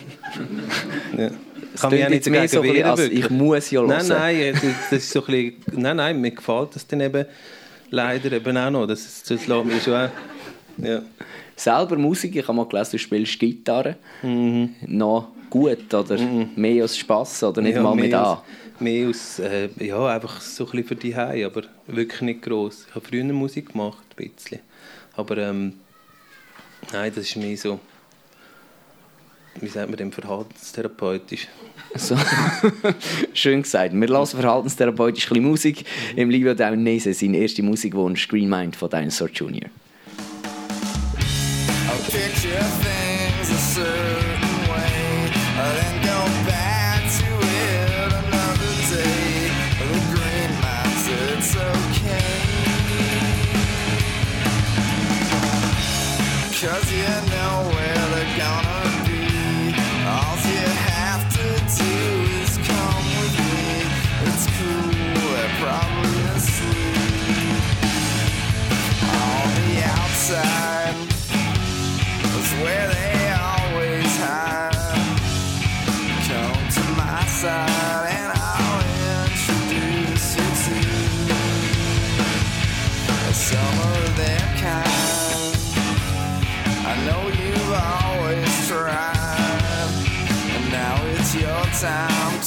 ja. 1.18 1.32
Das 1.72 1.84
Kann 1.84 1.92
mich 1.92 2.04
auch 2.04 2.10
nicht 2.10 2.30
mehr 2.30 2.50
so 2.50 2.64
wehren, 2.64 2.84
als 2.84 3.00
ich 3.00 3.30
muss 3.30 3.72
ja 3.72 3.80
hören. 3.80 4.06
Nein, 4.06 4.52
nein, 4.52 4.74
das 4.90 4.92
ist 4.92 5.10
so 5.10 5.22
ein 5.22 5.26
bisschen, 5.28 5.82
nein, 5.82 5.96
nein, 5.96 6.20
mir 6.20 6.32
gefällt 6.32 6.76
das 6.76 6.86
dann 6.86 7.00
eben 7.00 7.26
leider 7.92 8.30
eben 8.34 8.58
auch 8.58 8.70
noch. 8.70 8.88
Das, 8.88 9.06
ist, 9.06 9.32
das 9.32 9.48
lässt 9.48 9.66
mich 9.66 9.82
schon 9.82 9.94
auch, 9.94 10.10
ja. 10.80 11.02
Selber 11.56 11.96
Musik, 11.98 12.36
ich 12.36 12.46
habe 12.46 12.58
mal 12.58 12.68
gelesen, 12.68 12.92
du 12.92 12.98
spielst 12.98 13.40
Gitarre. 13.40 13.96
Mhm. 14.22 14.76
Noch 14.88 15.30
gut 15.50 15.94
oder 15.94 16.18
mhm. 16.18 16.50
mehr 16.58 16.84
aus 16.84 16.98
Spass 16.98 17.42
oder 17.42 17.62
nicht 17.62 17.76
ja, 17.76 17.84
mal 17.84 17.96
mit 17.96 18.14
an? 18.14 18.40
Mehr 18.80 19.08
aus, 19.08 19.40
äh, 19.40 19.70
ja, 19.80 20.08
einfach 20.08 20.42
so 20.42 20.66
ein 20.66 20.72
bisschen 20.72 20.88
für 20.88 20.96
die 20.96 21.16
Hause, 21.16 21.46
aber 21.46 21.62
wirklich 21.88 22.22
nicht 22.22 22.42
gross. 22.42 22.86
Ich 22.90 22.96
habe 22.96 23.08
früher 23.08 23.24
Musik 23.24 23.72
gemacht, 23.72 24.04
ein 24.18 24.30
bisschen. 24.30 24.60
Aber 25.14 25.38
ähm, 25.38 25.76
Nein, 26.92 27.12
das 27.16 27.26
ist 27.26 27.36
mehr 27.36 27.58
so. 27.58 27.80
Wie 29.60 29.68
sagt 29.68 29.90
man 29.90 29.98
dem 29.98 30.12
verhaltenstherapeutisch? 30.12 31.48
So. 31.96 32.16
Schön 33.34 33.64
gesagt. 33.64 33.94
Wir 33.94 34.08
lassen 34.08 34.40
verhaltenstherapeutisch 34.40 35.26
ein 35.26 35.30
bisschen 35.30 35.50
Musik. 35.50 35.86
Im 36.16 36.30
Livio 36.30 36.54
Daunese 36.54 37.14
sein 37.14 37.34
erster 37.34 37.64
Musikwunsch 37.64 38.28
Green 38.28 38.50
Mind 38.50 38.76
von 38.76 38.90
Dinosaur 38.90 39.30
Jr. 39.30 39.70
I'll 41.90 43.11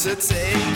to 0.04 0.14
take. 0.16 0.74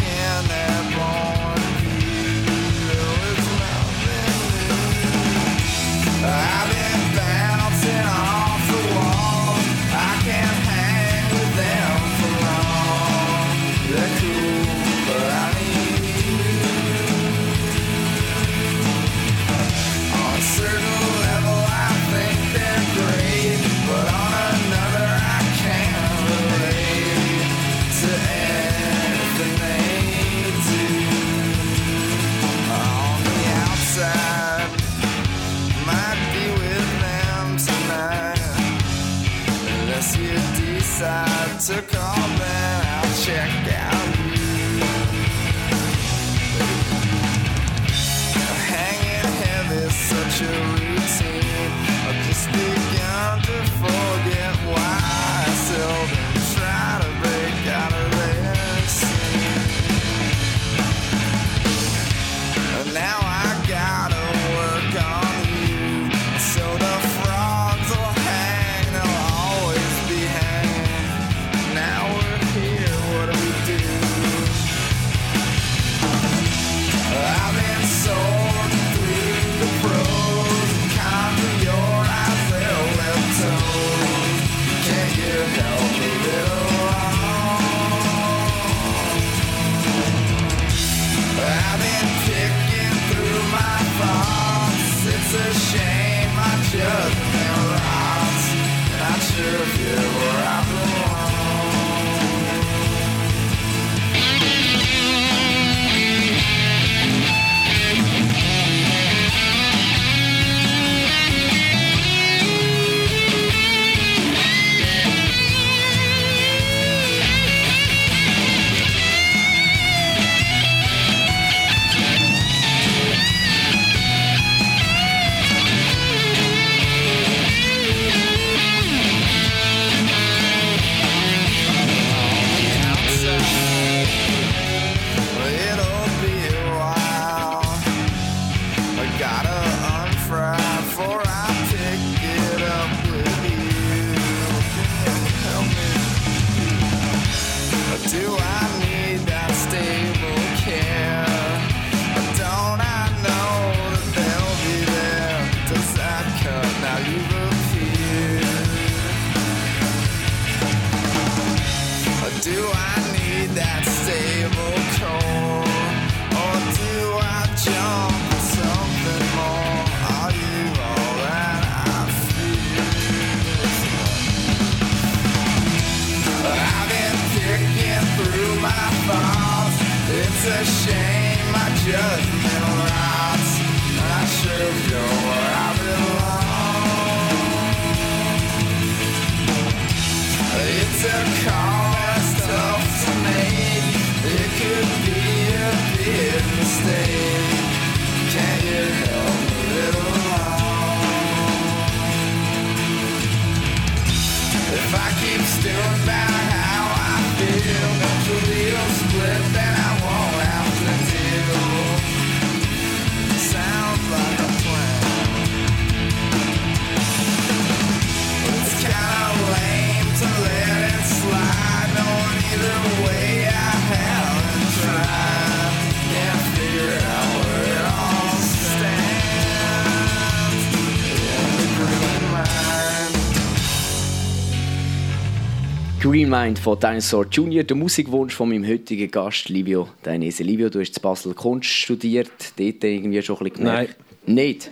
Mind 236.39 236.59
von 236.61 236.79
Dinosaur 236.79 237.27
Junior, 237.29 237.65
der 237.65 237.77
Musikwunsch 237.77 238.33
von 238.33 238.49
meinem 238.49 238.65
heutigen 238.65 239.11
Gast, 239.11 239.49
Livio 239.49 239.89
Dainese. 240.05 240.45
Livio, 240.45 240.71
du 240.71 240.79
hast 240.79 240.97
in 240.97 241.03
Basel 241.03 241.35
Kunst 241.35 241.69
studiert, 241.69 242.31
dort 242.57 242.85
irgendwie 242.85 243.21
schon 243.23 243.39
ein 243.39 243.45
bisschen 243.45 243.65
gemerkt. 243.65 243.97
Nein. 244.27 244.35
Nicht? 244.37 244.71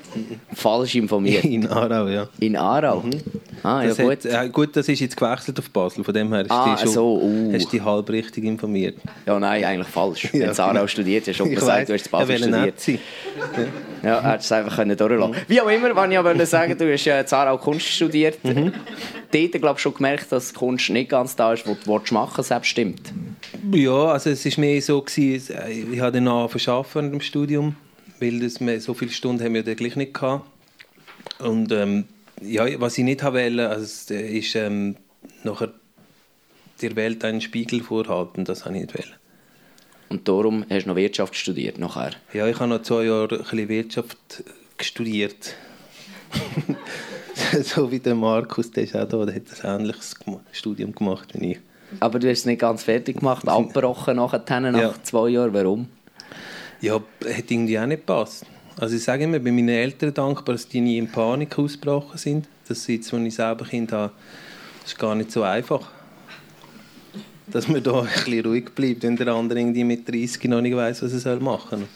Falsch 0.53 0.95
informiert? 0.95 1.45
In 1.45 1.67
Aarau, 1.67 2.07
ja. 2.07 2.29
In 2.39 2.57
Aarau? 2.57 3.01
Mhm. 3.01 3.21
Ah, 3.63 3.83
ja 3.83 3.95
gut. 3.95 4.25
Hat, 4.25 4.47
äh, 4.47 4.49
gut, 4.49 4.77
das 4.77 4.89
ist 4.89 5.01
jetzt 5.01 5.17
gewechselt 5.17 5.59
auf 5.59 5.71
Basel, 5.71 6.05
von 6.05 6.15
dem 6.15 6.33
her 6.33 6.43
ist 6.43 6.51
ah, 6.51 6.77
schon, 6.77 6.89
so, 6.89 7.21
uh. 7.21 7.53
hast 7.53 7.67
du 7.67 7.71
dich 7.71 7.85
halb 7.85 8.09
richtig 8.11 8.45
informiert. 8.45 8.97
Ja, 9.27 9.39
nein, 9.39 9.65
eigentlich 9.65 9.89
falsch. 9.89 10.25
ja. 10.33 10.41
Wenn 10.41 10.55
du 10.55 10.63
Aarau 10.63 10.87
studiert 10.87 11.27
hast, 11.27 11.37
schon 11.37 11.51
gesagt, 11.51 11.89
du 11.89 11.95
hast 11.95 12.11
Basel 12.11 12.31
ja, 12.31 12.39
studiert. 12.39 13.03
Ja, 14.03 14.09
ja 14.09 14.23
hättest 14.31 14.47
es 14.47 14.53
einfach 14.53 14.77
können 14.77 14.97
durchlassen 14.97 15.33
können. 15.33 15.45
Wie 15.49 15.61
auch 15.61 15.69
immer, 15.69 15.95
wenn 15.97 16.13
ich 16.13 16.19
aber 16.19 16.47
sagen 16.47 16.77
du 16.79 16.93
hast 16.93 17.07
in 17.07 17.13
Aarau 17.13 17.59
Kunst 17.59 17.87
studiert. 17.87 18.43
Mhm. 18.45 18.73
Dort, 19.33 19.53
glaube 19.53 19.75
ich, 19.77 19.81
schon 19.81 19.95
gemerkt, 19.95 20.31
dass 20.31 20.55
Kunst 20.55 20.91
nicht 20.91 21.11
ganz 21.11 21.35
da 21.37 21.53
ist, 21.53 21.67
was 21.67 21.77
du 21.83 22.15
machen 22.15 22.37
willst, 22.37 22.49
selbst 22.49 22.69
stimmt. 22.69 23.13
Ja, 23.73 24.07
also 24.07 24.31
es 24.31 24.45
war 24.45 24.61
mehr 24.61 24.81
so, 24.81 25.03
gewesen, 25.03 25.57
ich 25.93 26.01
habe 26.01 26.13
dann 26.13 26.29
angefangen 26.29 27.13
im 27.13 27.21
Studium 27.21 27.75
weil 28.21 28.41
das, 28.41 28.55
so 28.83 28.95
viele 28.95 29.11
Stunden 29.11 29.43
haben 29.45 29.55
wir 29.55 29.63
dann 29.63 29.77
gleich 29.77 29.97
nicht 29.97 30.15
gehabt. 30.15 30.47
Und 31.39 31.73
ähm, 31.73 32.05
ja, 32.41 32.81
was 32.81 32.99
ich 32.99 33.05
nicht 33.05 33.25
wollte, 33.25 33.69
also, 33.69 34.15
ist 34.15 34.55
ähm, 34.55 34.97
nachher 35.45 35.73
der 36.83 36.97
Welt 36.97 37.25
einen 37.25 37.41
Spiegel 37.41 37.83
vorhalten, 37.83 38.45
das 38.45 38.65
habe 38.65 38.75
ich 38.77 38.83
nicht 38.83 38.95
wollen. 38.95 39.15
Und 40.09 40.29
darum 40.29 40.65
hast 40.71 40.85
du 40.85 40.91
noch 40.91 40.97
Wirtschaft 40.97 41.35
studiert 41.35 41.79
nachher? 41.79 42.13
Ja, 42.33 42.47
ich 42.47 42.59
habe 42.61 42.69
noch 42.69 42.83
zwei 42.83 43.05
Jahre 43.05 43.45
ein 43.51 43.69
Wirtschaft 43.69 44.45
studiert. 44.81 45.55
so 47.63 47.91
wie 47.91 47.99
der 47.99 48.15
Markus, 48.15 48.71
der 48.71 48.85
ist 48.85 48.95
auch 48.95 49.09
da, 49.09 49.25
der 49.25 49.35
hat 49.35 49.65
ein 49.65 49.81
ähnliches 49.81 50.15
Studium 50.53 50.95
gemacht 50.95 51.31
wie 51.35 51.53
ich. 51.53 51.59
Aber 52.01 52.19
du 52.19 52.29
hast 52.29 52.41
es 52.41 52.47
nicht 52.47 52.61
ganz 52.61 52.85
fertig 52.85 53.19
gemacht, 53.19 53.49
abgebrochen 53.49 54.17
nachher, 54.17 54.61
nach 54.61 54.79
ja. 54.79 54.95
zwei 55.03 55.31
Jahren. 55.31 55.55
Warum? 55.55 55.89
Ja, 56.81 56.97
hat 56.97 57.51
irgendwie 57.51 57.79
auch 57.79 57.87
nicht 57.87 58.07
gepasst. 58.07 58.45
Also 58.79 58.97
ich 58.97 59.03
sage 59.03 59.25
immer, 59.25 59.39
bei 59.39 59.53
meinen 59.53 59.71
Eltern 59.71 60.13
dankbar, 60.13 60.55
dass 60.55 60.69
die 60.69 60.81
nie 60.81 60.99
in 60.99 61.11
Panik 61.11 61.59
ausgebrochen 61.59 62.19
sind. 62.19 62.47
Das 62.69 62.87
jetzt, 62.87 63.13
als 63.13 63.23
ich 63.23 63.35
selber 63.35 63.65
Kind 63.65 63.93
habe, 63.93 64.13
ist 64.85 64.99
gar 64.99 65.15
nicht 65.15 65.33
so 65.33 65.43
einfach. 65.43 65.91
Dass 67.47 67.69
man 67.69 67.83
da 67.83 68.01
ein 68.01 68.07
bisschen 68.07 68.45
ruhig 68.45 68.67
bleibt, 68.75 69.03
wenn 69.03 69.17
der 69.17 69.29
andere 69.29 69.61
irgendwie 69.61 69.85
mit 69.85 70.07
30 70.07 70.45
noch 70.45 70.61
nicht 70.61 70.77
weiß, 70.77 71.03
was 71.03 71.25
er 71.25 71.41
machen 71.41 71.87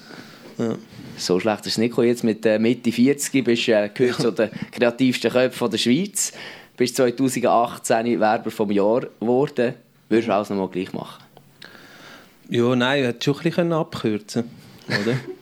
soll. 0.57 0.69
Ja. 0.69 0.77
So 1.19 1.39
schlecht 1.39 1.67
ist 1.67 1.73
es 1.73 1.79
nicht. 1.79 1.97
Jetzt 1.99 2.25
mit 2.25 2.47
äh, 2.47 2.59
Mitte 2.59 2.91
40 2.91 3.45
bist 3.45 3.69
du 3.69 3.73
äh, 3.73 3.91
gehört 3.93 4.23
zu 4.23 4.31
den 4.31 4.51
kreativsten 4.73 5.31
Köpfen 5.31 5.71
der 5.71 5.79
Schweiz. 5.79 6.33
Bist 6.79 6.97
2018 6.97 8.19
Werber 8.19 8.51
vom 8.51 8.71
Jahr 8.71 9.03
geworden. 9.21 9.75
Würdest 10.09 10.29
du 10.29 10.35
alles 10.35 10.49
noch 10.49 10.57
mal 10.57 10.69
gleich 10.69 10.95
machen? 10.95 11.23
Ja, 12.49 12.75
nein, 12.75 13.01
ich 13.01 13.07
hätte 13.07 13.25
schon 13.25 13.37
ein 13.37 13.43
bisschen 13.43 13.73
abkürzen 13.73 14.45
können 14.89 15.03
oder? 15.03 15.17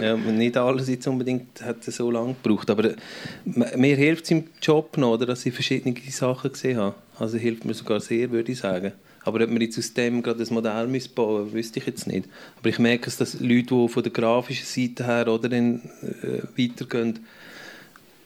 ja, 0.00 0.16
nicht 0.16 0.56
alles 0.56 0.88
jetzt 0.88 1.06
unbedingt 1.06 1.62
hat 1.62 1.84
so 1.84 2.10
lange 2.10 2.34
gebraucht, 2.42 2.70
aber 2.70 2.94
mir 3.44 3.96
hilft 3.96 4.24
es 4.24 4.30
im 4.30 4.44
Job 4.60 4.96
noch, 4.96 5.12
oder, 5.12 5.26
dass 5.26 5.46
ich 5.46 5.54
verschiedene 5.54 5.94
Sachen 6.10 6.52
gesehen 6.52 6.78
habe. 6.78 6.94
Also 7.18 7.38
hilft 7.38 7.64
mir 7.64 7.74
sogar 7.74 8.00
sehr, 8.00 8.30
würde 8.30 8.52
ich 8.52 8.58
sagen. 8.58 8.92
Aber 9.24 9.44
ob 9.44 9.50
wir 9.50 9.60
jetzt 9.60 9.78
aus 9.78 9.94
dem 9.94 10.22
gerade 10.22 10.42
ein 10.42 10.54
Modell 10.54 10.88
bauen 11.14 11.42
müssen, 11.42 11.52
wüsste 11.52 11.78
ich 11.78 11.86
jetzt 11.86 12.06
nicht. 12.06 12.28
Aber 12.58 12.68
ich 12.68 12.78
merke, 12.78 13.10
dass 13.10 13.40
Leute, 13.40 13.74
die 13.74 13.88
von 13.88 14.02
der 14.02 14.12
grafischen 14.12 14.66
Seite 14.66 15.06
her 15.06 15.28
oder 15.28 15.48
dann, 15.48 15.80
äh, 16.02 16.42
weitergehen, 16.60 17.20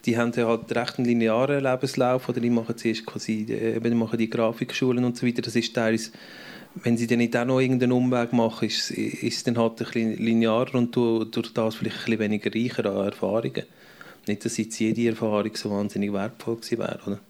die 0.07 0.17
haben 0.17 0.33
ja 0.37 0.47
halt 0.47 0.75
recht 0.75 0.99
einen 0.99 1.07
linearen 1.07 1.63
Lebenslauf 1.63 2.29
oder 2.29 2.41
die 2.41 2.49
machen 2.49 2.77
zuerst 2.77 3.05
quasi, 3.05 3.47
äh, 3.51 3.77
eben 3.77 3.99
machen 3.99 4.19
die 4.19 4.31
Grafikschulen 4.31 5.05
und 5.05 5.17
so 5.17 5.27
weiter. 5.27 5.43
Das 5.43 5.57
ist 5.57 5.75
teilweise 5.75 6.13
wenn 6.83 6.97
sie 6.97 7.07
dann 7.07 7.19
nicht 7.19 7.37
auch 7.37 7.45
noch 7.45 7.61
irgendeinen 7.61 7.93
Umweg 7.93 8.33
machen, 8.33 8.69
ist, 8.69 8.91
ist 8.91 9.37
es 9.37 9.45
dann 9.45 9.59
halt 9.59 9.81
ein 9.81 9.87
bisschen 9.87 10.17
linearer 10.17 10.75
und 10.75 10.95
durch 10.95 11.53
das 11.53 11.75
vielleicht 11.75 11.97
ein 11.97 12.05
bisschen 12.05 12.19
weniger 12.19 12.55
reicher 12.55 12.87
an 12.87 13.07
Erfahrungen. 13.07 13.65
Nicht, 14.27 14.45
dass 14.45 14.57
jetzt 14.57 14.79
jede 14.79 15.09
Erfahrung 15.09 15.55
so 15.55 15.71
wahnsinnig 15.71 16.13
wertvoll 16.13 16.57
gewesen 16.57 16.79
wäre, 16.79 16.99
oder? 17.07 17.21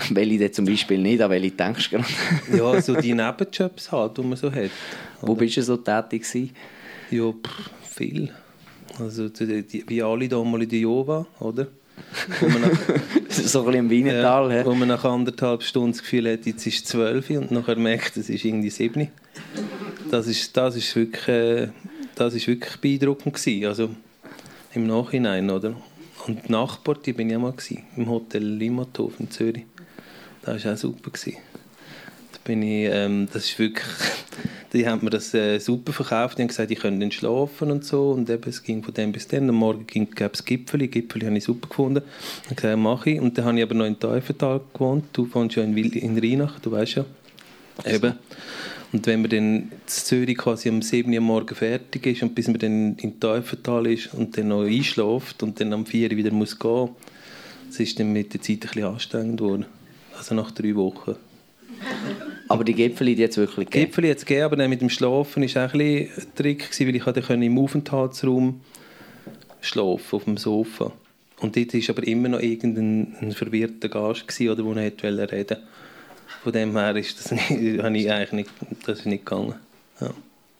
Welche 0.10 0.38
denn 0.38 0.52
zum 0.52 0.64
Beispiel 0.64 0.98
nicht, 0.98 1.20
an 1.20 1.30
welche 1.30 1.50
denkst 1.50 1.90
du 1.90 1.98
gerade? 1.98 2.08
ja, 2.56 2.80
so 2.80 2.94
die 2.94 3.14
Nebenjobs 3.14 3.92
halt, 3.92 4.16
die 4.16 4.22
man 4.22 4.36
so 4.36 4.50
hat. 4.50 4.70
Wo 5.20 5.34
bist 5.34 5.58
du 5.58 5.62
so 5.62 5.76
tätig 5.76 6.22
gewesen? 6.22 6.50
Ja, 7.10 7.30
pff, 7.30 7.70
viel. 7.82 8.30
Also 8.98 9.28
die, 9.28 9.84
wie 9.86 10.02
alle 10.02 10.28
damals 10.28 10.64
in 10.64 10.68
der 10.70 10.78
Jova, 10.80 11.26
oder? 11.38 11.68
so 13.28 13.66
ein 13.66 13.74
im 13.74 13.90
Wienertal. 13.90 14.52
Ja, 14.52 14.64
wo 14.64 14.74
man 14.74 14.88
nach 14.88 15.04
anderthalb 15.04 15.62
Stunden 15.62 15.92
das 15.92 16.02
Gefühl 16.02 16.32
hat, 16.32 16.46
jetzt 16.46 16.66
ist 16.66 16.76
es 16.76 16.84
zwölf 16.84 17.30
und 17.30 17.50
nachher 17.50 17.76
merkt, 17.76 18.16
es 18.16 18.28
ist 18.28 18.44
irgendwie 18.44 18.70
sieben. 18.70 19.08
Das 20.10 20.26
ist, 20.26 20.56
das 20.56 20.76
ist 20.76 20.94
wirklich, 20.96 21.28
äh, 21.28 21.68
das 22.14 22.34
ist 22.34 22.46
wirklich 22.46 22.76
beeindruckend 22.76 23.34
gewesen, 23.34 23.66
also 23.66 23.90
im 24.74 24.86
Nachhinein, 24.86 25.50
oder? 25.50 25.74
Und 26.26 26.48
die 26.48 26.52
Nachbar, 26.52 26.96
die 26.96 27.12
bin 27.12 27.30
ich 27.30 27.36
auch 27.36 27.40
mal 27.40 27.52
gewesen, 27.52 27.84
im 27.96 28.08
Hotel 28.08 28.42
Limmathof 28.42 29.18
in 29.18 29.30
Zürich. 29.30 29.64
Das 30.42 30.64
war 30.64 30.74
auch 30.74 30.76
super. 30.76 31.10
Gewesen. 31.10 31.38
Bin 32.44 32.62
ich, 32.62 32.88
ähm, 32.90 33.28
das 33.32 33.44
ist 33.44 33.58
wirklich 33.58 33.86
die 34.72 34.86
haben 34.86 35.04
mir 35.04 35.10
das 35.10 35.34
äh, 35.34 35.58
super 35.58 35.92
verkauft. 35.92 36.38
Die 36.38 36.42
haben 36.42 36.48
gesagt, 36.48 36.70
ich 36.70 36.78
könnte 36.78 37.00
dann 37.00 37.10
schlafen 37.10 37.70
und 37.70 37.84
so. 37.84 38.12
Und 38.12 38.30
eben, 38.30 38.48
es 38.48 38.62
ging 38.62 38.82
von 38.82 38.94
dem 38.94 39.12
bis 39.12 39.26
dann. 39.26 39.48
Am 39.48 39.56
Morgen 39.56 40.10
gab 40.10 40.34
es 40.34 40.44
Gipfeli. 40.44 40.88
Gipfeli 40.88 41.26
habe 41.26 41.36
ich 41.36 41.44
super 41.44 41.68
gefunden. 41.68 42.02
Ich 42.48 42.56
gesagt, 42.56 42.78
mache 42.78 43.10
ich. 43.10 43.20
Und 43.20 43.36
dann 43.36 43.46
habe 43.46 43.58
ich 43.58 43.62
aber 43.64 43.74
noch 43.74 43.86
in 43.86 43.98
Teufental 43.98 44.60
gewohnt. 44.72 45.06
Du 45.12 45.28
wohnst 45.32 45.56
ja 45.56 45.62
in, 45.62 45.76
in 45.76 46.18
Rheinach, 46.18 46.60
du 46.60 46.70
weißt 46.70 46.96
ja. 46.96 47.04
Eben. 47.84 48.14
Und 48.92 49.06
wenn 49.06 49.20
man 49.22 49.30
dann 49.30 49.38
in 49.38 49.72
Zürich 49.86 50.36
quasi 50.36 50.68
am 50.68 50.82
7 50.82 51.12
Uhr 51.12 51.20
morgen 51.20 51.54
fertig 51.54 52.06
ist 52.06 52.22
und 52.22 52.34
bis 52.34 52.48
man 52.48 52.58
dann 52.58 52.96
in 52.96 53.20
Teufental 53.20 53.86
ist 53.86 54.12
und 54.14 54.36
dann 54.36 54.48
noch 54.48 54.64
einschläft 54.64 55.42
und 55.42 55.60
dann 55.60 55.72
am 55.72 55.86
4 55.86 56.10
Uhr 56.10 56.16
wieder 56.16 56.32
muss 56.32 56.58
gehen, 56.58 56.90
das 57.68 57.78
ist 57.78 58.00
dann 58.00 58.12
mit 58.12 58.34
der 58.34 58.42
Zeit 58.42 58.56
ein 58.56 58.60
bisschen 58.60 58.84
anstrengend 58.84 59.38
geworden. 59.38 59.66
Also 60.16 60.34
nach 60.34 60.50
drei 60.50 60.74
Wochen. 60.74 61.14
Aber 62.50 62.64
die 62.64 62.74
Gipfel 62.74 63.06
die 63.06 63.14
jetzt 63.14 63.36
wirklich 63.36 63.66
gegeben? 63.66 63.86
Gipfel 63.86 64.04
jetzt 64.06 64.26
gegeben, 64.26 64.44
aber 64.44 64.56
dann 64.56 64.70
mit 64.70 64.80
dem 64.80 64.90
Schlafen 64.90 65.42
war 65.42 65.66
auch 65.66 65.72
ein, 65.72 65.80
ein 65.80 66.10
Trick, 66.34 66.68
weil 66.80 66.96
ich 66.96 67.06
hatte 67.06 67.20
im 67.32 67.58
Aufenthaltsraum 67.58 68.60
schlafen 69.60 70.16
auf 70.16 70.24
dem 70.24 70.36
Sofa. 70.36 70.90
Und 71.38 71.56
dort 71.56 71.72
war 71.72 71.96
aber 71.96 72.06
immer 72.08 72.28
noch 72.28 72.40
irgendein 72.40 73.32
verwirrter 73.32 73.88
Gast, 73.88 74.26
gewesen, 74.26 74.50
oder, 74.50 74.64
der 74.64 74.82
nicht 74.82 75.04
reden 75.04 75.30
wollte. 75.30 75.62
Von 76.42 76.52
dem 76.52 76.76
her 76.76 76.96
ist 76.96 77.20
das, 77.20 77.30
nicht, 77.50 77.50
ich 77.50 77.80
eigentlich 78.10 78.32
nicht, 78.32 78.50
das 78.84 78.98
ist 78.98 79.06
nicht 79.06 79.24
gegangen. 79.24 79.54
Ja. 80.00 80.10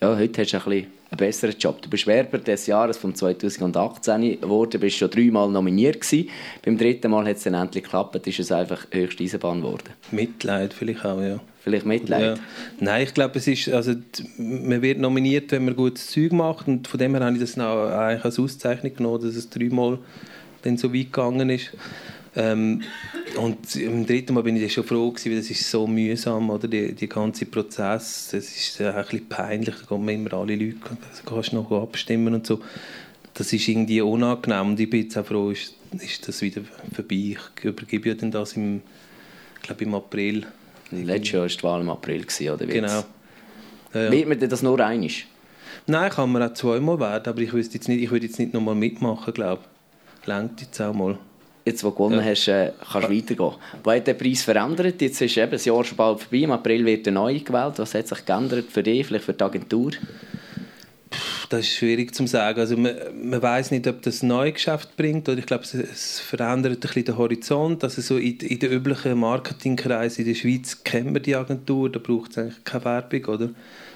ja, 0.00 0.16
heute 0.16 0.42
hast 0.42 0.52
du 0.52 0.58
ein 0.58 0.62
bisschen 0.62 0.86
einen 1.10 1.16
besseren 1.16 1.56
Job. 1.58 1.82
Du 1.82 1.90
bist 1.90 2.06
Werber 2.06 2.38
des 2.38 2.68
Jahres 2.68 2.98
von 2.98 3.16
2018 3.16 4.40
geworden, 4.40 4.80
bist 4.80 4.96
schon 4.96 5.10
dreimal 5.10 5.50
nominiert 5.50 6.00
gewesen. 6.00 6.28
Beim 6.64 6.78
dritten 6.78 7.10
Mal 7.10 7.26
hat 7.26 7.38
es 7.38 7.42
dann 7.42 7.54
endlich 7.54 7.82
geklappt, 7.82 8.28
ist 8.28 8.38
es 8.38 8.52
einfach 8.52 8.86
höchste 8.92 9.24
Eisenbahn 9.24 9.62
geworden. 9.62 9.90
Mitleid 10.12 10.72
vielleicht 10.72 11.04
auch, 11.04 11.20
ja. 11.20 11.40
Vielleicht 11.62 11.84
Mitleid? 11.84 12.38
Ja. 12.38 12.42
Nein, 12.80 13.02
ich 13.02 13.12
glaube, 13.12 13.38
es 13.38 13.46
ist, 13.46 13.68
also, 13.68 13.94
man 14.38 14.80
wird 14.80 14.98
nominiert, 14.98 15.52
wenn 15.52 15.66
man 15.66 15.76
gutes 15.76 16.06
Zeug 16.06 16.32
macht 16.32 16.68
und 16.68 16.88
von 16.88 16.98
dem 16.98 17.14
her 17.14 17.24
habe 17.24 17.34
ich 17.34 17.40
das 17.40 17.58
auch 17.58 17.90
eigentlich 17.90 18.24
als 18.24 18.38
Auszeichnung 18.38 18.94
genommen, 18.94 19.22
dass 19.22 19.36
es 19.36 19.50
dreimal 19.50 19.98
dann 20.62 20.78
so 20.78 20.92
weit 20.92 21.12
gegangen 21.12 21.50
ist. 21.50 21.70
Ähm, 22.36 22.82
und 23.36 23.76
im 23.76 24.06
dritten 24.06 24.34
Mal 24.34 24.42
bin 24.42 24.56
ich 24.56 24.72
schon 24.72 24.84
froh 24.84 25.10
gewesen, 25.10 25.30
weil 25.30 25.38
das 25.38 25.50
ist 25.50 25.68
so 25.68 25.86
mühsam, 25.86 26.48
oder? 26.48 26.68
Die, 26.68 26.94
die 26.94 27.08
ganze 27.08 27.44
Prozess, 27.46 28.28
das 28.30 28.44
ist 28.44 28.80
ein 28.80 28.94
bisschen 28.94 29.28
peinlich, 29.28 29.74
da 29.74 29.86
kommen 29.86 30.08
immer 30.08 30.32
alle 30.34 30.56
Leute, 30.56 30.76
da 30.82 30.96
kannst 31.26 31.52
du 31.52 31.56
noch 31.56 31.70
abstimmen 31.70 32.34
und 32.34 32.46
so. 32.46 32.60
Das 33.34 33.52
ist 33.52 33.68
irgendwie 33.68 34.00
unangenehm 34.00 34.68
und 34.70 34.80
ich 34.80 34.88
bin 34.88 35.02
jetzt 35.02 35.16
auch 35.18 35.26
froh, 35.26 35.50
ist, 35.50 35.74
ist 35.98 36.26
das 36.26 36.40
wieder 36.40 36.62
vorbei. 36.94 37.36
Ich 37.36 37.64
übergebe 37.64 38.08
ja 38.10 38.14
dann 38.14 38.30
das 38.30 38.54
im, 38.54 38.82
ich 39.56 39.62
glaube 39.62 39.84
im 39.84 39.94
April 39.94 40.46
Letztes 40.90 41.32
Jahr 41.32 41.42
war 41.42 41.48
die 41.48 41.62
Wahl 41.62 41.80
im 41.80 41.90
April, 41.90 42.26
oder 42.52 42.68
wie 42.68 42.72
Genau. 42.72 43.04
Ja. 43.92 44.10
Wird 44.10 44.28
man 44.28 44.38
das 44.38 44.62
nur 44.62 44.78
einig? 44.80 45.26
Nein, 45.86 46.10
kann 46.10 46.30
man 46.30 46.42
auch 46.42 46.54
zweimal 46.54 47.00
werden, 47.00 47.28
aber 47.28 47.40
ich, 47.40 47.52
jetzt 47.52 47.88
nicht, 47.88 48.02
ich 48.02 48.10
würde 48.10 48.26
jetzt 48.26 48.38
nicht 48.38 48.54
nochmal 48.54 48.74
mitmachen, 48.74 49.32
glaube 49.34 49.62
ich. 50.20 50.28
Längt 50.28 50.60
jetzt 50.60 50.80
auch 50.80 50.94
mal. 50.94 51.18
Jetzt, 51.64 51.84
wo 51.84 51.90
du 51.90 51.94
gewonnen 51.94 52.20
ja. 52.20 52.30
hast, 52.30 52.48
äh, 52.48 52.72
kannst 52.92 53.08
du 53.08 53.16
weitergehen. 53.16 53.54
Wo 53.82 53.90
hat 53.90 54.06
der 54.06 54.14
Preis 54.14 54.42
verändert? 54.42 55.00
Jetzt 55.00 55.20
ist 55.20 55.36
eben 55.36 55.50
das 55.50 55.64
Jahr 55.64 55.84
schon 55.84 55.96
bald 55.96 56.20
vorbei, 56.20 56.38
im 56.38 56.52
April 56.52 56.84
wird 56.84 57.06
er 57.06 57.12
neu 57.12 57.38
gewählt. 57.38 57.74
Was 57.78 57.94
hat 57.94 58.08
sich 58.08 58.24
geändert 58.24 58.66
für 58.70 58.82
dich, 58.82 59.06
vielleicht 59.06 59.24
für 59.24 59.32
die 59.32 59.44
Agentur? 59.44 59.90
Das 61.50 61.62
ist 61.62 61.74
schwierig 61.74 62.14
zu 62.14 62.26
sagen. 62.28 62.60
Also 62.60 62.76
man, 62.76 62.94
man 63.22 63.42
weiß 63.42 63.72
nicht, 63.72 63.86
ob 63.88 64.02
das 64.02 64.22
ein 64.22 64.28
neues 64.28 64.54
Geschäft 64.54 64.96
bringt 64.96 65.28
oder 65.28 65.38
ich 65.38 65.46
glaube, 65.46 65.64
es, 65.64 65.74
es, 65.74 66.20
verändert 66.20 66.74
ein 66.74 66.80
bisschen 66.80 67.04
den 67.04 67.18
Horizont. 67.18 67.82
Also 67.82 68.00
so 68.00 68.16
in, 68.18 68.38
in 68.38 68.58
den 68.60 68.70
üblichen 68.70 69.18
Marketingkreisen 69.18 70.24
in 70.24 70.32
der 70.32 70.40
Schweiz 70.40 70.82
kennt 70.84 71.12
man 71.12 71.22
die 71.22 71.34
Agentur, 71.34 71.90
da 71.90 71.98
braucht 71.98 72.30
es 72.30 72.38
eigentlich 72.38 72.64
keine 72.64 72.84
Werbung, 72.84 73.24
oder? 73.24 73.50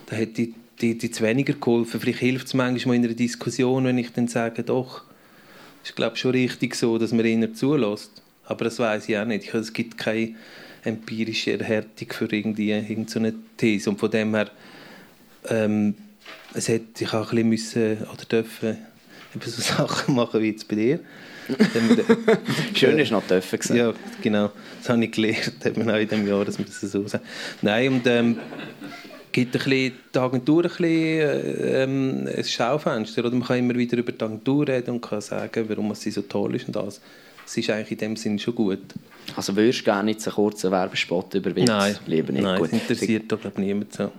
Da 0.06 0.16
hat 0.16 0.36
die, 0.36 0.52
die, 0.80 0.98
die 0.98 1.20
weniger 1.20 1.52
geholfen. 1.52 2.00
Vielleicht 2.00 2.18
hilft 2.18 2.48
es 2.48 2.54
manchmal 2.54 2.96
in 2.96 3.04
einer 3.04 3.14
Diskussion, 3.14 3.84
wenn 3.84 3.98
ich 3.98 4.12
dann 4.12 4.26
sage, 4.26 4.64
doch, 4.64 5.02
ist 5.84 5.94
glaube 5.94 6.16
schon 6.16 6.32
richtig 6.32 6.74
so, 6.74 6.98
dass 6.98 7.12
man 7.12 7.24
ihnen 7.24 7.54
zulässt. 7.54 8.20
Aber 8.46 8.64
das 8.64 8.80
weiß 8.80 9.08
ich 9.08 9.16
auch 9.16 9.26
nicht. 9.26 9.54
Es 9.54 9.72
gibt 9.72 9.96
keine 9.96 10.34
empirische 10.82 11.56
Erhärtung 11.58 12.08
für 12.10 12.32
irgendwie 12.32 12.72
irgendeine 12.72 13.34
These. 13.56 13.90
Und 13.90 14.00
von 14.00 14.10
dem 14.10 14.34
her, 14.34 14.50
ähm, 15.48 15.94
es 16.54 16.68
hätte 16.68 17.04
ich 17.04 17.12
auch 17.12 17.32
ein 17.32 17.48
bisschen 17.48 17.48
müssen 17.48 18.06
oder 18.12 18.24
dürfen 18.30 18.78
so 19.44 19.62
Sachen 19.62 20.14
machen 20.14 20.40
wie 20.40 20.50
jetzt 20.50 20.68
bei 20.68 20.76
dir. 20.76 21.00
Schön 22.74 22.98
ist 22.98 23.10
noch 23.10 23.26
dürfen 23.26 23.58
gewesen. 23.58 23.76
Ja, 23.76 23.92
genau. 24.22 24.50
Das 24.78 24.88
habe 24.88 25.04
ich 25.04 25.12
gelernt, 25.12 25.64
hat 25.64 25.76
man 25.76 25.90
auch 25.90 25.98
in 25.98 26.08
diesem 26.08 26.26
Jahr, 26.26 26.44
dass 26.44 26.58
man 26.58 26.66
das 26.66 26.80
so 26.80 27.06
sagt. 27.06 27.24
Nein, 27.60 27.88
und 27.88 28.06
ähm, 28.06 28.38
gibt 29.30 29.54
ein 29.54 29.58
bisschen, 29.58 29.92
die 30.14 30.18
Agentur 30.18 30.64
ein, 30.64 30.70
bisschen, 30.70 31.74
ähm, 31.74 32.28
ein 32.34 32.44
Schaufenster. 32.44 33.24
Oder 33.24 33.32
man 33.32 33.46
kann 33.46 33.58
immer 33.58 33.74
wieder 33.74 33.98
über 33.98 34.12
die 34.12 34.24
Agentur 34.24 34.66
reden 34.68 34.92
und 34.92 35.00
kann 35.02 35.20
sagen, 35.20 35.68
warum 35.68 35.94
sie 35.94 36.10
so 36.10 36.22
toll 36.22 36.54
ist 36.54 36.66
und 36.66 36.76
das. 36.76 37.00
Das 37.44 37.56
ist 37.56 37.68
eigentlich 37.68 37.90
in 37.90 37.98
dem 37.98 38.16
Sinne 38.16 38.38
schon 38.38 38.54
gut. 38.54 38.80
Also 39.36 39.54
würdest 39.54 39.80
du 39.80 39.84
gerne 39.84 40.12
jetzt 40.12 40.26
einen 40.26 40.34
kurzen 40.34 40.70
Werbespot 40.70 41.34
über 41.34 41.54
Witz? 41.54 41.66
Nein, 41.66 41.96
lieber 42.06 42.32
nicht. 42.32 42.42
Nein, 42.42 42.58
gut. 42.58 42.72
das 42.72 42.80
interessiert 42.80 43.30
doch 43.30 43.40
niemand 43.58 43.92
so. 43.92 44.10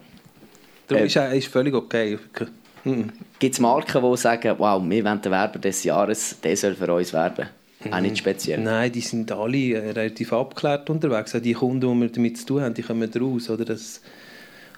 Darum 0.88 1.04
äh, 1.04 1.08
ist 1.08 1.18
es 1.18 1.46
völlig 1.46 1.74
okay. 1.74 2.18
Mhm. 2.84 3.10
Gibt 3.40 3.56
es 3.56 3.60
Marken, 3.60 4.02
die 4.02 4.18
sagen, 4.18 4.56
wow, 4.58 4.82
wir 4.84 5.04
wollen 5.04 5.22
den 5.22 5.32
Werber 5.32 5.60
des 5.60 5.84
Jahres, 5.84 6.40
der 6.44 6.56
soll 6.56 6.76
für 6.76 6.94
uns 6.94 7.14
werben? 7.14 7.48
Mhm. 7.84 7.94
Auch 7.94 8.00
nicht 8.00 8.18
speziell? 8.18 8.60
Nein, 8.60 8.92
die 8.92 9.02
sind 9.02 9.32
alle 9.32 9.58
äh, 9.58 9.92
relativ 9.92 10.32
abgeklärt 10.34 10.90
unterwegs. 10.90 11.36
Auch 11.36 11.42
die 11.42 11.54
Kunden, 11.54 11.82
die 11.82 12.02
wir 12.02 12.10
damit 12.10 12.38
zu 12.38 12.46
tun 12.46 12.62
haben, 12.62 12.74
die 12.74 12.84
kommen 12.84 13.10
raus. 13.12 13.50
Oder? 13.50 13.66
Das, 13.66 14.02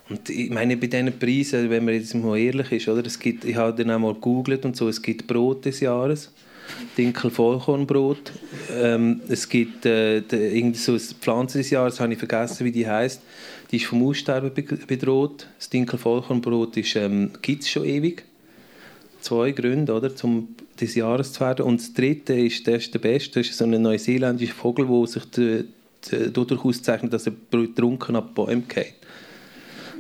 und 0.10 0.30
ich 0.30 0.50
meine, 0.50 0.78
bei 0.78 0.88
diesen 0.88 1.18
Preisen, 1.20 1.70
wenn 1.70 1.84
man 1.84 1.96
jetzt 1.96 2.16
mal 2.16 2.38
ehrlich 2.38 2.72
ist, 2.72 2.88
oder? 2.88 3.06
Es 3.06 3.20
gibt, 3.20 3.44
ich 3.44 3.56
habe 3.56 3.84
dann 3.84 3.94
auch 3.94 4.00
mal 4.00 4.14
gegoogelt 4.14 4.66
und 4.66 4.76
so, 4.76 4.88
es 4.88 5.02
gibt 5.02 5.28
Brot 5.28 5.66
des 5.66 5.82
Jahres. 5.82 6.32
Dinkel 6.98 7.32
Vollkornbrot. 7.32 8.34
Ähm, 8.74 9.22
es 9.30 9.48
gibt 9.48 9.86
äh, 9.86 10.18
irgendwie 10.18 10.78
so 10.78 10.94
eine 10.94 11.02
Pflanze 11.02 11.60
des 11.60 11.70
Jahres, 11.70 12.00
habe 12.00 12.14
ich 12.14 12.20
vergessen, 12.20 12.66
wie 12.66 12.72
die 12.72 12.88
heißt. 12.88 13.22
Die 13.72 13.78
ist 13.78 13.86
vom 13.86 14.06
Aussterben 14.08 14.52
bedroht. 14.88 15.48
Das 15.58 15.70
Dinkel 15.70 16.00
Vollkornbrot 16.00 16.78
ähm, 16.96 17.32
gibt 17.42 17.64
es 17.64 17.70
schon 17.70 17.86
ewig. 17.86 18.24
Zwei 19.20 19.52
Gründe, 19.52 19.94
oder, 19.94 20.12
um 20.24 20.56
des 20.80 20.96
Jahres 20.96 21.34
zu 21.34 21.42
werden. 21.42 21.66
Und 21.66 21.82
das 21.82 21.94
dritte 21.94 22.34
ist, 22.34 22.66
der 22.66 22.78
ist 22.78 22.94
der 22.94 23.00
beste, 23.00 23.40
das 23.40 23.50
ist 23.50 23.58
so 23.58 23.66
ein 23.66 23.82
neuseeländischer 23.82 24.54
Vogel, 24.54 24.88
der 24.88 25.08
sich 25.08 25.24
dadurch 26.32 26.64
auszeichnet, 26.64 27.12
dass 27.12 27.28
er 27.28 27.34
trunken 27.76 28.16
ab 28.16 28.34
Bäumen 28.34 28.68
geht. 28.68 28.94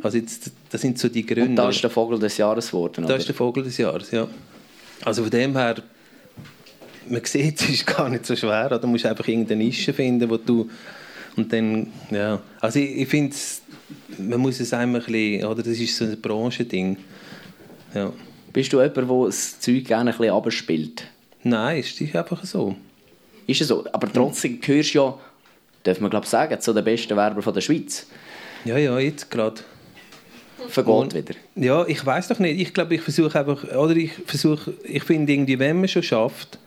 Also 0.01 0.17
jetzt, 0.17 0.51
das 0.69 0.81
sind 0.81 0.99
so 0.99 1.09
die 1.09 1.25
Gründe. 1.25 1.49
Und 1.49 1.55
da 1.55 1.69
ist 1.69 1.81
der 1.81 1.89
Vogel 1.89 2.19
des 2.19 2.37
Jahres 2.37 2.67
geworden, 2.67 3.05
Da 3.07 3.15
ist 3.15 3.27
der 3.27 3.35
Vogel 3.35 3.63
des 3.63 3.77
Jahres, 3.77 4.11
ja. 4.11 4.27
Also 5.03 5.23
von 5.23 5.31
dem 5.31 5.55
her, 5.55 5.75
man 7.09 7.23
sieht, 7.25 7.61
es 7.61 7.69
ist 7.69 7.87
gar 7.87 8.09
nicht 8.09 8.25
so 8.25 8.35
schwer. 8.35 8.67
Oder? 8.67 8.79
Du 8.79 8.87
musst 8.87 9.05
einfach 9.05 9.27
irgendeine 9.27 9.63
Nische 9.63 9.93
finden, 9.93 10.29
wo 10.29 10.37
du 10.37 10.69
und 11.37 11.53
dann, 11.53 11.87
ja, 12.09 12.41
also 12.59 12.79
ich, 12.79 12.97
ich 12.97 13.07
finde, 13.07 13.35
man 14.17 14.39
muss 14.39 14.59
es 14.59 14.73
einmal 14.73 15.01
ein 15.01 15.05
bisschen, 15.05 15.45
oder 15.45 15.63
das 15.63 15.77
ist 15.79 15.95
so 15.95 16.05
ein 16.05 16.19
Branchending. 16.19 16.97
Ja. 17.93 18.11
Bist 18.51 18.73
du 18.73 18.81
jemand, 18.81 18.97
der 18.97 19.25
das 19.25 19.59
Zeug 19.59 19.85
gerne 19.85 20.11
ein 20.11 20.17
bisschen 20.17 20.33
abspielt? 20.33 21.03
Nein, 21.43 21.79
ist 21.79 22.15
einfach 22.15 22.43
so. 22.43 22.75
Ist 23.45 23.61
es 23.61 23.67
so? 23.67 23.85
Aber 23.93 24.11
trotzdem 24.11 24.59
gehörst 24.59 24.93
du 24.93 24.99
ja, 24.99 25.17
darf 25.83 25.99
man 26.01 26.09
glaube 26.09 26.25
ich 26.25 26.29
sagen, 26.29 26.59
zu 26.59 26.73
den 26.73 26.83
besten 26.83 27.15
Werbern 27.15 27.53
der 27.53 27.61
Schweiz. 27.61 28.07
Ja, 28.65 28.77
ja, 28.77 28.99
jetzt 28.99 29.29
gerade. 29.29 29.61
Vergeht 30.69 31.13
wieder. 31.13 31.35
Ja, 31.55 31.85
ich 31.87 32.03
weiß 32.03 32.27
doch 32.29 32.39
nicht. 32.39 32.59
Ich 32.59 32.73
glaube, 32.73 32.95
ich 32.95 33.01
versuche 33.01 33.39
einfach, 33.39 33.63
oder 33.63 33.95
ich 33.95 34.11
versuche, 34.25 34.73
ich 34.83 35.03
finde 35.03 35.31
irgendwie, 35.31 35.59
wenn 35.59 35.79
man 35.79 35.87
schon 35.87 36.03
schafft, 36.03 36.57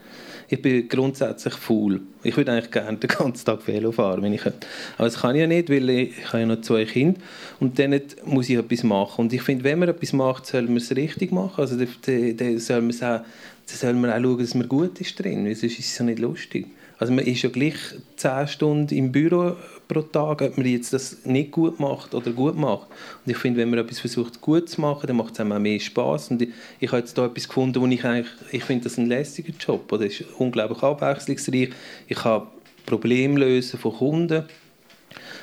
ich 0.52 0.60
bin 0.60 0.88
grundsätzlich 0.88 1.54
faul. 1.54 2.00
Ich 2.24 2.36
würde 2.36 2.52
eigentlich 2.52 2.72
gerne 2.72 2.98
den 2.98 3.08
ganzen 3.08 3.46
Tag 3.46 3.66
Velo 3.68 3.92
fahren, 3.92 4.22
wenn 4.22 4.32
ich. 4.32 4.44
Aber 4.44 4.56
das 4.98 5.20
kann 5.20 5.36
ich 5.36 5.40
ja 5.40 5.46
nicht, 5.46 5.70
weil 5.70 5.88
ich, 5.88 6.18
ich 6.18 6.26
habe 6.26 6.40
ja 6.40 6.46
noch 6.46 6.60
zwei 6.60 6.84
Kinder 6.84 7.20
und 7.60 7.78
dann 7.78 8.00
muss 8.24 8.48
ich 8.48 8.56
etwas 8.56 8.82
machen. 8.82 9.22
Und 9.22 9.32
ich 9.32 9.42
finde, 9.42 9.62
wenn 9.62 9.78
man 9.78 9.88
etwas 9.88 10.12
macht, 10.12 10.46
soll 10.46 10.62
man 10.62 10.78
es 10.78 10.94
richtig 10.94 11.30
machen. 11.30 11.60
Also 11.60 11.76
dann, 11.76 12.58
soll 12.58 12.80
man 12.82 14.10
auch, 14.10 14.20
schauen, 14.20 14.38
dass 14.38 14.54
man 14.54 14.68
gut 14.68 15.00
ist 15.00 15.22
drin, 15.22 15.44
sonst 15.54 15.62
ist 15.62 15.78
es 15.78 15.98
ja 15.98 16.04
nicht 16.04 16.18
lustig. 16.18 16.66
Also 16.98 17.12
man 17.12 17.24
ist 17.24 17.42
ja 17.42 17.48
gleich 17.48 17.76
10 18.16 18.48
Stunden 18.48 18.94
im 18.94 19.12
Büro 19.12 19.54
pro 19.90 20.02
Tag, 20.02 20.40
ob 20.42 20.56
man 20.56 20.66
jetzt 20.66 20.92
das 20.92 21.24
nicht 21.24 21.50
gut 21.50 21.80
macht 21.80 22.14
oder 22.14 22.30
gut 22.30 22.56
macht. 22.56 22.86
Und 23.24 23.32
ich 23.32 23.36
finde, 23.36 23.60
wenn 23.60 23.70
man 23.70 23.80
etwas 23.80 23.98
versucht 23.98 24.40
gut 24.40 24.68
zu 24.68 24.80
machen, 24.80 25.06
dann 25.08 25.16
macht 25.16 25.34
es 25.34 25.40
einem 25.40 25.52
auch 25.52 25.58
mehr 25.58 25.80
Spaß. 25.80 26.30
Und 26.30 26.42
ich, 26.42 26.50
ich 26.78 26.88
habe 26.92 27.00
jetzt 27.00 27.18
da 27.18 27.26
etwas 27.26 27.48
gefunden, 27.48 27.80
wo 27.80 27.86
ich 27.86 28.04
eigentlich, 28.04 28.32
ich 28.52 28.62
finde 28.62 28.84
das 28.84 28.98
ein 28.98 29.06
lässiger 29.06 29.52
Job. 29.58 29.92
Oder 29.92 30.06
ist 30.06 30.24
unglaublich 30.38 30.80
abwechslungsreich. 30.80 31.70
Ich 32.06 32.16
kann 32.16 32.42
Probleme 32.86 33.40
lösen 33.40 33.80
von 33.80 33.92
Kunden 33.92 34.44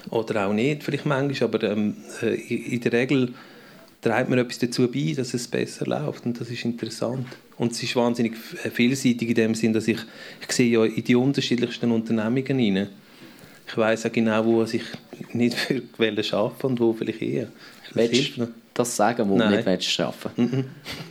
oder 0.10 0.48
auch 0.48 0.54
nicht, 0.54 0.84
vielleicht 0.84 1.06
manchmal, 1.06 1.50
aber 1.50 1.64
ähm, 1.70 1.96
äh, 2.22 2.36
in 2.36 2.80
der 2.80 2.94
Regel 2.94 3.34
trägt 4.02 4.30
man 4.30 4.40
etwas 4.40 4.60
dazu 4.60 4.88
bei, 4.90 5.14
dass 5.14 5.34
es 5.34 5.48
besser 5.50 5.86
läuft 5.86 6.26
und 6.26 6.40
das 6.40 6.50
ist 6.50 6.64
interessant. 6.64 7.28
Und 7.58 7.74
es 7.74 7.84
ist 7.84 7.96
wahnsinnig 7.98 8.38
vielseitig 8.38 9.28
in 9.28 9.36
dem 9.36 9.56
Sinn, 9.56 9.74
dass 9.74 9.90
ich, 9.90 10.00
ich 10.42 10.52
sehe 10.54 10.72
ja 10.72 10.86
in 10.86 11.04
die 11.04 11.16
unterschiedlichsten 11.16 11.92
Unternehmungen 11.92 12.60
hinein 12.60 12.88
ich 13.68 13.78
weiß 13.78 14.06
auch 14.06 14.12
genau, 14.12 14.46
wo 14.46 14.64
ich 14.64 14.82
nicht 15.34 15.56
für 15.56 15.82
arbeiten 16.34 16.68
und 16.68 16.80
wo 16.80 16.94
vielleicht 16.94 17.22
eher. 17.22 17.48
Das 17.94 18.12
willst 18.12 18.38
du 18.38 18.48
das 18.74 18.96
sagen, 18.96 19.30
wo 19.30 19.38
Nein. 19.38 19.64
du 19.64 19.72
nicht 19.72 20.00
arbeiten 20.00 20.52
willst? 20.52 20.66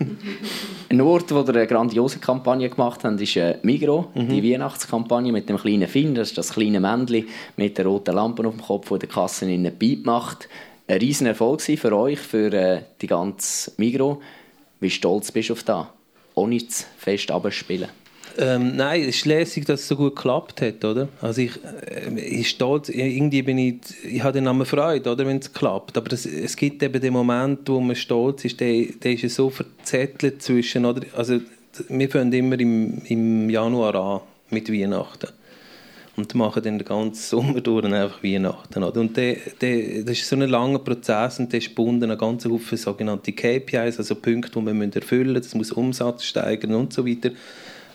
Ein 0.88 1.00
Ort, 1.00 1.32
wo 1.32 1.40
ihr 1.40 1.48
eine 1.48 1.66
grandiose 1.66 2.18
Kampagne 2.20 2.68
gemacht 2.68 3.02
habt, 3.02 3.20
ist 3.20 3.36
äh, 3.36 3.58
Migro, 3.62 4.10
mhm. 4.14 4.28
die 4.28 4.52
Weihnachtskampagne 4.52 5.32
mit 5.32 5.48
dem 5.48 5.56
kleinen 5.56 5.88
Finn, 5.88 6.14
das 6.14 6.28
ist 6.28 6.38
das 6.38 6.52
kleine 6.52 6.78
Männchen 6.78 7.26
mit 7.56 7.76
der 7.76 7.86
roten 7.86 8.14
Lampe 8.14 8.46
auf 8.46 8.54
dem 8.54 8.62
Kopf, 8.62 8.88
der 8.90 8.98
der 8.98 9.08
Kasse 9.08 9.46
in 9.46 9.66
einen 9.66 9.76
Beat 9.76 10.06
macht. 10.06 10.48
Ein 10.86 10.98
riesen 10.98 11.26
Erfolg 11.26 11.60
für 11.60 11.92
euch, 11.92 12.20
für 12.20 12.52
äh, 12.52 12.82
die 13.02 13.08
ganze 13.08 13.72
Migro. 13.78 14.22
Wie 14.78 14.90
stolz 14.90 15.32
bist 15.32 15.48
du 15.48 15.54
auf 15.54 15.64
das? 15.64 15.86
Ohne 16.34 16.58
zu 16.68 16.84
fest 16.98 17.30
abspielen. 17.32 17.88
Ähm, 18.38 18.76
nein, 18.76 19.02
es 19.02 19.16
ist 19.16 19.24
lässig, 19.24 19.64
dass 19.64 19.80
es 19.80 19.88
so 19.88 19.96
gut 19.96 20.16
geklappt 20.16 20.60
hat, 20.60 20.84
oder? 20.84 21.08
Also 21.22 21.40
ich, 21.40 21.52
äh, 21.64 22.18
ich 22.18 22.50
stolz, 22.50 22.88
irgendwie 22.88 23.42
bin 23.42 23.58
ich, 23.58 23.76
ich 24.04 24.22
habe 24.22 24.40
dann 24.40 24.46
immer 24.46 24.66
Freude, 24.66 25.10
oder, 25.10 25.26
wenn 25.26 25.38
es 25.38 25.52
klappt. 25.52 25.96
Aber 25.96 26.08
das, 26.08 26.26
es 26.26 26.56
gibt 26.56 26.82
eben 26.82 27.00
den 27.00 27.12
Moment, 27.12 27.68
wo 27.68 27.80
man 27.80 27.96
stolz 27.96 28.44
ist, 28.44 28.60
der, 28.60 28.86
der 29.02 29.12
ist 29.12 29.34
so 29.34 29.48
verzettelt 29.48 30.42
zwischen, 30.42 30.84
oder? 30.84 31.02
Also 31.16 31.40
wir 31.88 32.10
fangen 32.10 32.32
immer 32.32 32.58
im, 32.58 33.02
im 33.06 33.50
Januar 33.50 33.94
an 33.94 34.20
mit 34.50 34.72
Weihnachten 34.72 35.28
und 36.16 36.34
machen 36.34 36.62
dann 36.62 36.78
den 36.78 36.86
ganzen 36.86 37.22
Sommer 37.22 37.60
durch 37.60 37.84
einfach 37.84 38.22
Weihnachten. 38.22 38.82
Oder? 38.82 39.00
Und 39.00 39.16
der, 39.16 39.36
der, 39.60 40.02
das 40.02 40.18
ist 40.18 40.28
so 40.28 40.36
ein 40.36 40.42
langer 40.42 40.78
Prozess 40.78 41.38
und 41.38 41.52
der 41.52 41.58
ist 41.58 41.68
gebunden 41.68 42.10
an 42.10 42.18
ganz 42.18 42.44
Haufen 42.46 42.78
sogenannte 42.78 43.32
KPIs, 43.32 43.98
also 43.98 44.14
Punkte, 44.14 44.58
die 44.58 44.72
man 44.72 44.92
erfüllen 44.92 45.32
müssen. 45.32 45.42
Das 45.42 45.54
muss 45.54 45.72
Umsatz 45.72 46.24
steigern 46.24 46.74
und 46.74 46.92
so 46.92 47.06
weiter. 47.06 47.30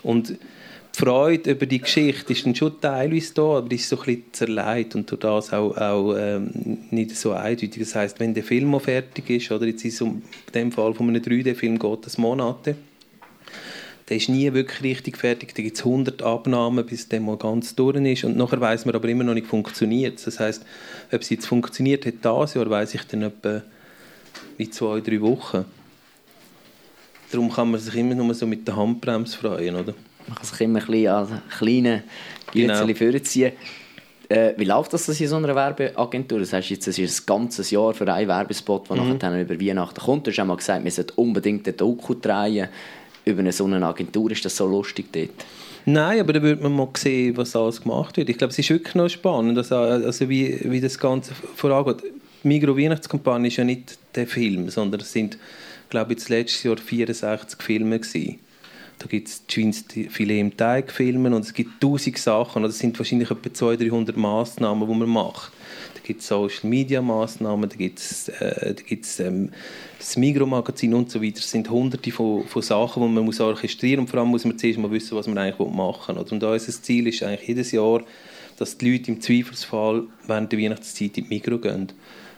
Und 0.04 0.30
die 0.30 1.00
Freude 1.00 1.52
über 1.52 1.66
die 1.66 1.80
Geschichte 1.80 2.34
ist 2.34 2.46
dann 2.46 2.56
schon 2.56 2.80
teilweise 2.82 3.34
da, 3.34 3.58
aber 3.58 3.72
ist 3.72 3.88
so 3.88 4.00
ein 4.00 4.06
bisschen 4.06 4.24
zerlegt 4.34 4.96
und 4.96 5.10
durch 5.10 5.22
das 5.22 5.54
auch, 5.54 5.78
auch 5.78 6.16
ähm, 6.18 6.50
nicht 6.90 7.16
so 7.16 7.32
eindeutig. 7.32 7.80
Das 7.80 7.96
heißt, 7.96 8.20
wenn 8.20 8.34
der 8.34 8.44
Film 8.44 8.76
auch 8.76 8.82
fertig 8.82 9.30
ist, 9.30 9.52
oder 9.52 9.66
jetzt 9.66 9.86
ist 9.86 10.02
um, 10.02 10.22
in 10.48 10.54
dem 10.54 10.72
Fall 10.72 10.94
von 10.94 11.08
einem 11.08 11.22
3D-Film 11.22 11.80
geht 11.80 12.06
das 12.06 12.18
Monate, 12.18 12.76
der 14.12 14.18
ist 14.18 14.28
nie 14.28 14.52
wirklich 14.52 14.84
richtig 14.84 15.18
fertig. 15.18 15.56
Da 15.56 15.64
gibt 15.64 15.78
es 15.78 15.86
100 15.86 16.22
Abnahmen, 16.22 16.86
bis 16.86 17.08
der 17.08 17.22
mal 17.22 17.38
ganz 17.38 17.74
durch 17.76 17.96
ist. 17.96 18.26
Und 18.26 18.36
nachher 18.36 18.60
weiß 18.60 18.86
man 18.86 18.94
aber 18.94 19.08
immer 19.08 19.24
noch 19.24 19.34
nicht, 19.34 19.48
funktioniert 19.48 20.26
Das 20.28 20.38
heißt, 20.38 20.66
ob 21.14 21.22
es 21.22 21.30
jetzt 21.30 21.46
funktioniert 21.46 22.06
hat 22.06 22.16
dieses 22.16 22.54
Jahr, 22.56 22.70
weiß 22.70 22.94
ich 22.96 23.04
dann 23.04 23.22
etwa 23.22 23.62
in 24.58 24.70
zwei, 24.70 25.00
drei 25.00 25.22
Wochen. 25.22 25.64
Darum 27.32 27.52
kann 27.52 27.72
man 27.72 27.80
sich 27.80 27.96
immer 27.96 28.16
nur 28.16 28.34
so 28.34 28.46
mit 28.46 28.68
der 28.68 28.76
Handbremse 28.76 29.38
freuen, 29.38 29.76
oder? 29.76 29.94
Man 30.28 30.36
kann 30.36 30.46
sich 30.46 30.62
immer 30.62 30.80
ein 30.80 30.86
bisschen 30.86 31.08
an 31.08 31.42
kleinen 31.58 32.04
Gützchen 32.52 32.88
genau. 32.88 33.12
vorziehen. 33.12 33.52
Äh, 34.30 34.54
wie 34.56 34.64
läuft 34.64 34.94
das, 34.94 35.08
in 35.10 35.28
so 35.28 35.36
einer 35.36 35.54
Werbeagentur? 35.54 36.40
Das 36.40 36.54
heißt 36.54 36.70
jetzt, 36.70 36.88
es 36.88 36.98
ist 36.98 37.22
ein 37.22 37.26
ganzes 37.26 37.70
Jahr 37.72 37.94
für 37.94 38.12
einen 38.12 38.28
Werbespot, 38.28 38.90
der 38.90 38.98
mhm. 38.98 39.18
nachher 39.18 39.42
über 39.42 39.60
Weihnachten 39.60 40.00
kommt. 40.00 40.26
Du 40.26 40.32
hast 40.32 40.40
einmal 40.40 40.58
gesagt, 40.58 40.84
wir 40.84 40.92
sollten 40.92 41.14
unbedingt 41.16 41.68
den 41.68 41.76
Doku 41.76 42.14
drehen. 42.14 42.70
Über 43.26 43.40
eine 43.40 43.52
so 43.52 43.66
eine 43.66 43.86
Agentur 43.86 44.32
ist 44.32 44.46
das 44.46 44.56
so 44.56 44.66
lustig 44.68 45.12
dort? 45.12 45.30
Nein, 45.86 46.20
aber 46.20 46.34
da 46.34 46.42
würde 46.42 46.64
man 46.64 46.74
mal 46.74 46.90
sehen, 46.96 47.36
was 47.38 47.56
alles 47.56 47.82
gemacht 47.82 48.18
wird. 48.18 48.30
Ich 48.30 48.38
glaube, 48.38 48.52
es 48.52 48.60
ist 48.60 48.70
wirklich 48.70 48.96
noch 48.96 49.10
spannend, 49.10 49.58
also, 49.58 49.76
also 49.76 50.30
wie, 50.30 50.60
wie 50.64 50.80
das 50.80 50.98
Ganze 50.98 51.34
vorangeht. 51.56 52.04
Die 52.44 52.48
Migro 52.48 52.78
Weihnachtskampagne 52.78 53.48
ist 53.48 53.58
ja 53.58 53.64
nicht 53.64 53.98
der 54.16 54.28
Film, 54.28 54.70
sondern 54.70 55.02
es 55.02 55.12
sind 55.12 55.38
glaube 55.92 56.14
ich, 56.14 56.28
letztes 56.28 56.64
Jahr 56.64 56.78
64 56.78 57.62
Filme 57.62 58.00
gewesen. 58.00 58.40
Da 58.98 59.08
gibt 59.08 59.28
es 59.28 59.44
Filet 60.10 60.40
im 60.40 60.58
Teig 60.58 60.92
Filme 60.92 61.36
und 61.36 61.46
es 61.46 61.54
gibt 61.54 61.80
tausend 61.82 62.18
Sachen. 62.18 62.64
Es 62.66 62.80
sind 62.80 62.98
wahrscheinlich 62.98 63.30
etwa 63.30 63.54
200, 63.54 63.90
300 63.90 64.18
Massnahmen, 64.18 64.88
die 64.88 64.96
man 64.96 65.10
macht. 65.10 65.52
Da 65.96 66.02
gibt 66.04 66.22
es 66.22 66.28
Social 66.28 66.70
Media 66.70 67.02
Massnahmen, 67.02 67.70
da 67.70 67.76
gibt 67.76 68.00
es 68.00 68.30
äh, 68.30 68.76
ähm, 69.20 69.52
das 69.98 70.18
Mikromagazin 70.18 70.94
und 70.94 71.12
so 71.12 71.22
weiter. 71.22 71.40
Es 71.40 71.52
sind 71.52 71.70
hunderte 71.70 72.12
von, 72.12 72.46
von 72.48 72.62
Sachen, 72.62 73.04
die 73.04 73.10
man 73.10 73.26
muss 73.26 73.40
orchestrieren 73.40 74.02
muss. 74.02 74.12
Vor 74.12 74.20
allem 74.20 74.30
muss 74.30 74.46
man 74.46 74.58
zuerst 74.58 74.80
mal 74.80 74.92
wissen, 74.92 75.18
was 75.18 75.28
man 75.28 75.38
eigentlich 75.38 75.70
machen 75.70 76.16
will. 76.16 76.22
Und 76.22 76.32
unser 76.32 76.60
Ziel 76.60 77.08
ist 77.08 77.24
eigentlich 77.24 77.48
jedes 77.48 77.72
Jahr 77.72 78.02
dass 78.62 78.78
die 78.78 78.92
Leute 78.92 79.10
im 79.10 79.20
Zweifelsfall 79.20 80.04
während 80.28 80.52
der 80.52 80.60
Weihnachtszeit 80.60 81.18
in 81.18 81.24
die 81.24 81.30
Mikro 81.34 81.58
gehen. 81.58 81.92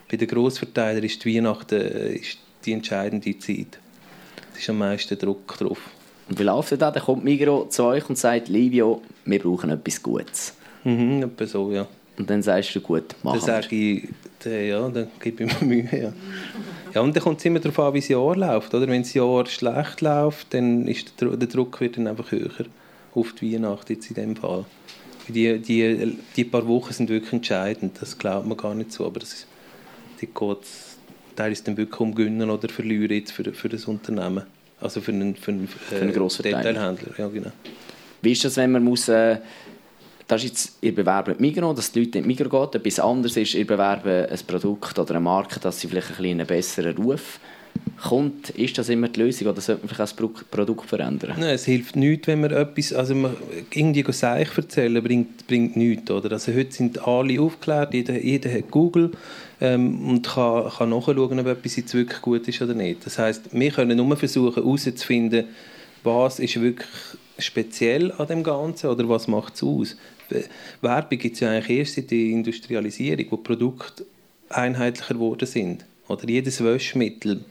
Bei 0.09 0.15
den 0.15 0.29
Grossverteilern 0.29 1.03
ist 1.03 1.23
die 1.25 1.35
Weihnachten 1.35 1.81
äh, 1.81 2.15
ist 2.15 2.37
die 2.65 2.73
entscheidende 2.73 3.37
Zeit. 3.39 3.79
Es 4.53 4.61
ist 4.61 4.69
am 4.69 4.77
meisten 4.79 5.17
Druck 5.17 5.57
drauf. 5.57 5.79
Und 6.29 6.39
wie 6.39 6.43
läuft 6.43 6.71
das? 6.71 6.79
Dann 6.79 7.03
kommt 7.03 7.23
Migro 7.23 7.65
zu 7.69 7.83
euch 7.83 8.07
und 8.09 8.17
sagt, 8.17 8.47
Livio, 8.47 9.01
wir 9.25 9.39
brauchen 9.39 9.69
etwas 9.69 10.01
Gutes. 10.01 10.55
Mhm, 10.83 11.23
etwa 11.23 11.45
so, 11.45 11.71
ja. 11.71 11.87
Und 12.17 12.29
dann 12.29 12.41
sagst 12.41 12.75
du, 12.75 12.81
gut, 12.81 13.15
machen 13.23 13.39
Dann 13.39 13.45
sage 13.45 13.75
ich, 13.75 14.07
dann, 14.39 14.65
ja, 14.65 14.87
dann 14.89 15.07
gebe 15.19 15.43
ich 15.43 15.61
mir 15.61 15.67
Mühe, 15.67 15.89
ja. 15.91 16.13
Ja, 16.93 17.01
und 17.01 17.15
dann 17.15 17.23
kommt 17.23 17.39
es 17.39 17.45
immer 17.45 17.59
darauf 17.59 17.79
an, 17.79 17.93
wie 17.95 17.99
das 17.99 18.09
Jahr 18.09 18.35
läuft. 18.35 18.73
Oder? 18.73 18.87
Wenn 18.87 19.01
das 19.01 19.13
Jahr 19.13 19.45
schlecht 19.47 20.01
läuft, 20.01 20.53
dann 20.53 20.87
ist 20.87 21.19
der, 21.19 21.29
der 21.29 21.47
Druck 21.47 21.81
wird 21.81 21.97
dann 21.97 22.07
einfach 22.07 22.31
höher. 22.31 22.65
Auf 23.15 23.33
die 23.33 23.53
Weihnacht 23.53 23.89
jetzt 23.89 24.09
in 24.09 24.15
dem 24.15 24.35
Fall. 24.35 24.65
Die, 25.27 25.57
die, 25.59 26.17
die 26.35 26.43
paar 26.43 26.67
Wochen 26.67 26.93
sind 26.93 27.09
wirklich 27.09 27.33
entscheidend. 27.33 27.97
Das 27.99 28.17
glaubt 28.17 28.45
man 28.45 28.57
gar 28.57 28.75
nicht 28.75 28.91
so. 28.91 29.05
Aber 29.05 29.19
das 29.19 29.33
ist, 29.33 29.47
die 30.21 30.27
geht 30.27 30.65
teilweise 31.35 31.63
dann 31.63 31.77
wirklich 31.77 31.99
um 31.99 32.13
Gewinnen 32.13 32.49
oder 32.49 32.69
Verlieren 32.69 33.15
jetzt 33.15 33.31
für, 33.31 33.53
für 33.53 33.69
das 33.69 33.85
Unternehmen. 33.85 34.43
Also 34.81 35.01
für 35.01 35.11
einen, 35.11 35.35
für 35.35 35.51
einen, 35.51 35.67
für 35.67 35.95
einen 35.95 36.13
grossen 36.13 36.43
Detailhändler. 36.43 37.13
Ja, 37.17 37.27
genau. 37.27 37.51
Wie 38.21 38.31
ist 38.31 38.43
das, 38.45 38.57
wenn 38.57 38.71
man 38.71 38.83
muss... 38.83 39.07
Äh, 39.07 39.37
das 40.27 40.43
ist 40.43 40.49
jetzt, 40.49 40.77
ihr 40.81 40.95
bewerbt 40.95 41.39
Migros, 41.39 41.75
dass 41.75 41.91
die 41.91 41.99
Leute 41.99 42.19
in 42.19 42.27
Migros 42.27 42.71
gehen. 42.71 42.81
Etwas 42.81 42.99
anderes 42.99 43.35
ist, 43.37 43.55
ihr 43.55 43.67
bewerbt 43.67 44.07
ein 44.07 44.39
Produkt 44.47 44.97
oder 44.97 45.11
eine 45.11 45.19
Marke, 45.19 45.59
dass 45.59 45.79
sie 45.79 45.87
vielleicht 45.87 46.17
ein 46.17 46.25
einen 46.25 46.47
besseren 46.47 46.95
Ruf 46.95 47.39
kommt. 48.01 48.49
Ist 48.51 48.77
das 48.77 48.89
immer 48.89 49.09
die 49.09 49.19
Lösung 49.19 49.47
oder 49.47 49.61
sollte 49.61 49.81
man 49.81 49.89
vielleicht 49.89 50.21
auch 50.21 50.31
das 50.33 50.43
Produkt 50.45 50.89
verändern? 50.89 51.35
Nein, 51.37 51.55
es 51.55 51.65
hilft 51.65 51.95
nichts, 51.95 52.27
wenn 52.27 52.41
man 52.41 52.51
etwas, 52.51 52.93
also 52.93 53.15
man 53.15 53.35
irgendwie 53.71 54.05
Seich 54.11 54.57
erzählen, 54.57 55.03
bringt, 55.03 55.45
bringt 55.47 55.75
nichts. 55.75 56.09
Oder? 56.09 56.31
Also 56.31 56.53
heute 56.53 56.71
sind 56.71 57.05
alle 57.05 57.39
aufgeklärt, 57.41 57.93
jeder, 57.93 58.17
jeder 58.17 58.51
hat 58.51 58.71
Google 58.71 59.11
ähm, 59.63 60.09
und 60.09 60.27
kann, 60.27 60.69
kann 60.69 60.89
nachschauen, 60.89 61.39
ob 61.39 61.47
etwas 61.47 61.77
jetzt 61.77 61.93
wirklich 61.93 62.21
gut 62.21 62.47
ist 62.47 62.61
oder 62.61 62.73
nicht. 62.73 63.05
Das 63.05 63.17
heißt, 63.17 63.53
wir 63.53 63.71
können 63.71 63.97
nur 63.97 64.17
versuchen 64.17 64.61
herauszufinden, 64.61 65.45
was 66.03 66.39
ist 66.39 66.61
wirklich 66.61 66.89
speziell 67.39 68.11
an 68.11 68.27
dem 68.27 68.43
Ganzen 68.43 68.89
oder 68.89 69.07
was 69.07 69.27
macht 69.27 69.55
es 69.55 69.63
aus. 69.63 69.95
Werbung 70.81 71.17
gibt 71.17 71.35
es 71.35 71.39
ja 71.39 71.51
eigentlich 71.51 71.79
erst 71.79 71.95
seit 71.95 72.11
der 72.11 72.19
Industrialisierung, 72.19 73.25
wo 73.29 73.37
Produkte 73.37 74.05
einheitlicher 74.49 75.13
geworden 75.13 75.47
sind. 75.47 75.85
Oder 76.09 76.27
jedes 76.27 76.61
Waschmittel. 76.61 77.45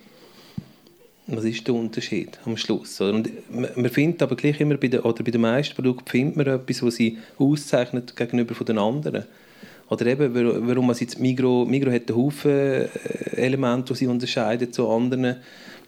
Was 1.29 1.45
ist 1.45 1.67
der 1.67 1.75
Unterschied 1.75 2.39
am 2.45 2.59
Schluss? 2.59 3.01
Und 3.01 3.31
man 3.51 3.89
findet 3.89 4.23
aber 4.23 4.37
gleich 4.37 4.61
immer 4.61 4.77
bei 4.77 4.89
den, 4.89 5.01
oder 5.01 5.23
bei 5.23 5.31
den 5.31 5.41
meisten 5.41 5.75
Produkten 5.75 6.11
findet 6.11 6.37
man 6.37 6.47
etwas, 6.47 6.83
was 6.83 6.97
sie 6.97 7.19
auszeichnet 7.39 8.15
gegenüber 8.17 8.55
von 8.55 8.67
den 8.67 8.77
anderen. 8.77 9.25
Oder 9.89 10.07
eben, 10.07 10.35
warum 10.67 10.87
man 10.87 10.97
jetzt 10.97 11.19
Migro, 11.19 11.67
Migro 11.67 11.91
hat 11.91 12.09
einen 12.09 12.19
Haufen 12.19 12.51
äh, 12.51 12.89
Elemente, 13.37 13.93
die 13.93 13.99
sie 13.99 14.07
unterscheiden 14.07 14.73
zu 14.73 14.89
anderen 14.89 15.37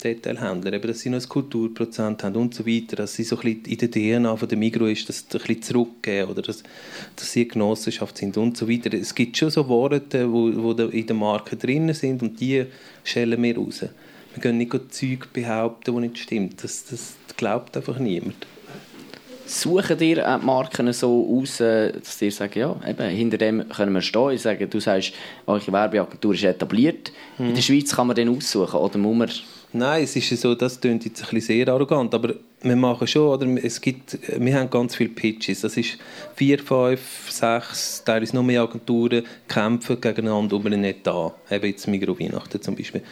Detailhändlern. 0.02 0.74
Eben, 0.74 0.88
dass 0.88 1.00
sie 1.00 1.10
noch 1.10 1.22
ein 1.22 1.28
Kulturprozent 1.28 2.22
haben 2.22 2.36
und 2.36 2.54
so 2.54 2.66
weiter. 2.66 2.96
Dass 2.96 3.14
sie 3.14 3.24
so 3.24 3.36
ein 3.36 3.42
bisschen 3.42 3.64
in 3.64 3.78
der 3.78 3.90
DNA 3.90 4.36
von 4.36 4.48
der 4.48 4.58
Migro 4.58 4.86
ist, 4.86 5.08
dass 5.08 5.20
sie 5.20 5.38
ein 5.38 5.46
bisschen 5.46 5.62
zurückgeben 5.62 6.30
oder 6.30 6.42
dass, 6.42 6.62
dass 7.16 7.32
sie 7.32 7.42
eine 7.42 7.48
Genossenschaft 7.48 8.18
sind 8.18 8.36
und 8.36 8.56
so 8.56 8.68
weiter. 8.68 8.92
Es 8.92 9.14
gibt 9.14 9.36
schon 9.36 9.50
so 9.50 9.66
Worte, 9.68 10.28
die 10.28 10.98
in 10.98 11.06
der 11.06 11.16
Marke 11.16 11.56
drin 11.56 11.92
sind 11.94 12.22
und 12.22 12.40
die 12.40 12.66
schellen 13.04 13.42
wir 13.42 13.56
raus. 13.56 13.80
Wir 14.34 14.42
können 14.42 14.58
nicht 14.58 14.72
Zeug 14.92 15.32
behaupten, 15.32 15.94
die 15.94 16.00
nicht 16.00 16.18
stimmt. 16.18 16.62
Das, 16.62 16.84
das 16.86 17.14
glaubt 17.36 17.76
einfach 17.76 17.98
niemand. 17.98 18.46
Suchen 19.46 19.98
dir 19.98 20.16
die 20.16 20.46
Marken 20.46 20.92
so 20.92 21.40
aus, 21.40 21.58
dass 21.58 22.22
ihr 22.22 22.32
sagt, 22.32 22.56
ja, 22.56 22.74
eben, 22.88 23.08
hinter 23.08 23.38
dem 23.38 23.68
können 23.68 23.92
wir 23.92 24.00
stehen. 24.00 24.30
Ich 24.30 24.42
sage, 24.42 24.66
du 24.66 24.80
sagst, 24.80 25.12
eure 25.46 25.72
Werbeagentur 25.72 26.34
ist 26.34 26.44
etabliert. 26.44 27.12
Mhm. 27.38 27.48
In 27.48 27.54
der 27.54 27.62
Schweiz 27.62 27.94
kann 27.94 28.06
man 28.06 28.16
den 28.16 28.28
aussuchen 28.28 28.78
oder 28.78 28.98
muss 28.98 29.16
man 29.16 29.30
Nein, 29.76 30.04
es 30.04 30.14
ist 30.14 30.40
so, 30.40 30.54
das 30.54 30.80
klingt 30.80 31.04
jetzt 31.04 31.20
ein 31.20 31.34
bisschen 31.34 31.40
sehr 31.40 31.68
arrogant, 31.68 32.14
aber 32.14 32.34
wir 32.64 32.76
machen 32.76 33.06
schon, 33.06 33.28
oder? 33.28 33.46
Es 33.62 33.80
gibt, 33.80 34.18
wir 34.38 34.58
haben 34.58 34.70
ganz 34.70 34.96
viele 34.96 35.10
Pitches, 35.10 35.60
das 35.60 35.76
ist 35.76 35.98
vier, 36.34 36.58
fünf, 36.58 37.30
sechs, 37.30 38.02
teilweise 38.04 38.34
noch 38.34 38.42
mehr 38.42 38.62
Agenturen 38.62 39.24
kämpfen 39.46 40.00
gegeneinander 40.00 40.56
um 40.56 40.66
einen 40.66 40.82
Etat, 40.84 41.34
eben 41.50 41.66
jetzt 41.66 41.86
Migros 41.86 42.18
Weihnachten 42.18 42.60
zum 42.60 42.74
Beispiel. 42.74 43.02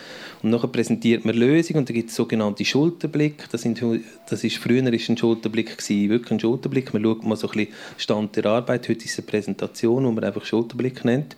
Und 0.43 0.51
nachher 0.51 0.69
präsentiert 0.69 1.25
man 1.25 1.37
Lösungen 1.37 1.81
und 1.81 1.89
da 1.89 1.93
gibt 1.93 2.11
es 2.11 2.17
sogenannte 2.17 2.65
Schulterblick, 2.65 3.49
das, 3.53 3.63
sind, 3.63 3.83
das 4.29 4.43
ist, 4.43 4.57
früher 4.57 4.93
ist 4.93 5.09
ein 5.09 5.17
Schulterblick 5.17 5.77
gewesen, 5.77 6.09
wirklich 6.09 6.33
ein 6.33 6.41
Schulterblick, 6.41 6.95
man 6.95 7.03
schaut 7.03 7.25
mal 7.25 7.37
so 7.37 7.49
ein 7.49 7.53
bisschen 7.53 7.75
Stand 7.99 8.37
der 8.37 8.47
Arbeit, 8.47 8.89
heute 8.89 9.05
ist 9.05 9.13
es 9.13 9.19
eine 9.19 9.27
Präsentation, 9.27 10.07
wo 10.07 10.11
man 10.11 10.25
einfach 10.25 10.45
Schulterblick 10.45 11.05
nennt 11.05 11.37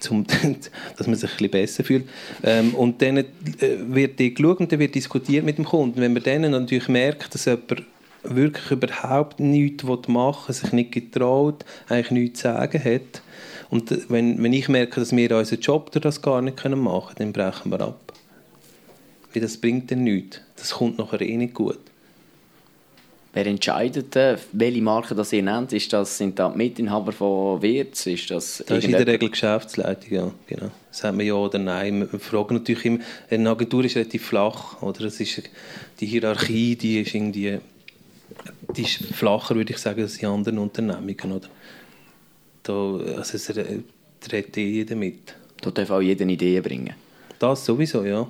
zum, 0.00 0.26
dass 0.96 1.06
man 1.06 1.16
sich 1.16 1.30
ein 1.40 1.50
besser 1.50 1.84
fühlt. 1.84 2.08
Ähm, 2.42 2.74
und 2.74 3.00
dann 3.02 3.18
äh, 3.18 3.24
wird 3.60 4.18
die 4.18 4.34
geschaut 4.34 4.60
und 4.60 4.72
dann 4.72 4.78
wird 4.78 4.94
diskutiert 4.94 5.44
mit 5.44 5.58
dem 5.58 5.64
Kunden. 5.64 6.00
Wenn 6.00 6.12
man 6.12 6.22
dann 6.22 6.50
natürlich 6.50 6.88
merkt, 6.88 7.34
dass 7.34 7.44
jemand 7.44 7.84
wirklich 8.22 8.70
überhaupt 8.70 9.40
nichts 9.40 9.84
machen 10.08 10.48
will, 10.48 10.54
sich 10.54 10.72
nicht 10.72 10.92
getraut, 10.92 11.64
eigentlich 11.88 12.10
nichts 12.10 12.40
zu 12.40 12.48
sagen 12.48 12.84
hat, 12.84 13.22
und 13.70 14.10
wenn, 14.10 14.42
wenn 14.42 14.52
ich 14.52 14.68
merke, 14.68 14.98
dass 14.98 15.14
wir 15.14 15.36
unseren 15.36 15.60
Job 15.60 15.92
das 15.92 16.20
gar 16.20 16.42
nicht 16.42 16.56
machen 16.64 17.14
können, 17.14 17.32
dann 17.32 17.32
brechen 17.32 17.70
wir 17.70 17.80
ab. 17.80 18.12
Weil 19.32 19.42
das 19.42 19.58
bringt 19.58 19.90
dann 19.92 20.02
nichts. 20.02 20.40
Das 20.56 20.72
kommt 20.72 20.98
nachher 20.98 21.20
eh 21.20 21.36
nicht 21.36 21.54
gut. 21.54 21.78
Wer 23.32 23.46
entscheidet, 23.46 24.16
welche 24.52 24.82
Marke 24.82 25.14
das 25.14 25.32
ihr 25.32 25.42
nennt? 25.42 25.72
Ist 25.72 25.92
das, 25.92 26.18
sind 26.18 26.36
das 26.38 26.54
Mitinhaber 26.56 27.12
von 27.12 27.62
Wirtz? 27.62 28.06
Ist 28.06 28.28
das, 28.30 28.64
das 28.66 28.78
ist 28.78 28.84
in 28.84 28.90
der 28.90 29.06
Regel 29.06 29.30
Geschäftsleitung, 29.30 30.12
ja. 30.12 30.30
Genau. 30.48 30.70
Sagt 30.90 31.16
man 31.16 31.24
ja 31.24 31.34
oder 31.34 31.60
nein. 31.60 32.08
Wir 32.10 32.18
fragen 32.18 32.54
natürlich 32.54 32.84
immer, 32.86 32.98
eine 33.30 33.50
Agentur 33.50 33.84
ist 33.84 33.94
relativ 33.94 34.26
flach. 34.26 34.82
Oder? 34.82 35.04
Das 35.04 35.20
ist, 35.20 35.42
die 36.00 36.06
Hierarchie 36.06 36.74
die 36.74 37.00
ist 37.00 37.14
irgendwie 37.14 37.60
die 38.76 38.82
ist 38.82 39.04
flacher, 39.14 39.54
würde 39.54 39.72
ich 39.72 39.78
sagen, 39.78 40.02
als 40.02 40.16
in 40.18 40.28
anderen 40.28 40.58
Unternehmungen. 40.58 41.32
Oder? 41.32 41.48
Da, 42.62 42.72
also 43.16 43.36
es 43.36 43.50
eh 44.56 44.60
jeder 44.60 44.96
mit. 44.96 45.34
Da 45.60 45.70
darf 45.70 45.90
auch 45.90 46.00
jeder 46.00 46.26
Ideen 46.26 46.62
bringen? 46.62 46.94
Das 47.38 47.64
sowieso, 47.64 48.04
ja. 48.04 48.26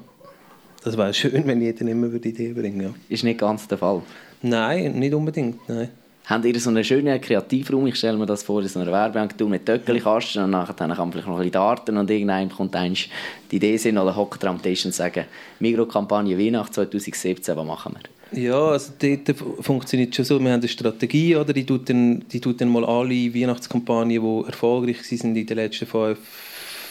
Das 0.82 0.96
wäre 0.96 1.12
schön, 1.12 1.46
wenn 1.46 1.60
jeder 1.60 1.86
immer 1.86 2.12
Ideen 2.12 2.54
bringen 2.54 2.80
würde. 2.80 2.94
Ja. 2.94 3.14
Ist 3.14 3.24
nicht 3.24 3.40
ganz 3.40 3.68
der 3.68 3.78
Fall? 3.78 4.02
Nein, 4.42 4.98
nicht 4.98 5.14
unbedingt. 5.14 5.68
Nein. 5.68 5.88
Habt 6.30 6.44
ihr 6.44 6.60
so 6.60 6.70
einen 6.70 6.84
schönen 6.84 7.20
Kreativraum? 7.20 7.88
Ich 7.88 7.96
stelle 7.96 8.16
mir 8.16 8.26
das 8.26 8.44
vor, 8.44 8.62
so 8.62 8.78
eine 8.78 8.92
Werbeagentur 8.92 9.48
mit 9.48 9.66
Töckeli-Kasten 9.66 10.44
und 10.44 10.50
nachher 10.50 10.74
kann 10.74 10.88
man 10.88 11.10
vielleicht 11.10 11.26
noch 11.26 11.34
ein 11.34 11.38
bisschen 11.38 11.52
darten 11.52 11.96
und 11.96 12.08
irgendwann 12.08 12.48
kommt 12.48 12.76
eins 12.76 13.06
die 13.50 13.56
Idee 13.56 13.76
sind 13.76 13.98
oder 13.98 14.14
hockt 14.14 14.44
am 14.44 14.62
Tisch 14.62 14.84
und 14.86 14.94
sagen, 14.94 15.24
Mikrokampagne 15.58 16.38
Weihnacht 16.38 16.72
2017, 16.74 17.56
was 17.56 17.66
machen 17.66 17.96
wir? 17.96 18.40
Ja, 18.40 18.68
also 18.68 18.92
dort 18.96 19.36
funktioniert 19.60 20.14
schon 20.14 20.24
so, 20.24 20.38
wir 20.38 20.52
haben 20.52 20.60
eine 20.60 20.68
Strategie, 20.68 21.34
oder? 21.34 21.52
die 21.52 21.66
tut 21.66 21.90
dann, 21.90 22.24
die 22.28 22.40
tut 22.40 22.60
dann 22.60 22.68
mal 22.68 22.84
alle 22.84 23.34
Weihnachtskampagnen, 23.34 24.22
die 24.22 24.46
erfolgreich 24.46 25.02
sind 25.02 25.36
in 25.36 25.46
den 25.46 25.56
letzten 25.56 25.86
fünf, 25.86 26.18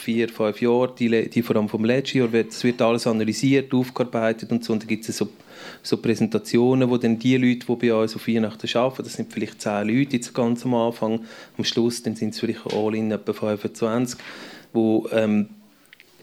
vier, 0.10 0.30
fünf 0.30 0.62
Jahren, 0.62 0.92
die, 0.98 1.30
die 1.30 1.42
vor 1.44 1.56
allem 1.56 1.70
vom 1.70 1.86
letzten 1.86 2.18
Jahr, 2.18 2.34
es 2.34 2.64
wird 2.64 2.82
alles 2.82 3.06
analysiert, 3.06 3.74
aufgearbeitet 3.74 4.52
und 4.52 4.64
so, 4.64 4.74
und 4.74 4.82
dann 4.82 4.88
gibt 4.88 5.08
es 5.08 5.18
so 5.18 5.30
so 5.84 5.98
Präsentationen, 5.98 6.90
wo 6.90 6.98
dann 6.98 7.20
die 7.20 7.38
Leute, 7.38 7.66
die 7.66 7.76
bei 7.76 7.94
uns 7.94 8.16
auf 8.16 8.28
Weihnachten 8.28 8.68
arbeiten, 8.78 9.04
das 9.04 9.14
sind 9.14 9.32
vielleicht 9.32 9.62
zehn 9.62 9.88
Leute 9.88 10.16
jetzt 10.16 10.34
ganz 10.34 10.66
am 10.66 10.74
Anfang, 10.74 11.22
am 11.58 11.64
Schluss 11.64 12.02
dann 12.02 12.16
sind 12.16 12.34
es 12.34 12.40
vielleicht 12.40 12.74
all 12.74 12.96
in 12.96 13.12
etwa 13.12 13.34
25, 13.34 14.20
wo, 14.74 15.08
ähm, 15.12 15.50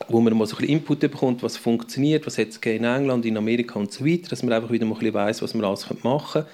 wo 0.09 0.21
man 0.21 0.37
mal 0.37 0.47
so 0.47 0.57
ein 0.57 0.61
bisschen 0.61 0.79
Input 0.79 1.01
bekommt, 1.01 1.43
was 1.43 1.57
funktioniert, 1.57 2.27
was 2.27 2.39
hat 2.39 2.49
es 2.49 2.57
in 2.57 2.85
England, 2.85 3.25
in 3.25 3.37
Amerika 3.37 3.79
und 3.79 3.93
so 3.93 4.05
weiter, 4.05 4.29
dass 4.29 4.43
man 4.43 4.53
einfach 4.53 4.71
wieder 4.71 4.87
mal 4.87 4.95
ein 4.95 5.01
bisschen 5.01 5.15
weiss, 5.15 5.43
was 5.43 5.55
man 5.55 5.65
alles 5.65 5.87
machen 6.03 6.43
könnte. 6.43 6.49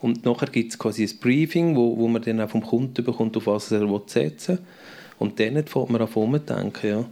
Und 0.00 0.24
nachher 0.26 0.48
gibt 0.48 0.70
es 0.70 0.78
quasi 0.78 1.04
ein 1.04 1.18
Briefing, 1.18 1.76
wo, 1.76 1.96
wo 1.96 2.08
man 2.08 2.20
dann 2.20 2.40
auch 2.40 2.50
vom 2.50 2.62
Kunden 2.62 3.02
bekommt, 3.02 3.36
auf 3.38 3.46
was 3.46 3.72
er 3.72 3.88
setzen 4.06 4.58
will. 4.58 4.64
Und 5.18 5.38
dann 5.40 5.64
fängt 5.66 5.90
man 5.90 6.02
an 6.02 6.08
umzudenken, 6.08 6.90
ja 6.90 7.04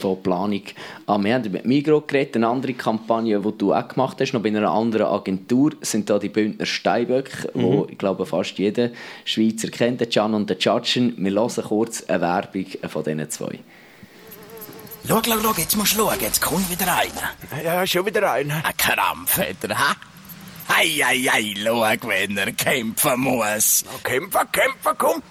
von 0.00 0.22
Planung 0.22 0.62
an. 1.06 1.24
Wir 1.24 1.34
haben 1.34 1.52
mit 1.52 1.66
Migro 1.66 2.00
geredet, 2.00 2.36
eine 2.36 2.48
andere 2.48 2.74
Kampagne, 2.74 3.40
die 3.40 3.58
du 3.58 3.74
auch 3.74 3.88
gemacht 3.88 4.16
hast, 4.20 4.32
noch 4.32 4.42
bei 4.42 4.48
einer 4.48 4.70
anderen 4.70 5.06
Agentur, 5.06 5.72
sind 5.82 6.08
da 6.08 6.18
die 6.18 6.28
Bündner 6.28 6.66
Steinböck, 6.66 7.54
mhm. 7.54 7.62
wo 7.62 7.86
ich 7.88 7.98
glaube 7.98 8.26
fast 8.26 8.58
jeder 8.58 8.90
Schweizer 9.24 9.68
kennt, 9.68 10.00
den 10.00 10.10
Can 10.10 10.34
und 10.34 10.48
den 10.48 10.58
Judgen. 10.58 11.14
Wir 11.18 11.32
hören 11.32 11.64
kurz 11.64 12.04
eine 12.04 12.20
Werbung 12.20 12.66
von 12.88 13.04
diesen 13.04 13.30
zwei. 13.30 13.58
Schau, 15.06 15.20
schau, 15.22 15.38
schau, 15.42 15.54
jetzt 15.58 15.76
musst 15.76 15.92
du 15.94 15.98
schauen, 15.98 16.18
jetzt 16.20 16.40
kommt 16.40 16.70
wieder 16.70 16.96
einer. 16.96 17.62
Ja, 17.62 17.86
schon 17.86 18.06
wieder 18.06 18.32
einer. 18.32 18.64
Ein 18.64 18.76
Krampf 18.76 19.36
hat 19.36 19.62
er, 19.62 19.78
ha? 19.78 19.96
Hei, 20.66 20.86
hei, 20.86 21.18
hei, 21.30 21.54
schau, 21.62 21.82
wenn 22.08 22.38
er 22.38 22.52
kämpfen 22.52 23.20
muss. 23.20 23.84
Kämpfen, 24.02 24.40
kämpfen, 24.50 24.92
komm. 24.96 25.22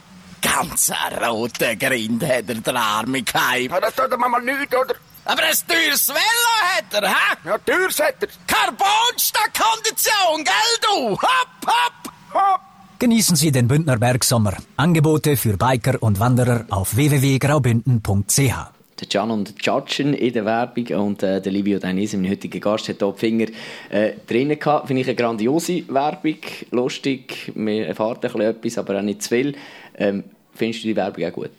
Ganz 0.44 0.92
ein 0.92 1.24
roter 1.24 1.76
Grind 1.76 2.24
hat 2.24 2.50
er 2.50 2.56
der 2.56 2.76
Arme 2.76 3.22
geheim. 3.24 3.72
Ja, 3.72 3.80
das 3.80 3.96
tut 3.96 4.12
ihm 4.14 4.20
mal 4.20 4.42
nichts, 4.42 4.76
oder? 4.76 4.96
Aber 5.26 5.42
ein 5.42 5.56
teures 5.68 6.10
Velo 6.10 6.54
hat 6.76 6.94
er, 6.94 7.10
hä? 7.10 7.38
Ja, 7.46 7.58
teures 7.58 8.00
hat 8.00 8.22
er. 8.22 8.28
Carbon 8.46 9.18
statt 9.18 9.52
Kondition, 9.54 10.44
gell 10.44 10.76
du? 10.82 11.12
Hopp, 11.12 11.54
hopp! 11.66 12.14
Hopp! 12.34 12.62
Genießen 13.00 13.36
Sie 13.36 13.52
den 13.52 13.68
Bündner 13.68 13.98
Bergsommer. 13.98 14.58
Angebote 14.78 15.38
für 15.38 15.58
Biker 15.58 16.02
und 16.02 16.20
Wanderer 16.20 16.66
auf 16.70 16.96
www.graubünden.ch. 16.96 18.73
Der 19.00 19.08
Can 19.08 19.32
und 19.32 19.54
Judgen 19.66 20.14
in 20.14 20.34
der 20.34 20.46
Werbung 20.46 20.86
und 21.06 21.24
äh, 21.24 21.42
der 21.42 21.52
Livio 21.52 21.80
Dainis, 21.80 22.14
mein 22.14 22.30
heutiger 22.30 22.60
Gast, 22.60 22.90
hat 22.90 23.00
hier 23.00 23.12
die 23.12 23.20
Finger 23.20 23.48
äh, 23.90 24.14
drinnen 24.28 24.60
gehabt. 24.60 24.88
Finde 24.88 25.02
ich 25.02 25.08
eine 25.08 25.16
grandiose 25.16 25.84
Werbung, 25.88 26.38
lustig, 26.72 27.52
man 27.56 27.80
erfahrt 27.80 28.24
ein 28.24 28.42
etwas, 28.42 28.78
aber 28.78 29.00
auch 29.00 29.02
nicht 29.02 29.24
zu 29.24 29.30
viel. 29.30 29.56
Ähm, 29.98 30.24
findest 30.54 30.84
du 30.84 30.90
die 30.90 30.96
Werbung 30.96 31.26
auch 31.26 31.34
gut? 31.34 31.52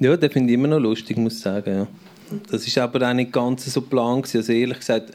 Ja, 0.00 0.16
den 0.16 0.30
finde 0.30 0.52
ich 0.52 0.54
immer 0.54 0.68
noch 0.68 0.78
lustig, 0.78 1.16
muss 1.18 1.34
ich 1.34 1.40
sagen, 1.40 1.74
ja. 1.74 1.86
Das 2.50 2.66
ist 2.66 2.76
aber 2.78 3.08
auch 3.08 3.14
nicht 3.14 3.32
ganz 3.32 3.64
so 3.72 3.80
plan 3.80 4.20
gewesen. 4.22 4.38
Also 4.38 4.52
ehrlich 4.52 4.78
gesagt, 4.78 5.12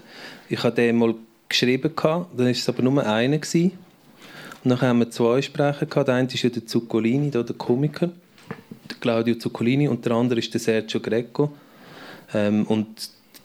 ich 0.49 0.63
habe 0.63 0.75
den 0.75 0.97
mal 0.97 1.13
geschrieben, 1.47 1.95
gehabt, 1.95 2.27
dann 2.35 2.45
war 2.45 2.51
es 2.51 2.67
aber 2.67 2.81
nur 2.81 3.05
einer. 3.05 3.37
Gewesen. 3.37 3.71
Und 4.63 4.69
dann 4.69 4.81
haben 4.81 4.99
wir 4.99 5.11
zwei 5.11 5.41
Sprecher 5.41 5.85
gehabt. 5.85 6.07
Der 6.07 6.15
eine 6.15 6.27
ist 6.27 6.41
ja 6.41 6.49
der 6.49 6.65
Zuccolini, 6.65 7.29
der 7.29 7.43
Komiker, 7.57 8.09
Claudio 9.03 9.35
Zuccolini, 9.35 9.89
und 9.89 10.05
der 10.05 10.13
andere 10.13 10.39
ist 10.39 10.53
der 10.53 10.61
Sergio 10.61 11.01
Greco. 11.01 11.51
Ähm, 12.33 12.65
und 12.67 12.87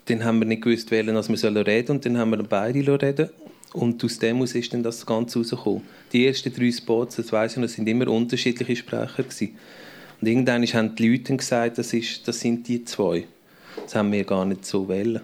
dann 0.05 0.25
haben 0.25 0.39
wir 0.39 0.47
nicht 0.47 0.63
gewusst, 0.63 0.93
wählen, 0.93 1.17
als 1.17 1.29
wir 1.29 1.37
sollen 1.37 1.57
reden 1.57 1.97
und 1.97 2.07
dann 2.07 2.17
haben 2.17 2.31
wir 2.31 2.43
beide 2.45 3.03
reden 3.03 3.29
und 3.73 4.03
aus 4.05 4.21
dem 4.21 4.41
aus 4.41 4.55
ist 4.55 4.73
dann 4.73 4.85
das 4.85 5.05
Ganze 5.05 5.41
rausgekommen. 5.41 5.83
Die 6.13 6.27
ersten 6.27 6.55
drei 6.55 6.71
Spots, 6.71 7.17
das 7.17 7.33
weiss 7.33 7.57
ich 7.57 7.59
noch, 7.59 7.69
sind 7.69 7.89
immer 7.89 8.07
unterschiedliche 8.07 8.77
Sprecher 8.77 9.25
gewesen. 9.25 9.57
Und 10.21 10.29
irgendwann 10.29 10.65
haben 10.65 10.95
die 10.95 11.09
Leute 11.09 11.37
gesagt, 11.37 11.77
das, 11.79 11.93
ist, 11.93 12.27
das 12.27 12.39
sind 12.39 12.67
die 12.69 12.85
zwei. 12.85 13.25
Das 13.83 13.97
haben 13.97 14.13
wir 14.13 14.23
gar 14.23 14.45
nicht 14.45 14.65
so 14.65 14.89
wollen. 14.89 15.21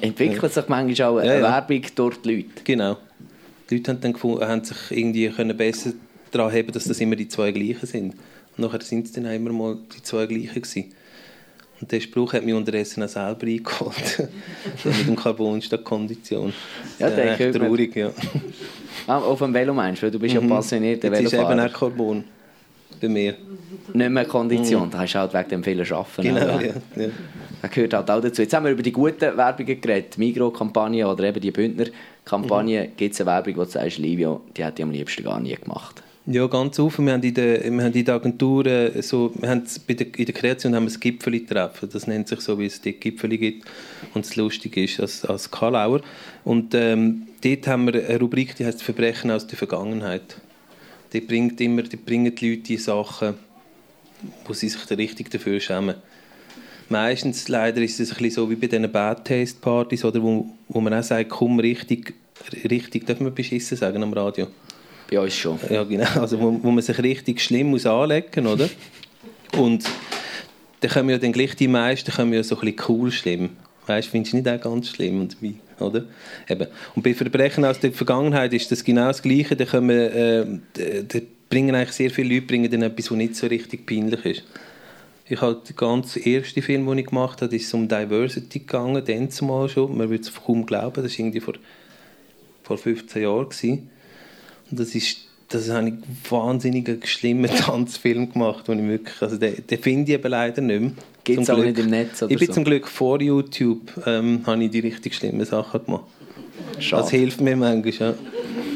Entwickelt 0.00 0.52
sich 0.52 0.68
manchmal 0.68 1.08
auch 1.08 1.16
eine 1.18 1.28
ja, 1.28 1.34
ja. 1.34 1.42
Werbung 1.42 1.82
durch 1.96 2.16
die 2.22 2.36
Leute? 2.36 2.62
Genau. 2.62 2.96
Die 3.68 3.76
Leute 3.76 3.90
haben, 3.90 4.00
dann 4.00 4.12
gefunden, 4.12 4.46
haben 4.46 4.64
sich 4.64 4.78
irgendwie 4.90 5.28
können 5.28 5.56
besser 5.56 5.92
daran 6.30 6.52
heben, 6.52 6.72
dass 6.72 6.84
das 6.84 7.00
immer 7.00 7.16
die 7.16 7.28
zwei 7.28 7.50
gleichen 7.50 7.86
sind. 7.86 8.14
Und 8.56 8.64
nachher 8.64 8.80
sind 8.82 9.06
es 9.06 9.12
dann 9.12 9.26
immer 9.26 9.52
mal 9.52 9.78
die 9.94 10.02
zwei 10.02 10.26
gleichen 10.26 10.62
gewesen. 10.62 10.92
Und 11.80 11.90
der 11.90 12.00
Spruch 12.00 12.32
hat 12.32 12.44
mich 12.44 12.54
unterdessen 12.54 13.02
auch 13.02 13.08
selber 13.08 13.46
eingeholt. 13.46 14.28
mit 14.84 15.06
dem 15.08 15.16
Carbon 15.16 15.60
statt 15.60 15.82
Kondition. 15.82 16.52
Ja, 16.98 17.10
das 17.10 17.40
ist 17.40 17.58
traurig, 17.58 17.96
ja. 17.96 18.12
Ah, 19.08 19.18
auf 19.18 19.40
dem 19.40 19.52
Velo 19.52 19.74
meinst 19.74 20.02
du? 20.02 20.10
Du 20.10 20.18
bist 20.18 20.34
mhm. 20.34 20.48
ja 20.48 20.54
passionierter 20.54 21.10
Velofahrer. 21.10 21.22
Das 21.22 21.32
ist 21.32 21.50
eben 21.50 21.60
auch 21.60 21.78
Carbon 21.78 22.24
bei 23.00 23.08
mir. 23.08 23.34
Nicht 23.92 24.10
mehr 24.10 24.24
Kondition, 24.26 24.86
mhm. 24.86 24.90
da 24.92 24.98
hast 25.00 25.14
du 25.14 25.18
halt 25.18 25.34
wegen 25.34 25.48
dem 25.48 25.64
vielen 25.64 25.92
Arbeiten. 25.92 26.22
Genau, 26.22 26.60
ja. 26.60 27.02
ja. 27.02 27.10
Das 27.60 27.70
gehört 27.70 27.94
halt 27.94 28.10
auch 28.10 28.20
dazu. 28.20 28.42
Jetzt 28.42 28.54
haben 28.54 28.64
wir 28.64 28.72
über 28.72 28.82
die 28.82 28.92
guten 28.92 29.36
Werbungen 29.36 29.80
geredet, 29.80 30.18
Migro-Kampagne 30.18 31.08
oder 31.08 31.24
eben 31.24 31.40
die 31.40 31.50
Bündner-Kampagne. 31.50 32.84
Mhm. 32.84 32.96
Gibt 32.96 33.14
es 33.14 33.20
eine 33.20 33.30
Werbung, 33.30 33.56
wo 33.56 33.64
du 33.64 33.70
sagst, 33.70 33.98
Livio, 33.98 34.42
die 34.56 34.64
hätte 34.64 34.82
ich 34.82 34.84
am 34.84 34.92
liebsten 34.92 35.24
gar 35.24 35.40
nie 35.40 35.54
gemacht? 35.54 36.02
Ja, 36.26 36.46
ganz 36.46 36.78
offen. 36.78 37.06
Wir 37.06 37.14
haben 37.14 37.22
in 37.24 37.34
der, 37.34 37.64
wir 37.64 37.82
haben 37.82 37.92
in 37.92 38.04
der 38.04 38.14
Agentur 38.14 38.64
äh, 38.64 39.02
so, 39.02 39.32
wir 39.34 39.50
haben 39.50 39.64
bei 39.88 39.94
der, 39.94 40.06
in 40.16 40.24
der 40.24 40.34
Kreation 40.34 40.72
haben 40.72 40.84
wir 40.84 40.90
das 40.90 41.00
Gipfeli-Treffen. 41.00 41.88
Das 41.92 42.06
nennt 42.06 42.28
sich 42.28 42.40
so, 42.40 42.56
wie 42.60 42.66
es 42.66 42.80
die 42.80 42.92
Gipfeli 42.92 43.38
gibt 43.38 43.66
und 44.14 44.24
es 44.24 44.36
lustig 44.36 44.76
ist 44.76 45.00
als, 45.00 45.24
als 45.24 45.50
Kalauer. 45.50 46.00
Und 46.44 46.74
ähm, 46.74 47.26
dort 47.42 47.66
haben 47.66 47.92
wir 47.92 48.08
eine 48.08 48.20
Rubrik, 48.20 48.54
die 48.54 48.64
heißt 48.64 48.84
Verbrechen 48.84 49.32
aus 49.32 49.48
der 49.48 49.58
Vergangenheit. 49.58 50.36
Die 51.12 51.20
bringt 51.20 51.60
immer, 51.60 51.82
die 51.82 51.96
bringen 51.96 52.32
die 52.32 52.54
Leute 52.54 52.78
Sachen, 52.78 53.34
wo 54.44 54.52
sie 54.52 54.68
sich 54.68 54.90
richtig 54.96 55.28
dafür 55.28 55.58
schämen. 55.58 55.96
Meistens 56.88 57.48
leider 57.48 57.82
ist 57.82 57.98
es 57.98 58.12
ein 58.12 58.18
bisschen 58.18 58.30
so 58.30 58.48
wie 58.48 58.54
bei 58.54 58.68
diesen 58.68 58.92
Bad 58.92 59.26
Taste 59.26 59.58
Partys, 59.60 60.04
wo, 60.04 60.46
wo 60.68 60.80
man 60.80 60.94
auch 60.94 61.02
sagt, 61.02 61.30
komm 61.30 61.58
richtig, 61.58 62.14
richtig, 62.70 63.06
darf 63.06 63.18
man 63.18 63.34
beschissen 63.34 63.76
sagen 63.76 64.04
am 64.04 64.12
Radio? 64.12 64.46
Bei 65.12 65.20
uns 65.20 65.36
schon. 65.36 65.58
Ja, 65.68 65.84
genau. 65.84 66.08
Also, 66.14 66.40
wo, 66.40 66.58
wo 66.62 66.70
man 66.70 66.82
sich 66.82 66.98
richtig 66.98 67.40
schlimm 67.42 67.68
muss 67.68 67.84
anlegen 67.84 68.46
oder? 68.46 68.68
Und 69.58 69.84
dann 70.80 71.06
wir 71.06 71.14
ja 71.14 71.18
dann 71.18 71.32
gleich 71.32 71.54
die 71.54 71.68
meisten 71.68 72.30
wir 72.30 72.38
ja 72.38 72.42
so 72.42 72.56
ein 72.56 72.60
bisschen 72.62 72.84
cool 72.88 73.12
schlimm. 73.12 73.50
Weißt, 73.86 74.08
findest 74.08 74.32
du 74.32 74.36
nicht 74.38 74.48
auch 74.48 74.60
ganz 74.60 74.88
schlimm 74.88 75.20
und 75.20 75.36
wie, 75.42 75.56
oder? 75.80 76.04
Eben. 76.48 76.66
Und 76.94 77.02
bei 77.02 77.12
Verbrechen 77.12 77.64
aus 77.64 77.78
der 77.80 77.92
Vergangenheit 77.92 78.52
ist 78.54 78.70
das 78.70 78.84
genau 78.84 79.08
das 79.08 79.20
Gleiche. 79.20 79.54
Da, 79.54 79.66
wir, 79.82 80.14
äh, 80.14 80.46
da 81.06 81.18
bringen 81.50 81.74
eigentlich 81.74 81.92
sehr 81.92 82.10
viele 82.10 82.34
Leute 82.34 82.46
bringen 82.46 82.70
dann 82.70 82.82
etwas, 82.82 83.10
was 83.10 83.18
nicht 83.18 83.36
so 83.36 83.48
richtig 83.48 83.86
peinlich 83.86 84.24
ist. 84.24 84.44
Ich 85.28 85.40
habe 85.40 85.60
den 85.68 85.76
ganz 85.76 86.16
ersten 86.16 86.62
Film, 86.62 86.86
den 86.86 86.98
ich 86.98 87.06
gemacht 87.06 87.42
habe, 87.42 87.54
ist 87.54 87.72
um 87.74 87.86
Diversity 87.86 88.60
gegangen, 88.60 89.04
dann 89.04 89.30
zumal 89.30 89.68
schon. 89.68 89.96
Man 89.96 90.08
würde 90.08 90.22
es 90.22 90.32
kaum 90.34 90.64
glauben, 90.64 91.02
das 91.02 91.12
war 91.12 91.18
irgendwie 91.18 91.40
vor, 91.40 91.54
vor 92.62 92.78
15 92.78 93.22
Jahren. 93.22 93.48
Gewesen. 93.48 93.90
Und 94.72 94.80
das 94.80 94.94
ist 94.94 95.18
das 95.52 95.70
habe 95.70 95.88
ich 95.88 95.94
wahnsinnig 96.30 97.06
schlimmen 97.06 97.50
Tanzfilm 97.56 98.32
gemacht, 98.32 98.68
den 98.68 98.78
ich 98.80 98.88
wirklich, 98.88 99.22
also 99.22 99.36
den, 99.36 99.66
den 99.66 99.78
finde 99.78 100.10
ich 100.10 100.18
eben 100.18 100.30
leider 100.30 100.62
nicht 100.62 100.80
mehr. 100.80 100.92
Gibt 101.24 101.42
es 101.42 101.50
auch 101.50 101.58
nicht 101.58 101.78
im 101.78 101.90
Netz 101.90 102.22
Ich 102.22 102.38
bin 102.38 102.46
so. 102.46 102.54
zum 102.54 102.64
Glück 102.64 102.88
vor 102.88 103.20
YouTube, 103.20 103.80
ähm, 104.06 104.40
habe 104.46 104.64
ich 104.64 104.70
die 104.70 104.80
richtig 104.80 105.14
schlimmen 105.14 105.44
Sachen 105.44 105.84
gemacht. 105.84 106.04
Schade. 106.78 107.02
Das 107.02 107.10
hilft 107.10 107.40
mir 107.40 107.56
manchmal, 107.56 108.14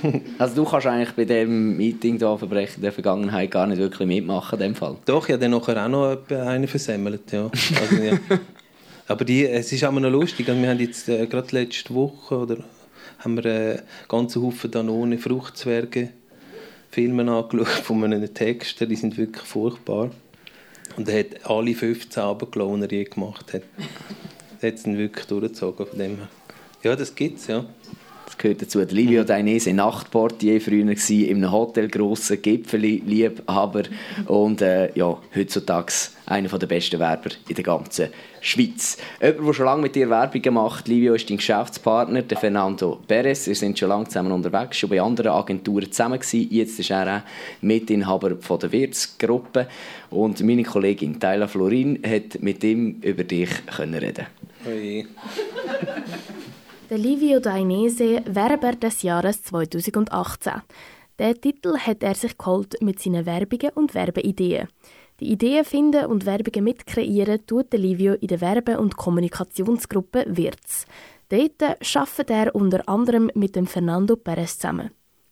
ja. 0.02 0.20
also 0.38 0.54
du 0.54 0.70
kannst 0.70 0.86
eigentlich 0.86 1.12
bei 1.12 1.24
dem 1.24 1.76
Meeting 1.76 2.18
da 2.18 2.36
Verbrechen 2.36 2.82
der 2.82 2.92
Vergangenheit 2.92 3.50
gar 3.50 3.66
nicht 3.66 3.78
wirklich 3.78 4.06
mitmachen, 4.06 4.60
in 4.60 4.66
dem 4.66 4.74
Fall? 4.74 4.96
Doch, 5.06 5.26
ich 5.26 5.32
habe 5.32 5.40
dann 5.40 5.52
nachher 5.52 5.82
auch 5.82 5.88
noch 5.88 6.30
einen 6.30 6.68
versemmelt, 6.68 7.32
ja. 7.32 7.50
Also, 7.80 8.02
ja. 8.02 8.18
Aber 9.08 9.24
die, 9.24 9.46
es 9.46 9.72
ist 9.72 9.84
auch 9.84 9.92
noch 9.92 10.10
lustig, 10.10 10.48
also 10.48 10.60
wir 10.60 10.68
haben 10.68 10.80
jetzt 10.80 11.08
äh, 11.08 11.26
gerade 11.26 11.48
letzte 11.52 11.94
Woche 11.94 12.36
oder 12.36 12.58
haben 13.26 13.42
wir 13.42 13.44
einen 13.44 13.82
ganzen 14.08 14.42
Haufen 14.42 14.70
Danone 14.70 15.18
Fruchtzwerge 15.18 16.10
Filme 16.90 17.28
angeschaut 17.28 17.66
von 17.66 18.04
einem 18.04 18.32
Texter, 18.32 18.86
die 18.86 18.94
sind 18.94 19.18
wirklich 19.18 19.44
furchtbar. 19.44 20.10
Und 20.96 21.08
er 21.08 21.18
hat 21.18 21.50
alle 21.50 21.74
15 21.74 22.22
runtergelassen, 22.22 22.80
die 22.82 22.86
er 22.86 22.98
je 22.98 23.04
gemacht 23.04 23.52
hat. 23.52 23.62
Er 24.60 24.68
hat 24.68 24.76
es 24.76 24.84
dann 24.84 24.96
wirklich 24.96 25.26
durchgezogen 25.26 25.86
von 25.86 25.98
dem 25.98 26.16
her. 26.18 26.28
Ja, 26.84 26.94
das 26.94 27.16
gibt 27.16 27.40
es, 27.40 27.48
ja. 27.48 27.64
Das 28.26 28.38
gehört 28.38 28.62
dazu. 28.62 28.78
Der 28.78 28.94
Livio 28.94 29.22
mhm. 29.22 29.26
Dainese, 29.26 29.72
Nachtportier 29.72 30.60
früher 30.60 30.84
gewesen, 30.84 31.24
in 31.24 31.36
einem 31.38 31.50
Hotel, 31.50 31.88
grossen 31.88 32.40
Gipfeli, 32.40 33.02
Liebhaber 33.04 33.82
und 34.26 34.62
äh, 34.62 34.96
ja, 34.96 35.18
heutzutage 35.34 35.92
einer 36.26 36.48
der 36.48 36.66
besten 36.66 37.00
Werber 37.00 37.30
in 37.48 37.54
der 37.54 37.64
ganzen 37.64 38.08
Schweiz. 38.40 38.98
Jemand, 39.20 39.46
der 39.48 39.52
schon 39.52 39.64
lange 39.64 39.82
mit 39.82 39.94
dir 39.94 40.10
Werbung 40.10 40.42
gemacht 40.42 40.88
Livio 40.88 41.14
ist 41.14 41.30
dein 41.30 41.36
Geschäftspartner, 41.36 42.22
der 42.22 42.36
Fernando 42.36 43.00
Perez. 43.06 43.46
Wir 43.46 43.54
sind 43.54 43.78
schon 43.78 43.88
lange 43.88 44.06
zusammen 44.08 44.32
unterwegs, 44.32 44.76
schon 44.76 44.90
bei 44.90 45.00
anderen 45.00 45.32
Agenturen 45.32 45.90
zusammen 45.90 46.18
gewesen. 46.18 46.48
Jetzt 46.50 46.78
ist 46.78 46.90
er 46.90 47.18
auch 47.18 47.62
Mitinhaber 47.62 48.36
von 48.40 48.58
der 48.58 48.72
Wirtsgruppe 48.72 49.68
und 50.10 50.40
meine 50.42 50.64
Kollegin 50.64 51.18
Tyler 51.20 51.48
Florin 51.48 52.02
hat 52.04 52.42
mit 52.42 52.62
ihm 52.64 52.98
über 53.02 53.24
dich 53.24 53.50
können 53.66 53.94
reden. 53.94 54.26
Hey. 54.64 55.06
Der 56.90 56.98
Livio 56.98 57.40
Dainese, 57.40 58.22
Werber 58.26 58.72
des 58.72 59.02
Jahres 59.02 59.42
2018. 59.42 60.52
Der 61.18 61.34
Titel 61.34 61.76
hat 61.78 62.02
er 62.02 62.14
sich 62.14 62.36
geholt 62.36 62.76
mit 62.80 63.00
seinen 63.00 63.26
Werbungen 63.26 63.70
und 63.74 63.94
Werbeideen. 63.94 64.68
Die 65.20 65.32
Ideen 65.32 65.64
finden 65.64 66.06
und 66.06 66.26
Werbungen 66.26 66.64
mitkreieren 66.64 67.46
tut 67.46 67.72
Livio 67.72 68.14
in 68.14 68.28
der 68.28 68.42
Werbe- 68.42 68.78
und 68.78 68.98
Kommunikationsgruppe 68.98 70.24
Wirz. 70.28 70.86
Dort 71.30 71.62
arbeitet 71.62 72.30
er 72.30 72.54
unter 72.54 72.86
anderem 72.86 73.30
mit 73.34 73.56
dem 73.56 73.66
Fernando 73.66 74.16
Perez 74.16 74.58
zusammen. 74.58 74.90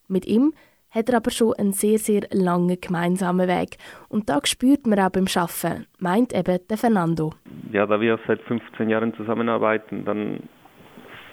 Mit 0.09 0.27
ihm 0.27 0.55
hat 0.91 1.11
er 1.11 1.17
aber 1.17 1.31
schon 1.31 1.53
einen 1.55 1.73
sehr, 1.73 1.99
sehr 1.99 2.23
langen 2.33 2.81
gemeinsamen 2.81 3.47
Weg. 3.47 3.77
Und 4.09 4.31
da 4.31 4.41
spürt 4.45 4.87
man 4.87 4.99
auch 5.01 5.11
beim 5.11 5.27
Arbeiten, 5.35 5.87
meint 5.99 6.33
eben 6.33 6.59
der 6.71 6.79
Fernando. 6.79 7.33
Ja, 7.71 7.85
da 7.85 8.01
wir 8.01 8.19
seit 8.27 8.41
15 8.43 8.89
Jahren 8.89 9.13
zusammenarbeiten, 9.15 10.05
dann 10.07 10.41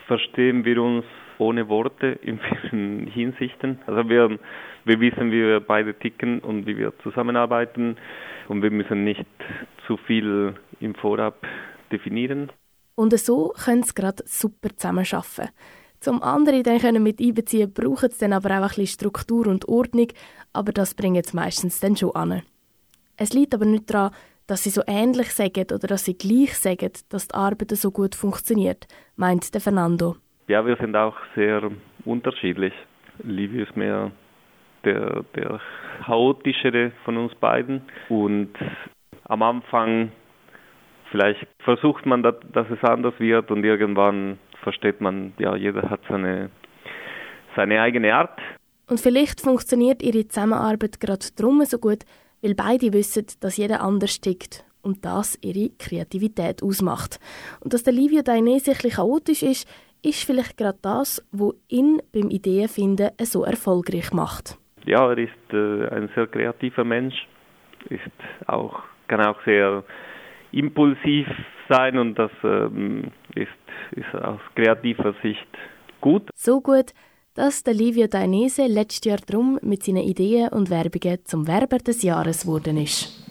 verstehen 0.07 0.65
wir 0.65 0.81
uns 0.81 1.05
ohne 1.41 1.67
Worte 1.67 2.07
in 2.21 2.39
vielen 2.39 3.07
Hinsichten. 3.13 3.79
Also 3.87 4.07
wir, 4.07 4.39
wir 4.85 4.99
wissen, 4.99 5.31
wie 5.31 5.41
wir 5.41 5.59
beide 5.59 5.93
ticken 5.95 6.39
und 6.39 6.67
wie 6.67 6.77
wir 6.77 6.93
zusammenarbeiten 7.01 7.97
und 8.47 8.61
wir 8.61 8.71
müssen 8.71 9.03
nicht 9.03 9.25
zu 9.87 9.97
viel 9.97 10.53
im 10.79 10.95
Vorab 10.95 11.45
definieren. 11.91 12.51
Und 12.95 13.17
so 13.17 13.53
können 13.65 13.83
sie 13.83 13.93
gerade 13.95 14.23
super 14.25 14.69
zusammenarbeiten. 14.75 15.49
Zum 15.99 16.21
anderen 16.23 16.63
dann 16.63 16.79
können 16.79 17.03
mit 17.03 17.19
einbeziehen, 17.19 17.73
brauchen 17.73 18.09
sie 18.11 18.19
dann 18.19 18.33
aber 18.33 18.49
auch 18.49 18.61
ein 18.61 18.67
bisschen 18.67 18.87
Struktur 18.87 19.47
und 19.47 19.67
Ordnung, 19.67 20.07
aber 20.53 20.71
das 20.71 20.93
bringen 20.93 21.23
sie 21.23 21.35
meistens 21.35 21.79
dann 21.79 21.95
schon 21.95 22.15
an. 22.15 22.41
Es 23.17 23.33
liegt 23.33 23.53
aber 23.53 23.65
nicht 23.65 23.89
daran, 23.89 24.11
dass 24.47 24.63
sie 24.63 24.71
so 24.71 24.81
ähnlich 24.87 25.31
sagen 25.31 25.65
oder 25.71 25.87
dass 25.87 26.05
sie 26.05 26.15
gleich 26.15 26.57
sagen, 26.57 26.91
dass 27.09 27.27
die 27.27 27.35
Arbeit 27.35 27.71
so 27.71 27.91
gut 27.91 28.15
funktioniert, 28.15 28.87
meint 29.15 29.53
der 29.53 29.61
Fernando. 29.61 30.17
Ja, 30.51 30.65
wir 30.65 30.75
sind 30.75 30.97
auch 30.97 31.15
sehr 31.33 31.71
unterschiedlich. 32.03 32.73
Livio 33.23 33.63
ist 33.63 33.77
mehr 33.77 34.11
der, 34.83 35.23
der 35.33 35.61
chaotischere 36.05 36.91
von 37.05 37.15
uns 37.15 37.33
beiden 37.35 37.83
und 38.09 38.49
am 39.23 39.43
Anfang 39.43 40.11
vielleicht 41.09 41.47
versucht 41.59 42.05
man, 42.05 42.21
dass, 42.21 42.35
dass 42.51 42.67
es 42.69 42.83
anders 42.83 43.13
wird 43.17 43.49
und 43.49 43.63
irgendwann 43.63 44.39
versteht 44.61 44.99
man, 44.99 45.31
ja, 45.39 45.55
jeder 45.55 45.89
hat 45.89 46.01
seine, 46.09 46.49
seine 47.55 47.79
eigene 47.79 48.13
Art 48.13 48.37
Und 48.89 48.99
vielleicht 48.99 49.39
funktioniert 49.39 50.03
ihre 50.03 50.27
Zusammenarbeit 50.27 50.99
gerade 50.99 51.27
darum 51.37 51.63
so 51.63 51.77
gut, 51.77 51.99
weil 52.41 52.55
beide 52.55 52.91
wissen, 52.91 53.25
dass 53.39 53.55
jeder 53.55 53.79
anders 53.79 54.19
tickt 54.19 54.65
und 54.81 55.05
das 55.05 55.37
ihre 55.41 55.69
Kreativität 55.77 56.61
ausmacht. 56.61 57.21
Und 57.61 57.73
dass 57.73 57.83
der 57.83 57.93
Livio 57.93 58.21
Dainese 58.21 58.71
ein 58.71 58.89
chaotisch 58.91 59.43
ist, 59.43 59.65
ist 60.01 60.23
vielleicht 60.23 60.57
gerade 60.57 60.79
das, 60.81 61.25
was 61.31 61.53
ihn 61.67 62.01
beim 62.11 62.29
Ideenfinden 62.29 63.11
so 63.21 63.43
erfolgreich 63.43 64.11
macht. 64.11 64.57
Ja, 64.85 65.09
er 65.11 65.17
ist 65.17 65.53
äh, 65.53 65.87
ein 65.89 66.09
sehr 66.15 66.27
kreativer 66.27 66.83
Mensch, 66.83 67.15
ist 67.89 68.01
auch, 68.47 68.79
kann 69.07 69.21
auch 69.25 69.37
sehr 69.45 69.83
impulsiv 70.51 71.27
sein 71.69 71.97
und 71.97 72.15
das 72.15 72.31
ähm, 72.43 73.11
ist, 73.35 73.49
ist 73.91 74.13
aus 74.15 74.39
kreativer 74.55 75.13
Sicht 75.21 75.47
gut. 76.01 76.29
So 76.35 76.61
gut, 76.61 76.93
dass 77.33 77.63
der 77.63 77.73
Livio 77.73 78.07
Dainese 78.07 78.65
letztes 78.65 79.05
Jahr 79.05 79.19
drum 79.19 79.59
mit 79.61 79.83
seinen 79.83 80.03
Ideen 80.03 80.49
und 80.49 80.69
Werbungen 80.69 81.19
zum 81.23 81.47
Werber 81.47 81.77
des 81.77 82.01
Jahres 82.01 82.41
geworden 82.41 82.77
ist. 82.77 83.25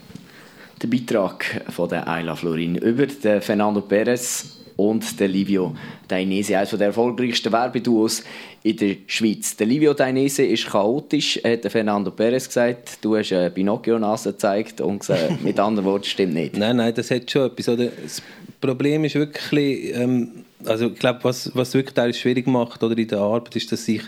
Der 0.82 0.88
Beitrag 0.88 1.44
von 1.68 1.88
der 1.90 2.08
Ayla 2.08 2.34
Florin 2.34 2.76
über 2.76 3.06
den 3.06 3.42
Fernando 3.42 3.82
Perez 3.82 4.59
und 4.80 5.20
der 5.20 5.28
Livio 5.28 5.74
Dainese, 6.08 6.56
eines 6.56 6.70
der 6.70 6.86
erfolgreichsten 6.86 7.52
Werbeduos 7.52 8.24
in 8.62 8.76
der 8.78 8.96
Schweiz. 9.06 9.54
Der 9.56 9.66
Livio 9.66 9.92
Dainese 9.92 10.42
ist 10.42 10.66
chaotisch, 10.70 11.38
hat 11.44 11.70
Fernando 11.70 12.10
Perez 12.10 12.46
gesagt. 12.46 12.98
Du 13.02 13.14
hast 13.14 13.30
eine 13.32 13.50
Pinocchio-Nase 13.50 14.32
gezeigt 14.32 14.80
und 14.80 15.00
gesagt, 15.00 15.42
mit 15.44 15.60
anderen 15.60 15.86
Worten 15.86 16.04
stimmt 16.04 16.32
nicht. 16.32 16.56
Nein, 16.56 16.76
nein, 16.76 16.94
das 16.94 17.10
hat 17.10 17.30
schon 17.30 17.46
etwas. 17.50 17.68
Oder? 17.68 17.88
Das 18.02 18.22
Problem 18.58 19.04
ist 19.04 19.16
wirklich, 19.16 19.94
ähm, 19.94 20.44
also 20.64 20.86
ich 20.86 20.98
glaube, 20.98 21.20
was, 21.24 21.54
was 21.54 21.74
wirklich 21.74 21.94
teils 21.94 22.18
schwierig 22.18 22.46
macht 22.46 22.82
oder 22.82 22.96
in 22.96 23.08
der 23.08 23.18
Arbeit, 23.18 23.54
ist, 23.56 23.70
dass 23.72 23.86
ich, 23.86 24.02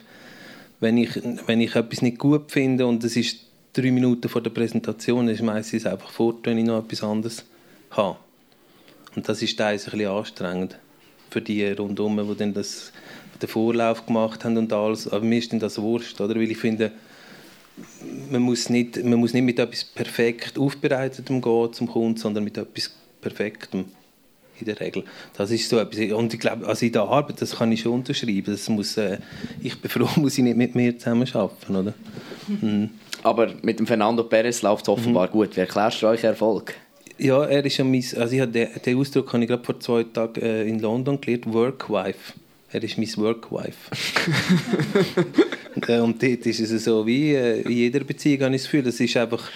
wenn 0.81 0.97
ich, 0.97 1.11
wenn 1.47 1.61
ich 1.61 1.77
etwas 1.77 2.01
nicht 2.01 2.16
gut 2.16 2.51
finde 2.51 2.87
und 2.87 3.05
es 3.05 3.14
ist 3.16 3.41
drei 3.75 3.91
Minuten 3.91 4.31
vor 4.31 4.41
der 4.41 4.51
Präsentation, 4.51 5.29
ist 5.29 5.43
meistens 5.43 5.85
einfach 5.85 6.11
fort, 6.11 6.39
wenn 6.45 6.57
ich 6.57 6.64
noch 6.64 6.83
etwas 6.83 7.03
anderes 7.03 7.45
habe. 7.91 8.16
Und 9.15 9.29
das 9.29 9.43
ist 9.43 9.59
teils 9.59 9.87
ein 9.87 9.93
bisschen 9.93 10.11
anstrengend 10.11 10.79
für 11.31 11.41
die 11.41 11.67
rundherum, 11.67 12.17
die 12.29 12.37
dann 12.37 12.55
das, 12.55 12.93
den 13.41 13.49
Vorlauf 13.49 14.07
gemacht 14.07 14.45
haben 14.45 14.57
und 14.57 14.73
alles. 14.73 15.09
Aber 15.09 15.25
mir 15.25 15.39
ist 15.39 15.53
dann 15.53 15.61
das 15.61 15.81
Wurscht, 15.81 16.21
oder? 16.21 16.35
Weil 16.35 16.51
ich 16.51 16.59
finde, 16.59 16.93
man 18.31 18.43
muss 18.43 18.69
nicht, 18.69 19.03
man 19.03 19.19
muss 19.19 19.33
nicht 19.33 19.45
mit 19.45 19.59
etwas 19.59 19.85
perfekt 19.85 20.59
aufbereitetem 20.59 21.41
gehen 21.41 21.73
zum 21.73 21.89
Kunden, 21.89 22.17
sondern 22.17 22.45
mit 22.45 22.57
etwas 22.57 22.91
Perfektem 23.21 23.87
in 24.59 24.67
der 24.67 24.81
Regel. 24.81 25.05
Das 25.37 25.51
ist 25.51 25.69
so 25.69 25.79
etwas. 25.79 26.13
Und 26.13 26.35
ich 26.35 26.41
glaube, 26.41 26.67
also 26.67 26.85
in 26.85 26.93
der 26.93 27.03
Arbeit, 27.03 27.41
das 27.41 27.57
kann 27.57 27.73
ich 27.73 27.81
schon 27.81 27.93
unterschreiben. 27.93 28.53
Das 28.53 28.69
muss, 28.69 28.97
äh, 28.97 29.19
ich 29.63 29.81
bin 29.81 29.91
froh, 29.91 30.09
muss 30.17 30.39
ich 30.39 30.45
nicht 30.45 30.57
mit 30.57 30.75
mir 30.75 30.99
zusammen 30.99 31.29
arbeiten, 31.33 31.77
oder? 31.77 31.95
Mhm. 32.49 32.91
Aber 33.23 33.53
mit 33.63 33.79
dem 33.79 33.87
Fernando 33.87 34.25
Perez 34.25 34.63
läuft 34.63 34.85
es 34.85 34.89
offenbar 34.89 35.29
mhm. 35.29 35.33
gut. 35.33 35.57
Wie 35.57 35.61
erklärst 35.61 36.03
du 36.03 36.09
euch 36.09 36.25
Erfolg? 36.25 36.75
Ja, 37.19 37.45
er 37.45 37.65
ist 37.65 37.77
ja 37.77 37.85
mein, 37.85 38.05
also 38.17 38.35
ich 38.35 38.41
habe 38.41 38.53
den, 38.53 38.69
den 38.85 38.99
Ausdruck 38.99 39.33
habe 39.33 39.43
ich 39.43 39.49
gerade 39.49 39.65
vor 39.65 39.79
zwei 39.81 40.05
Tagen 40.05 40.41
äh, 40.41 40.65
in 40.65 40.81
London 40.81 41.21
gelernt, 41.21 41.53
Workwife. 41.53 42.33
Er 42.73 42.83
ist 42.83 42.99
mein 42.99 43.17
Workwife. 43.17 43.91
Äh, 45.89 46.01
und 46.01 46.23
dort 46.23 46.47
ist 46.47 46.61
es 46.61 46.85
so, 46.85 47.07
wie 47.07 47.35
äh, 47.35 47.63
in 47.63 47.71
jeder 47.71 48.01
Beziehung 48.01 48.43
habe 48.43 48.55
ich 48.55 48.61
das 48.61 48.71
Gefühl, 48.71 48.83
das 48.83 49.01
ist 49.01 49.17
einfach, 49.17 49.51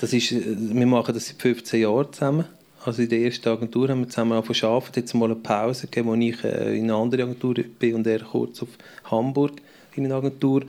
das 0.00 0.12
ist, 0.12 0.32
äh, 0.32 0.42
wir 0.46 0.86
machen 0.86 1.14
das 1.14 1.28
seit 1.28 1.40
15 1.40 1.80
Jahren 1.80 2.12
zusammen. 2.12 2.46
Also 2.84 3.02
in 3.02 3.08
der 3.08 3.20
ersten 3.20 3.48
Agentur 3.48 3.88
haben 3.88 4.00
wir 4.00 4.08
zusammen 4.08 4.32
angefangen 4.32 4.58
zu 4.58 4.66
arbeiten, 4.66 5.00
jetzt 5.00 5.14
mal 5.14 5.26
eine 5.26 5.36
Pause 5.36 5.86
gegeben, 5.86 6.08
wo 6.08 6.14
ich 6.14 6.42
äh, 6.44 6.76
in 6.76 6.84
eine 6.84 6.94
andere 6.94 7.22
Agentur 7.22 7.54
bin 7.54 7.94
und 7.94 8.06
er 8.06 8.18
kurz 8.18 8.62
auf 8.62 8.68
Hamburg 9.04 9.52
in 9.94 10.04
eine 10.06 10.14
Agentur. 10.16 10.62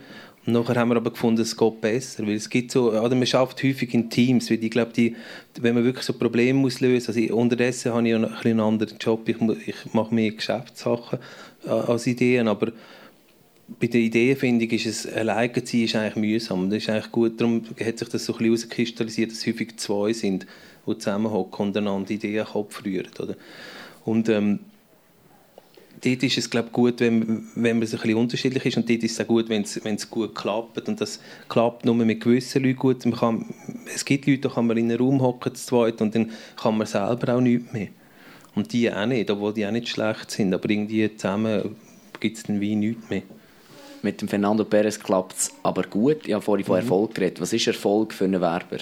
Nachher 0.47 0.75
haben 0.75 0.89
wir 0.89 0.97
aber 0.97 1.11
gefunden, 1.11 1.41
es 1.41 1.57
geht 1.57 1.81
besser, 1.81 2.25
weil 2.27 2.35
es 2.35 2.49
gibt 2.49 2.71
so, 2.71 2.91
oder 2.91 3.15
man 3.15 3.25
schafft 3.25 3.63
häufig 3.63 3.93
in 3.95 4.11
Teams, 4.11 4.51
weil 4.51 4.63
ich 4.63 4.69
glaube, 4.69 4.93
die, 4.93 5.15
wenn 5.59 5.73
man 5.73 5.83
wirklich 5.83 6.05
so 6.05 6.13
Probleme 6.13 6.59
muss 6.59 6.81
lösen, 6.81 7.07
also 7.07 7.19
ich, 7.19 7.31
unterdessen 7.31 7.93
habe 7.93 8.07
ich 8.07 8.13
ein 8.13 8.25
einen 8.25 8.59
anderen 8.59 8.97
Job, 8.99 9.27
ich, 9.27 9.37
ich 9.65 9.93
mache 9.93 10.13
mehr 10.13 10.31
Geschäftssachen 10.31 11.19
äh, 11.65 11.69
als 11.69 12.05
Ideen, 12.05 12.47
aber 12.47 12.71
bei 13.79 13.87
der 13.87 14.01
Ideenfindung 14.01 14.69
ist 14.69 14.85
es, 14.85 15.11
alleine 15.11 15.51
zu 15.63 15.65
sein 15.65 15.83
ist 15.83 15.95
eigentlich 15.95 16.15
mühsam. 16.15 16.69
Das 16.69 16.83
ist 16.83 16.89
eigentlich 16.89 17.11
gut, 17.11 17.41
darum 17.41 17.63
hat 17.83 17.97
sich 17.97 18.09
das 18.09 18.25
so 18.25 18.33
ein 18.33 18.37
bisschen 18.37 18.45
herauskristallisiert, 18.45 19.31
dass 19.31 19.39
es 19.39 19.47
häufig 19.47 19.77
zwei 19.77 20.13
sind, 20.13 20.45
die 20.85 20.97
zusammenhocken 20.97 21.67
und 21.67 21.77
einander 21.77 22.11
Ideen 22.11 22.33
in 22.33 22.37
den 22.37 22.45
Kopf 22.45 22.85
rühren. 22.85 23.09
Oder? 23.19 23.35
Und 24.05 24.29
ähm, 24.29 24.59
dort 26.03 26.23
ist 26.23 26.37
es 26.37 26.49
glaube 26.49 26.69
gut, 26.71 26.99
wenn, 26.99 27.47
wenn 27.55 27.79
man 27.79 27.87
so 27.87 27.97
ein 27.97 28.01
bisschen 28.01 28.17
unterschiedlich 28.17 28.65
ist 28.65 28.77
und 28.77 28.89
dort 28.89 29.03
ist 29.03 29.11
es 29.13 29.21
auch 29.21 29.27
gut, 29.27 29.49
wenn 29.49 29.63
es, 29.63 29.83
wenn 29.83 29.95
es 29.95 30.09
gut 30.09 30.35
klappt 30.35 30.87
und 30.87 31.01
das 31.01 31.19
klappt 31.49 31.85
nur 31.85 31.95
mit 31.95 32.21
gewissen 32.21 32.63
Leuten 32.63 32.79
gut. 32.79 33.05
Man 33.05 33.15
kann, 33.15 33.45
es 33.93 34.05
gibt 34.05 34.27
Leute, 34.27 34.41
da 34.41 34.49
kann 34.49 34.67
man 34.67 34.77
in 34.77 34.89
einen 34.89 34.99
Raum 34.99 35.21
hocken 35.21 35.53
zu 35.55 35.65
zweit 35.65 36.01
und 36.01 36.15
dann 36.15 36.31
kann 36.55 36.77
man 36.77 36.87
selber 36.87 37.35
auch 37.35 37.41
nichts 37.41 37.71
mehr. 37.73 37.87
Und 38.55 38.71
die 38.71 38.91
auch 38.91 39.05
nicht, 39.05 39.29
obwohl 39.29 39.53
die 39.53 39.65
auch 39.65 39.71
nicht 39.71 39.89
schlecht 39.89 40.31
sind, 40.31 40.53
aber 40.53 40.69
irgendwie 40.69 41.13
zusammen 41.15 41.75
gibt 42.19 42.37
es 42.37 42.43
dann 42.43 42.61
wie 42.61 42.75
nichts 42.75 43.09
mehr. 43.09 43.23
Mit 44.01 44.21
dem 44.21 44.27
Fernando 44.27 44.63
Perez 44.63 44.99
klappt 44.99 45.37
es 45.37 45.51
aber 45.63 45.83
gut. 45.83 46.27
Ich 46.27 46.33
habe 46.33 46.43
vorhin 46.43 46.65
von 46.65 46.75
mhm. 46.75 46.81
Erfolg 46.83 47.15
geredet. 47.15 47.41
Was 47.41 47.51
ist 47.51 47.67
Erfolg 47.67 48.13
für 48.13 48.25
einen 48.25 48.39
Werber? 48.39 48.77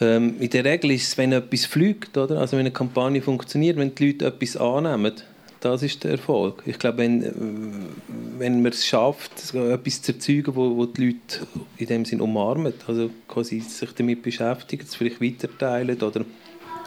Ähm, 0.00 0.36
in 0.40 0.50
der 0.50 0.64
Regel 0.64 0.92
ist 0.92 1.08
es, 1.08 1.18
wenn 1.18 1.32
etwas 1.32 1.66
fliegt, 1.66 2.16
oder? 2.16 2.38
also 2.38 2.52
wenn 2.52 2.60
eine 2.60 2.70
Kampagne 2.70 3.20
funktioniert, 3.20 3.76
wenn 3.76 3.94
die 3.94 4.08
Leute 4.08 4.26
etwas 4.26 4.56
annehmen, 4.56 5.14
das 5.60 5.82
ist 5.82 6.02
der 6.04 6.12
Erfolg. 6.12 6.62
Ich 6.66 6.78
glaube, 6.78 6.98
wenn, 6.98 7.90
wenn 8.38 8.62
man 8.62 8.72
es 8.72 8.86
schafft, 8.86 9.32
etwas 9.54 10.02
zu 10.02 10.12
erzeugen, 10.12 10.56
wo, 10.56 10.76
wo 10.76 10.86
die 10.86 11.06
Leute 11.06 11.46
in 11.76 11.86
dem 11.86 12.04
Sinn 12.04 12.20
umarmen, 12.20 12.72
also 12.86 13.10
quasi 13.28 13.60
sich 13.60 13.92
damit 13.92 14.22
beschäftigen, 14.22 14.84
es 14.86 14.94
vielleicht 14.94 15.20
weiterteilen 15.20 16.00
oder 16.00 16.24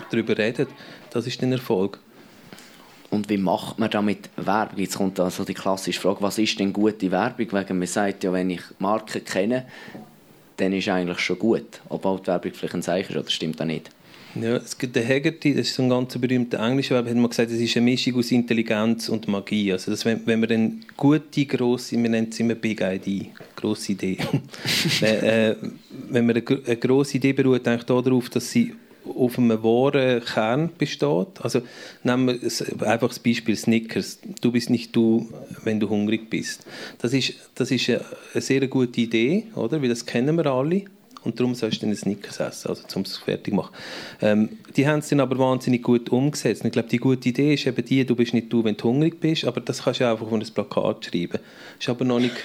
darüber 0.10 0.38
reden, 0.38 0.68
das 1.12 1.28
ist 1.28 1.42
der 1.42 1.52
Erfolg. 1.52 2.00
Und 3.12 3.30
wie 3.30 3.38
macht 3.38 3.78
man 3.78 3.92
damit 3.92 4.30
Werbung? 4.38 4.80
Jetzt 4.80 4.98
kommt 4.98 5.20
also 5.20 5.46
die 5.46 5.54
klassische 5.54 6.02
Frage, 6.02 6.22
was 6.22 6.40
ist 6.40 6.60
denn 6.60 6.74
gute 6.74 7.12
Werbung? 7.12 7.52
Wegen 7.52 7.78
man 7.78 7.88
sagt 7.88 8.24
ja, 8.24 8.34
wenn 8.34 8.50
ich 8.50 8.64
Marken 8.80 9.24
kenne, 9.24 9.68
dann 10.58 10.74
ist 10.74 10.90
eigentlich 10.90 11.20
schon 11.20 11.38
gut. 11.38 11.80
Obwohl 11.90 12.20
die 12.20 12.28
Werbung 12.28 12.54
vielleicht 12.54 12.74
ein 12.74 12.82
Zeichen 12.82 13.14
ist, 13.14 13.20
oder 13.20 13.30
stimmt 13.30 13.60
das 13.60 13.68
nicht? 13.68 13.92
Ja, 14.36 14.56
es 14.56 14.78
gibt 14.78 14.96
den 14.96 15.08
Haggerty, 15.08 15.54
das 15.54 15.68
ist 15.68 15.76
so 15.76 15.84
ein 15.84 15.90
ganz 15.90 16.18
berühmter 16.18 16.60
englischer 16.60 16.96
Werbung, 16.96 17.12
hat 17.12 17.18
man 17.18 17.30
gesagt, 17.30 17.52
das 17.52 17.60
ist 17.60 17.78
eine 17.78 17.86
Mischung 17.86 18.16
aus 18.16 18.32
Intelligenz 18.32 19.10
und 19.10 19.28
Magie. 19.28 19.72
Also 19.72 19.92
das, 19.92 20.06
wenn, 20.06 20.26
wenn 20.26 20.40
man 20.40 20.50
eine 20.50 20.72
gute, 20.98 21.46
grosse, 21.46 22.02
wir 22.02 22.10
nennen 22.10 22.30
es 22.32 22.40
immer 22.40 22.56
Big 22.56 22.82
ID, 22.82 23.28
grosse 23.56 23.92
Idee. 23.92 24.18
äh, 25.02 25.56
wenn 26.10 26.26
man 26.26 26.36
eine, 26.36 26.44
eine 26.66 26.78
grosse 26.78 27.18
Idee 27.18 27.34
beruht, 27.34 27.68
eigentlich 27.68 27.84
darauf, 27.84 28.30
dass 28.30 28.50
sie 28.50 28.74
auf 29.06 29.38
einem 29.38 29.62
wahren 29.62 30.24
Kern 30.24 30.70
besteht. 30.78 31.42
Also 31.42 31.62
nehmen 32.04 32.40
wir 32.42 32.88
einfach 32.88 33.10
das 33.10 33.20
Beispiel 33.20 33.56
Snickers. 33.56 34.20
Du 34.42 34.52
bist 34.52 34.70
nicht 34.70 34.96
du, 34.96 35.30
wenn 35.64 35.80
du 35.80 35.90
hungrig 35.90 36.30
bist. 36.30 36.66
Das 37.00 37.14
ist, 37.14 37.34
das 37.56 37.70
ist 37.70 37.90
eine, 37.90 38.02
eine 38.34 38.42
sehr 38.42 38.68
gute 38.68 39.02
Idee, 39.02 39.44
oder? 39.56 39.82
Weil 39.82 39.90
das 39.90 40.06
kennen 40.06 40.36
wir 40.38 40.46
alle. 40.48 40.84
Und 41.24 41.40
darum 41.40 41.56
sollst 41.56 41.82
du 41.82 41.86
einen 41.86 41.96
Snickers 41.96 42.40
essen, 42.40 42.70
also 42.70 42.84
um 42.96 43.04
es 43.04 43.18
fertig 43.18 43.52
zu 43.52 43.56
machen. 43.56 43.74
Ähm, 44.22 44.50
die 44.76 44.88
haben 44.88 45.00
es 45.00 45.10
dann 45.10 45.20
aber 45.20 45.38
wahnsinnig 45.38 45.84
gut 45.84 46.10
umgesetzt. 46.10 46.62
Und 46.62 46.68
ich 46.68 46.74
glaube, 46.74 46.90
die 46.90 46.98
gute 46.98 47.30
Idee 47.30 47.54
ist 47.54 47.66
eben 47.66 47.86
die, 47.86 48.06
du 48.06 48.16
bist 48.16 48.34
nicht 48.34 48.52
du, 48.52 48.64
wenn 48.64 48.78
du 48.78 48.84
hungrig 48.86 49.20
bist, 49.20 49.46
aber 49.46 49.62
das 49.62 49.84
kannst 49.84 50.02
du 50.02 50.10
einfach 50.10 50.26
auf 50.26 50.34
ein 50.34 50.42
Plakat 50.42 51.06
schreiben. 51.06 51.40
Das 51.40 51.42
ist 51.80 51.90
aber 51.90 52.06
noch 52.06 52.20
nicht 52.20 52.36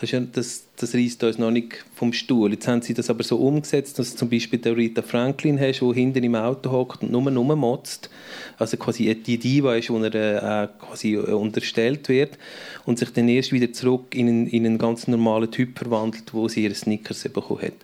das, 0.00 0.10
ja, 0.10 0.20
das, 0.20 0.66
das 0.76 0.94
reißt 0.94 1.24
uns 1.24 1.38
noch 1.38 1.50
nicht 1.50 1.84
vom 1.94 2.12
Stuhl. 2.12 2.52
Jetzt 2.52 2.68
haben 2.68 2.82
sie 2.82 2.94
das 2.94 3.10
aber 3.10 3.22
so 3.22 3.36
umgesetzt, 3.36 3.98
dass 3.98 4.12
du 4.12 4.18
zum 4.18 4.28
Beispiel 4.28 4.58
der 4.58 4.76
Rita 4.76 5.02
Franklin 5.02 5.58
hast, 5.58 5.80
die 5.80 5.94
hinten 5.94 6.22
im 6.24 6.34
Auto 6.34 6.70
hockt 6.70 7.02
und 7.02 7.12
nur 7.12 7.22
rummotzt. 7.22 8.10
Also 8.58 8.76
quasi 8.76 9.14
die 9.14 9.38
Diva 9.38 9.76
ist, 9.76 9.88
die 9.88 9.94
er 9.94 10.64
äh, 10.64 10.68
quasi 10.78 11.14
äh, 11.14 11.18
unterstellt 11.18 12.08
wird 12.08 12.38
und 12.84 12.98
sich 12.98 13.10
dann 13.10 13.28
erst 13.28 13.52
wieder 13.52 13.72
zurück 13.72 14.14
in 14.14 14.28
einen, 14.28 14.46
in 14.46 14.66
einen 14.66 14.78
ganz 14.78 15.08
normalen 15.08 15.50
Typ 15.50 15.78
verwandelt, 15.78 16.34
wo 16.34 16.48
sie 16.48 16.64
ihre 16.64 16.74
Snickers 16.74 17.22
bekommen 17.24 17.62
hat. 17.62 17.74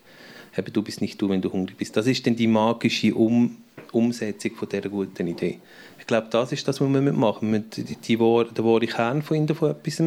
Eben, 0.60 0.72
du 0.74 0.82
bist 0.82 1.00
nicht 1.00 1.20
du, 1.20 1.28
wenn 1.30 1.40
du 1.40 1.50
hungrig 1.50 1.78
bist. 1.78 1.96
Das 1.96 2.06
ist 2.06 2.26
dann 2.26 2.36
die 2.36 2.46
magische 2.46 3.14
um 3.14 3.56
Umsetzung 3.92 4.54
von 4.54 4.68
dieser 4.68 4.88
guten 4.88 5.26
Idee. 5.26 5.58
Ich 5.98 6.06
glaube, 6.06 6.28
das 6.30 6.52
ist 6.52 6.68
das, 6.68 6.80
was 6.80 6.88
wir 6.88 7.00
machen 7.00 7.50
müssen. 7.50 7.70
Die, 7.70 7.84
die, 7.84 7.96
die, 7.96 8.16
der 8.16 8.64
wahre 8.64 8.86
Kern 8.86 9.22
von, 9.22 9.48
von 9.48 9.70
etwas 9.70 10.02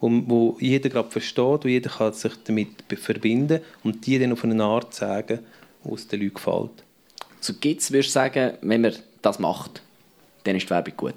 wo, 0.00 0.10
wo 0.26 0.56
jeder 0.60 0.90
gerade 0.90 1.10
versteht, 1.10 1.64
wo 1.64 1.68
jeder 1.68 1.90
kann 1.90 2.12
sich 2.12 2.32
damit 2.44 2.68
verbinden 2.96 3.60
und 3.82 4.06
die 4.06 4.18
dann 4.18 4.32
auf 4.32 4.44
eine 4.44 4.62
Art 4.62 4.94
sagen, 4.94 5.40
wo 5.82 5.94
es 5.94 6.06
den 6.06 6.20
Leuten 6.20 6.34
gefällt. 6.34 6.84
So 7.40 7.54
gibt 7.54 7.80
es, 7.80 7.90
würdest 7.90 8.10
du 8.10 8.12
sagen, 8.12 8.52
wenn 8.60 8.82
man 8.82 8.94
das 9.22 9.38
macht, 9.38 9.82
dann 10.44 10.56
ist 10.56 10.66
die 10.66 10.70
Werbung 10.70 10.94
gut? 10.96 11.14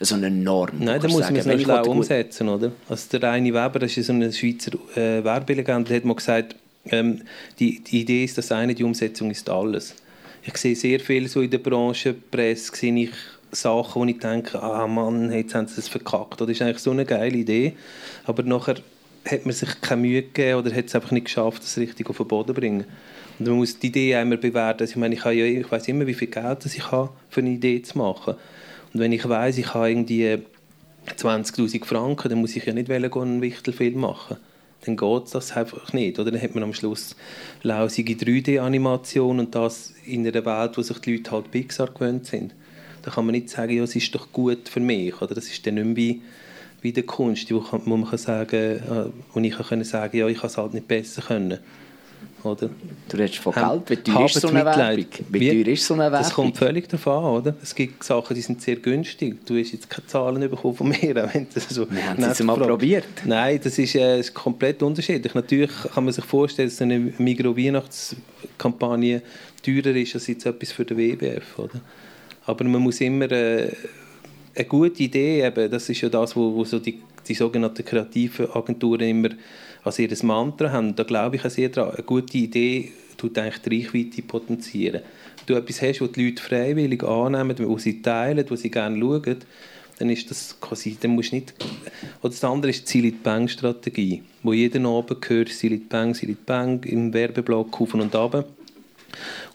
So 0.00 0.14
eine 0.14 0.30
Norm. 0.30 0.70
Nein, 0.78 1.00
da 1.00 1.08
muss 1.08 1.22
man 1.22 1.36
es 1.36 1.46
noch 1.46 1.58
schlau 1.58 1.82
umsetzen, 1.90 2.48
oder? 2.48 2.70
Also 2.88 3.18
der 3.18 3.22
Reini 3.22 3.52
Weber, 3.52 3.80
das 3.80 3.96
ist 3.96 4.06
so 4.06 4.12
ein 4.12 4.32
Schweizer 4.32 4.72
äh, 4.96 5.24
Werbelegende, 5.24 5.88
der 5.88 5.96
hat 5.96 6.04
mal 6.04 6.14
gesagt, 6.14 6.54
ähm, 6.90 7.22
die, 7.58 7.82
die 7.82 8.00
Idee 8.00 8.24
ist 8.24 8.38
das 8.38 8.52
eine, 8.52 8.74
die 8.74 8.84
Umsetzung 8.84 9.30
ist 9.30 9.48
alles. 9.48 9.94
Ich 10.42 10.56
sehe 10.56 10.76
sehr 10.76 11.00
viel 11.00 11.28
so 11.28 11.40
in 11.40 11.50
der 11.50 11.58
Branche, 11.58 12.14
Presse, 12.14 12.74
sehe 12.74 12.94
ich 12.96 13.10
Sachen, 13.50 14.02
wo 14.02 14.04
ich 14.04 14.18
denke, 14.18 14.62
ah 14.62 14.86
Mann, 14.86 15.32
jetzt 15.32 15.54
haben 15.54 15.66
sie 15.66 15.80
es 15.80 15.88
verkackt. 15.88 16.40
Das 16.40 16.48
ist 16.48 16.62
eigentlich 16.62 16.78
so 16.78 16.90
eine 16.90 17.04
geile 17.04 17.36
Idee. 17.36 17.74
Aber 18.24 18.42
nachher 18.42 18.76
hat 19.26 19.44
man 19.46 19.54
sich 19.54 19.80
keine 19.80 20.02
Mühe 20.02 20.22
gegeben 20.22 20.60
oder 20.60 20.74
hat 20.74 20.86
es 20.86 20.94
einfach 20.94 21.10
nicht 21.10 21.26
geschafft, 21.26 21.62
das 21.62 21.78
richtig 21.78 22.08
auf 22.10 22.16
den 22.18 22.28
Boden 22.28 22.48
zu 22.48 22.54
bringen. 22.54 22.84
Und 23.38 23.46
man 23.46 23.56
muss 23.56 23.78
die 23.78 23.88
Idee 23.88 24.16
einmal 24.16 24.38
bewerten. 24.38 24.82
Also 24.82 24.92
ich 24.92 24.96
meine, 24.96 25.14
ich, 25.14 25.24
ja, 25.24 25.32
ich 25.32 25.70
weiß 25.70 25.88
immer, 25.88 26.06
wie 26.06 26.14
viel 26.14 26.28
Geld 26.28 26.64
das 26.64 26.74
ich 26.74 26.90
habe, 26.90 27.10
für 27.30 27.40
eine 27.40 27.50
Idee 27.50 27.82
zu 27.82 27.98
machen. 27.98 28.34
Und 28.92 29.00
wenn 29.00 29.12
ich 29.12 29.28
weiß, 29.28 29.58
ich 29.58 29.74
habe 29.74 29.90
irgendwie 29.90 30.38
20'000 31.16 31.84
Franken, 31.84 32.28
dann 32.28 32.40
muss 32.40 32.56
ich 32.56 32.64
ja 32.64 32.72
nicht 32.72 32.90
einen 32.90 33.42
Wichtelfilm 33.42 34.00
machen. 34.00 34.36
Dann 34.84 34.96
geht 34.96 35.34
das 35.34 35.56
einfach 35.56 35.92
nicht. 35.92 36.18
Oder 36.18 36.30
dann 36.30 36.40
hat 36.40 36.54
man 36.54 36.64
am 36.64 36.72
Schluss 36.72 37.16
lausige 37.62 38.14
3D-Animation 38.14 39.40
und 39.40 39.54
das 39.54 39.94
in 40.04 40.26
einer 40.26 40.44
Welt, 40.44 40.78
wo 40.78 40.82
sich 40.82 40.98
die 40.98 41.16
Leute 41.16 41.30
halt 41.32 41.50
Pixar 41.50 41.88
gewöhnt 41.88 42.26
sind. 42.26 42.54
Da 43.02 43.10
kann 43.10 43.26
man 43.26 43.34
nicht 43.34 43.50
sagen, 43.50 43.76
ja, 43.76 43.82
es 43.82 43.96
ist 43.96 44.14
doch 44.14 44.32
gut 44.32 44.68
für 44.68 44.80
mich. 44.80 45.20
Oder 45.20 45.34
das 45.34 45.48
ist 45.48 45.66
dann 45.66 45.74
nicht 45.74 45.96
wie, 45.96 46.22
wie 46.82 46.92
der 46.92 47.04
Kunst, 47.04 47.52
wo, 47.52 47.64
wo 47.84 47.96
man 47.96 48.08
kann 48.08 48.18
sagen, 48.18 48.56
äh, 48.56 49.06
wo 49.32 49.40
ich 49.40 49.56
kann 49.56 49.82
sagen, 49.84 50.16
ja, 50.16 50.28
ich 50.28 50.38
kann 50.38 50.50
es 50.50 50.56
halt 50.56 50.74
nicht 50.74 50.88
besser 50.88 51.22
können. 51.22 51.58
Oder? 52.44 52.70
Du 53.08 53.16
redest 53.16 53.38
von 53.38 53.52
Geld. 53.52 53.90
Wie 53.90 53.96
teuer 53.96 54.26
ist 54.26 54.40
so 54.40 54.48
eine 54.48 54.64
Werbung? 54.64 55.06
Wie, 55.28 55.64
teuer 55.64 55.72
ist 55.72 55.86
so 55.86 55.94
eine 55.94 56.04
Werbung? 56.04 56.18
Das 56.20 56.32
kommt 56.32 56.56
völlig 56.56 56.88
davon 56.88 57.24
an. 57.24 57.24
Oder? 57.24 57.56
Es 57.62 57.74
gibt 57.74 58.04
Sachen, 58.04 58.34
die 58.34 58.42
sind 58.42 58.62
sehr 58.62 58.76
günstig. 58.76 59.44
Du 59.44 59.58
hast 59.58 59.72
jetzt 59.72 59.90
keine 59.90 60.06
Zahlen 60.06 60.48
bekommen 60.48 60.74
von 60.74 60.88
mir. 60.88 61.14
Wenn 61.32 61.48
das 61.52 61.68
so 61.68 61.90
Wir 61.90 62.10
haben 62.10 62.22
es 62.22 62.42
mal 62.42 62.56
probiert. 62.56 63.06
Nein, 63.24 63.60
das 63.62 63.78
ist, 63.78 63.94
äh, 63.94 64.20
ist 64.20 64.34
komplett 64.34 64.82
unterschiedlich. 64.82 65.34
Natürlich 65.34 65.70
kann 65.94 66.04
man 66.04 66.12
sich 66.12 66.24
vorstellen, 66.24 66.68
dass 66.68 66.80
eine 66.80 67.12
Migros-Weihnachtskampagne 67.18 69.22
teurer 69.62 69.96
ist 69.96 70.14
als 70.14 70.28
jetzt 70.28 70.46
etwas 70.46 70.72
für 70.72 70.84
den 70.84 70.96
WBF. 70.96 71.58
Oder? 71.58 71.80
Aber 72.46 72.64
man 72.64 72.82
muss 72.82 73.00
immer... 73.00 73.30
Äh, 73.32 73.72
eine 74.58 74.66
gute 74.66 75.04
Idee, 75.04 75.44
eben, 75.44 75.70
das 75.70 75.88
ist 75.88 76.00
ja 76.00 76.08
das, 76.08 76.34
wo, 76.34 76.54
wo 76.54 76.64
so 76.64 76.78
die, 76.78 77.00
die 77.26 77.34
sogenannten 77.34 77.84
kreativen 77.84 78.50
Agenturen 78.50 79.02
immer 79.02 79.28
als 79.88 79.98
ihr 79.98 80.24
Mantra 80.24 80.70
haben. 80.70 80.94
Da 80.94 81.02
glaube 81.02 81.36
ich 81.36 81.42
sehr 81.42 81.68
daran. 81.68 81.94
Eine 81.94 82.04
gute 82.04 82.38
Idee 82.38 82.92
tut 83.16 83.36
eigentlich 83.38 83.58
die 83.58 83.82
Reichweite 83.82 84.22
potenzieren. 84.22 85.02
Wenn 85.46 85.46
du 85.46 85.54
etwas 85.54 85.82
hast, 85.82 86.00
was 86.00 86.12
die 86.12 86.26
Leute 86.26 86.42
freiwillig 86.42 87.02
annehmen, 87.02 87.56
wo 87.58 87.78
sie 87.78 88.00
teilen, 88.02 88.44
wo 88.48 88.56
sie 88.56 88.70
gerne 88.70 88.98
schauen, 88.98 89.36
dann 89.98 90.10
ist 90.10 90.30
das 90.30 90.56
quasi, 90.60 90.96
dann 91.00 91.12
musst 91.12 91.32
nicht... 91.32 91.54
Oder 92.22 92.30
das 92.30 92.44
andere 92.44 92.70
ist 92.70 92.82
die 92.82 92.84
Zilit-Bang-Strategie, 92.84 94.22
wo 94.42 94.52
jeden 94.52 94.86
Abend 94.86 95.28
hört, 95.28 95.48
Zilit-Bang, 95.48 96.14
Zilit-Bang, 96.14 96.84
im 96.84 97.12
Werbeblock 97.12 97.80
auf 97.80 97.94
und 97.94 98.14
ab. 98.14 98.44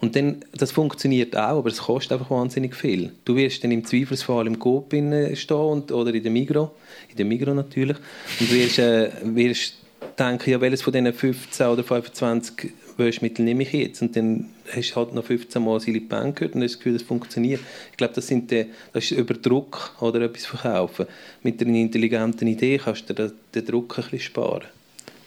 Und 0.02 0.16
dann, 0.16 0.44
das 0.52 0.72
funktioniert 0.72 1.38
auch, 1.38 1.60
aber 1.60 1.70
es 1.70 1.78
kostet 1.78 2.14
einfach 2.14 2.30
wahnsinnig 2.30 2.76
viel. 2.76 3.12
Du 3.24 3.36
wirst 3.36 3.64
dann 3.64 3.72
im 3.72 3.86
Zweifelsfall 3.86 4.48
im 4.48 4.60
Coop 4.60 4.94
stehen 5.36 5.58
und, 5.58 5.92
oder 5.92 6.14
in 6.14 6.24
der 6.24 6.32
Migro, 6.32 6.72
in 7.10 7.16
der 7.16 7.26
Migro 7.26 7.54
natürlich, 7.54 7.98
und 8.40 8.52
wirst, 8.52 8.80
äh, 8.80 9.12
wirst 9.24 9.76
denken, 10.20 10.50
ja, 10.50 10.62
welches 10.62 10.82
von 10.82 10.94
diesen 10.94 11.14
15 11.14 11.68
oder 11.68 11.84
25 11.84 12.72
Waschmittel 12.98 13.44
nehme 13.44 13.64
ich 13.64 13.74
jetzt? 13.74 14.02
Und 14.02 14.16
dann 14.16 14.50
hast 14.74 14.92
du 14.92 14.96
halt 14.96 15.14
noch 15.14 15.24
15 15.26 15.64
Mal 15.64 15.80
Silipan 15.80 16.36
gehört 16.36 16.56
und 16.56 16.62
hast 16.62 16.74
das 16.74 16.78
Gefühl, 16.80 16.94
das 16.94 17.04
funktioniert. 17.04 17.62
Ich 17.92 17.98
glaube, 17.98 18.14
das, 18.14 18.28
sind 18.28 18.52
die, 18.52 18.68
das 18.92 19.06
ist 19.06 19.12
über 19.12 19.34
Druck 19.34 19.96
oder 20.00 20.22
etwas 20.22 20.46
verkaufen. 20.46 21.08
Mit 21.42 21.62
einer 21.62 21.76
intelligenten 21.76 22.48
Idee 22.48 22.80
kannst 22.84 23.10
du 23.10 23.14
den, 23.14 23.32
den 23.54 23.66
Druck 23.66 23.98
ein 23.98 24.04
bisschen 24.04 24.20
sparen. 24.20 24.66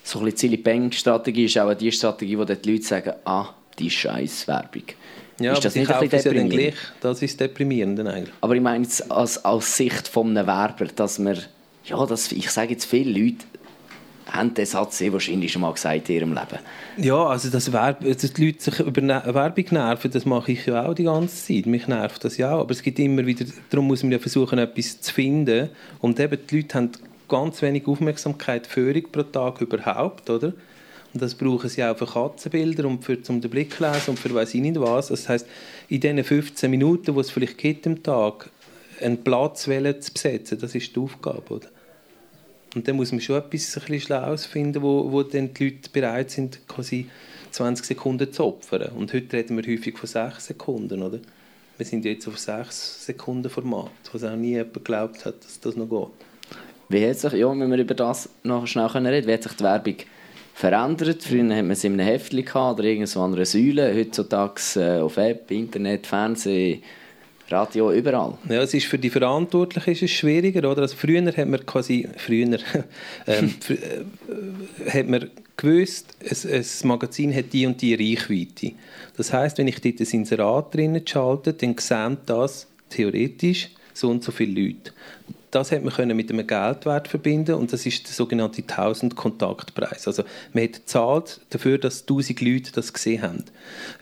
So 0.03 0.21
ein 0.21 0.27
bisschen 0.27 0.39
Zilipeng-Strategie 0.39 1.47
ist 1.47 1.59
auch 1.59 1.75
die 1.75 1.91
Strategie, 1.91 2.39
wo 2.39 2.45
die 2.45 2.71
Leute 2.71 2.85
sagen, 2.85 3.13
ah, 3.25 3.55
die 3.79 3.91
Scheiß-Werbung. 3.91 4.85
Ja, 5.39 5.53
ist 5.53 5.65
das 5.65 5.75
nicht 5.75 5.91
ein 5.91 6.09
bisschen 6.09 6.33
deprimierend? 6.33 6.53
Ja 6.53 6.71
gleich. 6.71 6.75
Das 7.01 7.23
ist 7.23 7.41
deprimierend 7.41 8.01
eigentlich. 8.01 8.35
Aber 8.41 8.55
ich 8.55 8.63
meine 8.63 8.85
jetzt 8.85 9.11
als, 9.11 9.45
als 9.45 9.77
Sicht 9.77 10.09
von 10.09 10.31
einem 10.31 10.47
Werber, 10.47 10.87
dass 10.87 11.19
man, 11.19 11.39
ja, 11.85 12.07
dass, 12.07 12.33
ich 12.33 12.51
sage 12.51 12.73
jetzt 12.73 12.87
viele 12.87 13.19
Leute, 13.19 13.45
haben 14.27 14.55
den 14.55 14.67
Satz 14.67 14.99
sehr 14.99 15.13
wahrscheinlich 15.13 15.53
schon 15.53 15.63
mal 15.63 15.73
gesagt 15.73 16.09
in 16.09 16.17
ihrem 16.17 16.35
Leben. 16.35 16.59
Ja, 16.97 17.27
also 17.27 17.49
das 17.49 17.73
Werb, 17.73 18.05
dass 18.05 18.33
die 18.33 18.47
Leute 18.47 18.63
sich 18.63 18.81
über 18.81 19.03
Werbung 19.03 19.65
nerven, 19.71 20.11
das 20.11 20.27
mache 20.27 20.53
ich 20.53 20.67
ja 20.67 20.87
auch 20.87 20.95
die 20.95 21.05
ganze 21.05 21.47
Zeit. 21.47 21.67
Mich 21.67 21.87
nervt 21.87 22.25
das 22.25 22.37
ja 22.37 22.55
auch. 22.55 22.61
Aber 22.61 22.73
es 22.73 22.83
gibt 22.83 22.99
immer 22.99 23.25
wieder, 23.25 23.45
darum 23.71 23.87
muss 23.87 24.03
man 24.03 24.13
ja 24.13 24.19
versuchen, 24.19 24.59
etwas 24.59 25.01
zu 25.01 25.13
finden. 25.13 25.71
Und 26.01 26.19
eben, 26.19 26.39
die 26.51 26.57
Leute 26.57 26.75
haben 26.75 26.91
ganz 27.29 27.63
wenig 27.63 27.87
Aufmerksamkeit, 27.87 28.67
Führung 28.67 29.05
pro 29.11 29.23
Tag 29.23 29.61
überhaupt, 29.61 30.29
oder? 30.31 30.53
Und 31.13 31.23
das 31.23 31.35
brauchen 31.35 31.71
sie 31.71 31.83
auch 31.83 31.97
für 31.97 32.07
Katzenbilder 32.07 32.87
und 32.87 33.05
für 33.05 33.23
zum 33.23 33.41
den 33.41 33.51
Blick 33.51 33.79
lesen 33.81 34.11
und 34.11 34.19
für 34.19 34.35
weiß 34.35 34.55
ich 34.55 34.61
nicht 34.61 34.79
was. 34.79 35.09
Das 35.09 35.29
heißt, 35.29 35.47
in 35.89 36.01
diesen 36.01 36.23
15 36.23 36.71
Minuten, 36.71 37.15
die 37.15 37.21
es 37.21 37.31
vielleicht 37.31 37.59
gibt 37.59 37.87
am 37.87 38.03
Tag, 38.03 38.51
einen 39.01 39.23
Platz 39.23 39.63
zu 39.63 39.71
besetzen, 39.71 40.59
das 40.59 40.75
ist 40.75 40.95
die 40.95 41.01
Aufgabe, 41.01 41.55
oder? 41.55 41.69
Und 42.77 42.87
dann 42.87 42.97
muss 42.97 43.11
man 43.11 43.23
schon 43.23 43.37
etwas 43.37 43.75
ein 43.79 43.81
bisschen 43.87 44.01
Schlaues 44.01 44.55
wo, 44.55 45.11
wo 45.11 45.23
dann 45.23 45.55
die 45.55 45.65
Leute 45.65 45.89
bereit 45.91 46.31
sind, 46.31 46.61
quasi 46.69 47.07
20 47.51 47.87
Sekunden 47.87 48.31
zu 48.31 48.45
opfern. 48.45 48.93
Und 48.95 49.15
heute 49.15 49.35
reden 49.35 49.57
wir 49.57 49.65
häufig 49.65 49.97
von 49.97 50.07
6 50.07 50.49
Sekunden, 50.49 51.03
oder? 51.03 51.21
Wir 51.79 51.87
sind 51.87 52.05
jetzt 52.05 52.29
auf 52.29 52.39
6 52.39 53.07
Sekunden 53.07 53.49
Format, 53.49 53.91
was 54.13 54.25
auch 54.25 54.37
nie 54.37 54.51
jemand 54.51 54.75
geglaubt 54.75 55.25
hat, 55.25 55.43
dass 55.43 55.59
das 55.59 55.75
noch 55.75 55.89
geht. 55.89 56.27
Wie 56.91 57.09
hat 57.09 57.19
sich, 57.19 57.33
ja, 57.33 57.49
wenn 57.49 57.71
wir 57.71 57.79
über 57.79 57.95
das 57.95 58.29
noch 58.43 58.67
schnell 58.67 58.89
reden 58.89 59.27
wie 59.27 59.33
hat 59.33 59.43
sich 59.43 59.53
die 59.53 59.65
Werbung 59.65 59.97
verändert? 60.53 61.23
Früher 61.23 61.57
hat 61.57 61.63
man 61.63 61.71
es 61.71 61.83
in 61.83 61.95
einem 61.95 62.07
Heftchen 62.07 62.45
oder 62.45 62.85
irgendwo 62.85 63.21
an 63.21 63.33
einer 63.33 63.47
Säule, 63.47 63.97
heutzutage 63.97 64.61
äh, 64.77 65.01
auf 65.01 65.17
App, 65.17 65.51
Internet, 65.51 66.07
Fernsehen, 66.07 66.83
Radio 67.49 67.93
überall. 67.93 68.35
Ja, 68.49 68.63
es 68.63 68.75
ist 68.75 68.87
für 68.87 68.99
die 68.99 69.11
Verantwortlichen 69.11 69.91
ist 69.91 70.03
es 70.03 70.11
schwieriger, 70.11 70.69
oder? 70.69 70.83
Also 70.83 70.97
früher 70.97 71.25
hat 71.25 71.49
man 71.49 71.65
quasi, 71.65 72.09
früher, 72.17 72.59
ähm, 73.27 73.55
äh, 73.69 74.91
hat 74.91 75.09
man 75.09 75.31
gewusst, 75.57 76.17
ein, 76.29 76.53
ein 76.53 76.89
Magazin 76.89 77.35
hat 77.35 77.53
die 77.53 77.67
und 77.67 77.81
die 77.81 77.95
Reichweite. 77.95 78.73
Das 79.17 79.33
heißt, 79.33 79.59
wenn 79.59 79.69
ich 79.69 79.81
dort 79.81 80.01
ein 80.01 80.07
Inserat 80.07 80.75
drinnen 80.75 81.07
schalte, 81.07 81.53
dann 81.53 81.77
sehen 81.79 82.19
das 82.27 82.67
theoretisch 82.91 83.71
so 83.95 84.11
und 84.11 84.25
so 84.25 84.33
viele 84.33 84.61
Leute. 84.61 84.93
Das 85.53 85.73
hat 85.73 85.85
man 85.85 85.95
können 85.95 86.17
mit 86.17 86.31
einem 86.31 86.47
Geldwert 86.47 87.09
verbinden 87.09 87.55
und 87.55 87.73
das 87.73 87.87
ist 87.87 88.07
der 88.07 88.13
sogenannte 88.13 88.63
1000 88.63 89.15
Kontaktpreis. 89.15 90.07
Also 90.07 90.25
man 90.53 90.65
hat 90.65 90.73
gezahlt 90.73 91.41
dafür, 91.51 91.79
dass 91.79 92.03
1000 92.03 92.41
Leute 92.41 92.73
das 92.73 92.93
gesehen 92.93 93.23
haben. 93.23 93.45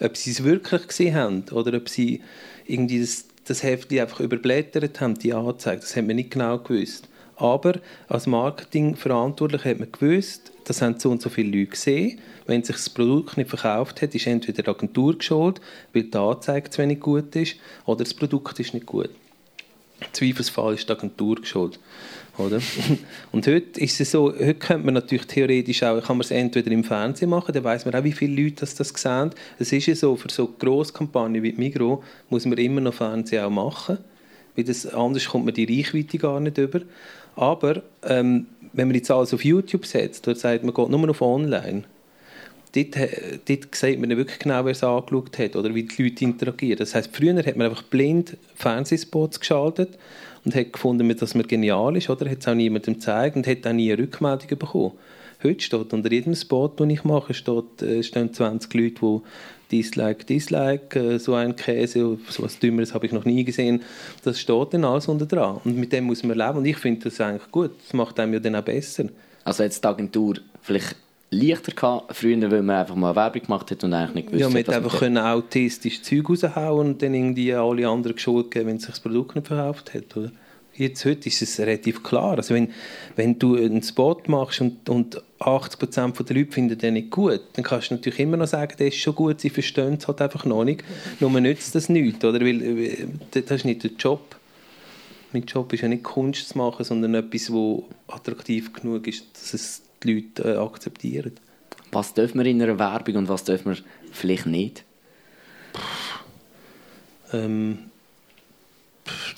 Ob 0.01 0.17
sie 0.17 0.31
es 0.31 0.43
wirklich 0.43 0.89
gesehen 0.89 1.15
haben 1.15 1.45
oder 1.53 1.77
ob 1.77 1.89
sie 1.89 2.23
irgendwie 2.67 3.01
das 3.01 3.27
das 3.45 3.63
Heftchen 3.63 4.01
einfach 4.01 4.21
überblättert 4.21 5.01
haben, 5.01 5.15
die 5.15 5.33
Anzeige. 5.33 5.81
Das 5.81 5.97
hat 5.97 6.07
man 6.07 6.17
nicht 6.17 6.31
genau 6.31 6.59
gewusst. 6.59 7.09
Aber 7.37 7.81
als 8.09 8.27
Marketingverantwortlicher 8.27 9.71
hat 9.71 9.81
man 9.81 9.91
gewusst, 9.91 10.53
das 10.65 10.81
haben 10.81 10.99
so 10.99 11.11
und 11.11 11.21
so 11.21 11.29
viele 11.29 11.57
Leute 11.57 11.73
gesehen. 11.73 12.21
Wenn 12.47 12.63
sich 12.63 12.77
das 12.77 12.91
Produkt 12.91 13.37
nicht 13.37 13.51
verkauft 13.51 14.03
hat, 14.03 14.15
ist 14.15 14.27
entweder 14.27 14.63
die 14.63 14.69
Agentur 14.69 15.19
geschuld, 15.19 15.61
weil 15.93 16.05
die 16.05 16.17
Anzeige 16.17 16.71
zu 16.71 16.83
wenig 16.83 17.01
gut 17.01 17.35
ist, 17.35 17.57
oder 17.87 18.05
das 18.05 18.15
Produkt 18.15 18.61
ist 18.61 18.75
nicht 18.75 18.87
gut. 18.87 19.11
Im 20.01 20.13
Zweifelsfall 20.13 20.75
ist 20.75 20.89
die 20.89 20.93
Agentur 20.93 21.37
geschuld. 21.37 21.79
Oder? 22.39 22.61
Und 23.33 23.47
heute 23.47 23.81
ist 23.81 24.01
es 24.01 24.11
so, 24.11 24.33
heute 24.33 24.55
könnte 24.55 24.85
man 24.85 24.95
natürlich 24.95 25.27
theoretisch 25.27 25.83
auch, 25.83 26.03
kann 26.03 26.17
man 26.17 26.25
es 26.25 26.31
entweder 26.31 26.71
im 26.71 26.83
Fernsehen 26.83 27.31
machen, 27.31 27.53
dann 27.53 27.65
weiß 27.65 27.85
man 27.85 27.95
auch, 27.95 28.05
wie 28.05 28.13
viele 28.13 28.43
Leute 28.43 28.57
das, 28.61 28.75
das 28.75 28.89
sehen. 28.89 29.31
Es 29.59 29.73
ist 29.73 29.87
ja 29.87 29.95
so, 29.95 30.17
für 30.17 30.31
so 30.31 30.49
Grosskampagnen 30.59 31.43
wie 31.43 31.53
Migro 31.53 32.03
muss 32.31 32.45
man 32.45 32.59
immer 32.59 32.81
noch 32.81 32.95
Fernsehen 32.95 33.45
auch 33.45 33.51
machen, 33.51 33.99
weil 34.57 34.65
das, 34.65 34.87
anders 34.87 35.27
kommt 35.27 35.45
man 35.45 35.55
die 35.55 35.65
Reichweite 35.65 36.19
gar 36.19 36.41
nicht 36.41 36.59
über. 36.59 36.81
Aber 37.37 37.83
ähm, 38.03 38.47
wenn 38.73 38.89
man 38.89 38.97
jetzt 38.97 39.11
alles 39.11 39.33
auf 39.33 39.45
YouTube 39.45 39.87
setzt, 39.87 40.27
dort 40.27 40.39
sagt 40.39 40.65
man, 40.65 40.75
geht 40.75 40.89
nur 40.89 41.09
auf 41.09 41.23
online, 41.23 41.85
dort, 42.75 42.97
äh, 42.97 43.39
dort 43.47 43.75
sieht 43.75 44.01
man 44.01 44.11
wirklich 44.11 44.41
genau, 44.41 44.65
wer 44.65 44.73
es 44.73 44.83
angeschaut 44.83 45.39
hat 45.39 45.57
oder 45.57 45.75
wie 45.75 45.85
die 45.85 46.03
Leute 46.03 46.25
interagieren. 46.25 46.79
Das 46.79 46.95
heißt, 46.95 47.11
früher 47.13 47.37
hat 47.37 47.57
man 47.57 47.69
einfach 47.69 47.85
blind 47.85 48.37
Fernsehspots 48.57 49.39
geschaltet 49.39 49.99
und 50.45 50.55
hat 50.55 50.73
gefunden, 50.73 51.17
dass 51.17 51.35
man 51.35 51.47
genial 51.47 51.97
ist, 51.97 52.11
oder? 52.11 52.31
Hat 52.31 52.41
es 52.41 52.49
auch 52.49 52.55
niemandem 52.55 52.95
gezeigt 52.95 53.37
und 53.37 53.47
hat 53.47 53.67
auch 53.67 53.73
nie 53.73 53.93
eine 53.93 54.03
Rückmeldung 54.03 54.59
bekommen. 54.59 54.93
Heute 55.43 55.61
steht 55.61 55.93
unter 55.93 56.11
jedem 56.11 56.35
Spot, 56.35 56.69
den 56.69 56.91
ich 56.91 57.05
mache, 57.05 57.35
steht, 57.35 57.83
äh, 57.83 58.03
stehen 58.03 58.33
20 58.33 58.73
Leute, 58.73 59.23
die 59.71 59.77
Dislike, 59.77 60.25
Dislike, 60.25 60.99
äh, 60.99 61.19
so 61.19 61.35
ein 61.35 61.55
Käse, 61.55 62.19
so 62.29 62.43
etwas 62.43 62.59
Dümmeres 62.59 62.95
habe 62.95 63.07
ich 63.07 63.13
noch 63.13 63.25
nie 63.25 63.45
gesehen. 63.45 63.83
Das 64.23 64.41
steht 64.41 64.73
dann 64.73 64.85
alles 64.85 65.09
unter 65.09 65.27
dran. 65.27 65.61
Und 65.65 65.77
mit 65.77 65.93
dem 65.93 66.05
muss 66.05 66.23
man 66.23 66.39
leben. 66.39 66.59
Und 66.59 66.65
ich 66.65 66.79
finde 66.79 67.05
das 67.05 67.21
eigentlich 67.21 67.51
gut. 67.51 67.73
Das 67.83 67.93
macht 67.93 68.19
einem 68.21 68.35
ja 68.35 68.41
dann 68.41 68.57
auch 68.57 68.63
besser. 68.63 69.05
Also 69.45 69.63
jetzt 69.63 69.85
die 69.85 69.89
Agentur 69.89 70.37
vielleicht 70.63 70.97
leichter 71.35 71.73
gehabt, 71.73 72.15
früher, 72.15 72.51
weil 72.51 72.63
man 72.63 72.77
einfach 72.77 72.95
mal 72.95 73.15
Werbung 73.15 73.43
gemacht 73.43 73.71
hat 73.71 73.85
und 73.85 73.93
eigentlich 73.93 74.15
nicht 74.15 74.27
gewusst 74.29 74.41
ja, 74.41 74.49
man 74.49 74.59
hat. 74.59 74.69
einfach 74.71 74.99
können 74.99 75.19
autistisch 75.19 76.03
Zeug 76.03 76.29
raushauen 76.29 76.89
und 76.89 77.03
dann 77.03 77.15
irgendwie 77.15 77.53
alle 77.53 77.89
anderen 77.89 78.19
Schuld 78.19 78.51
geben, 78.51 78.69
wenn 78.69 78.79
sich 78.79 78.91
das 78.91 79.01
Produkt 79.01 79.35
nicht 79.37 79.47
verkauft 79.47 79.95
hat, 79.95 80.17
oder? 80.17 80.31
Jetzt, 80.77 81.05
heute 81.05 81.29
ist 81.29 81.41
es 81.41 81.61
relativ 81.61 82.03
klar. 82.03 82.37
Also 82.37 82.53
wenn, 82.53 82.73
wenn 83.15 83.39
du 83.39 83.55
einen 83.55 83.83
Spot 83.83 84.21
machst 84.27 84.61
und, 84.61 84.89
und 84.89 85.23
80% 85.39 86.25
der 86.25 86.37
Leute 86.37 86.51
finden 86.51 86.77
den 86.77 86.95
nicht 86.95 87.11
gut, 87.11 87.41
dann 87.53 87.65
kannst 87.65 87.91
du 87.91 87.95
natürlich 87.95 88.19
immer 88.19 88.37
noch 88.37 88.49
sagen, 88.49 88.75
der 88.79 88.89
ist 88.89 88.97
schon 88.97 89.15
gut, 89.15 89.41
sie 89.41 89.51
verstehen 89.51 89.95
es 89.95 90.09
halt 90.09 90.21
einfach 90.21 90.45
noch 90.45 90.65
nicht. 90.65 90.83
Nur 91.21 91.31
man 91.31 91.45
nützt 91.45 91.77
das 91.77 91.89
nicht, 91.89 92.25
oder? 92.25 92.41
Weil, 92.41 93.09
das 93.31 93.51
ist 93.51 93.65
nicht 93.65 93.85
der 93.85 93.93
Job. 93.93 94.35
Mein 95.33 95.45
Job 95.45 95.73
ist 95.73 95.83
ja 95.83 95.89
nicht 95.89 96.03
Kunst 96.03 96.49
zu 96.49 96.59
machen, 96.59 96.85
sondern 96.85 97.15
etwas, 97.15 97.53
wo 97.53 97.85
attraktiv 98.09 98.73
genug 98.73 99.07
ist, 99.07 99.27
dass 99.33 99.55
es 99.55 99.83
die 100.05 100.15
Leute 100.15 100.55
äh, 100.55 100.57
akzeptieren. 100.57 101.33
Was 101.93 102.15
dürfen 102.15 102.39
wir 102.39 102.47
in 102.47 102.61
einer 102.61 102.79
Werbung 102.79 103.17
und 103.17 103.29
was 103.29 103.45
dürfen 103.45 103.75
wir 103.75 103.83
vielleicht 104.13 104.47
nicht? 104.47 104.85
Ähm, 107.33 107.79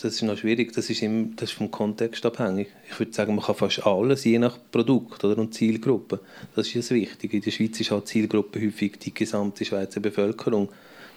das 0.00 0.14
ist 0.14 0.22
noch 0.22 0.38
schwierig, 0.38 0.72
das 0.72 0.90
ist, 0.90 1.02
im, 1.02 1.34
das 1.36 1.50
ist 1.50 1.56
vom 1.56 1.70
Kontext 1.70 2.24
abhängig. 2.24 2.68
Ich 2.90 2.98
würde 2.98 3.12
sagen, 3.12 3.34
man 3.34 3.44
kann 3.44 3.54
fast 3.54 3.84
alles, 3.84 4.24
je 4.24 4.38
nach 4.38 4.58
Produkt 4.70 5.24
oder, 5.24 5.38
und 5.38 5.54
Zielgruppe. 5.54 6.20
Das 6.54 6.68
ist 6.68 6.76
das 6.76 6.90
Wichtige. 6.90 7.36
In 7.36 7.42
der 7.42 7.50
Schweiz 7.50 7.80
ist 7.80 7.90
halt 7.90 8.04
die 8.04 8.12
Zielgruppe 8.12 8.60
häufig 8.60 8.98
die 8.98 9.12
gesamte 9.12 9.64
Schweizer 9.64 10.00
Bevölkerung. 10.00 10.68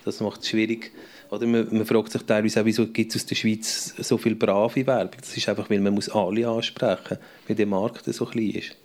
Das 0.05 0.21
macht 0.21 0.41
es 0.41 0.49
schwierig. 0.49 0.91
Oder 1.29 1.45
man, 1.45 1.67
man 1.71 1.85
fragt 1.85 2.11
sich 2.11 2.23
teilweise 2.23 2.61
auch, 2.61 2.65
wieso 2.65 2.87
gibt 2.87 3.11
es 3.11 3.21
aus 3.21 3.27
der 3.27 3.35
Schweiz 3.35 3.93
so 3.99 4.17
viel 4.17 4.35
brave 4.35 4.87
Werbung. 4.87 5.19
Das 5.19 5.35
ist 5.37 5.47
einfach, 5.47 5.69
weil 5.69 5.81
man 5.81 5.93
muss 5.93 6.09
alle 6.09 6.47
ansprechen 6.47 7.17
muss, 7.17 7.47
weil 7.47 7.55
der 7.55 7.67
Markt 7.67 8.05
so 8.05 8.25
klein 8.25 8.51
ist. 8.51 8.75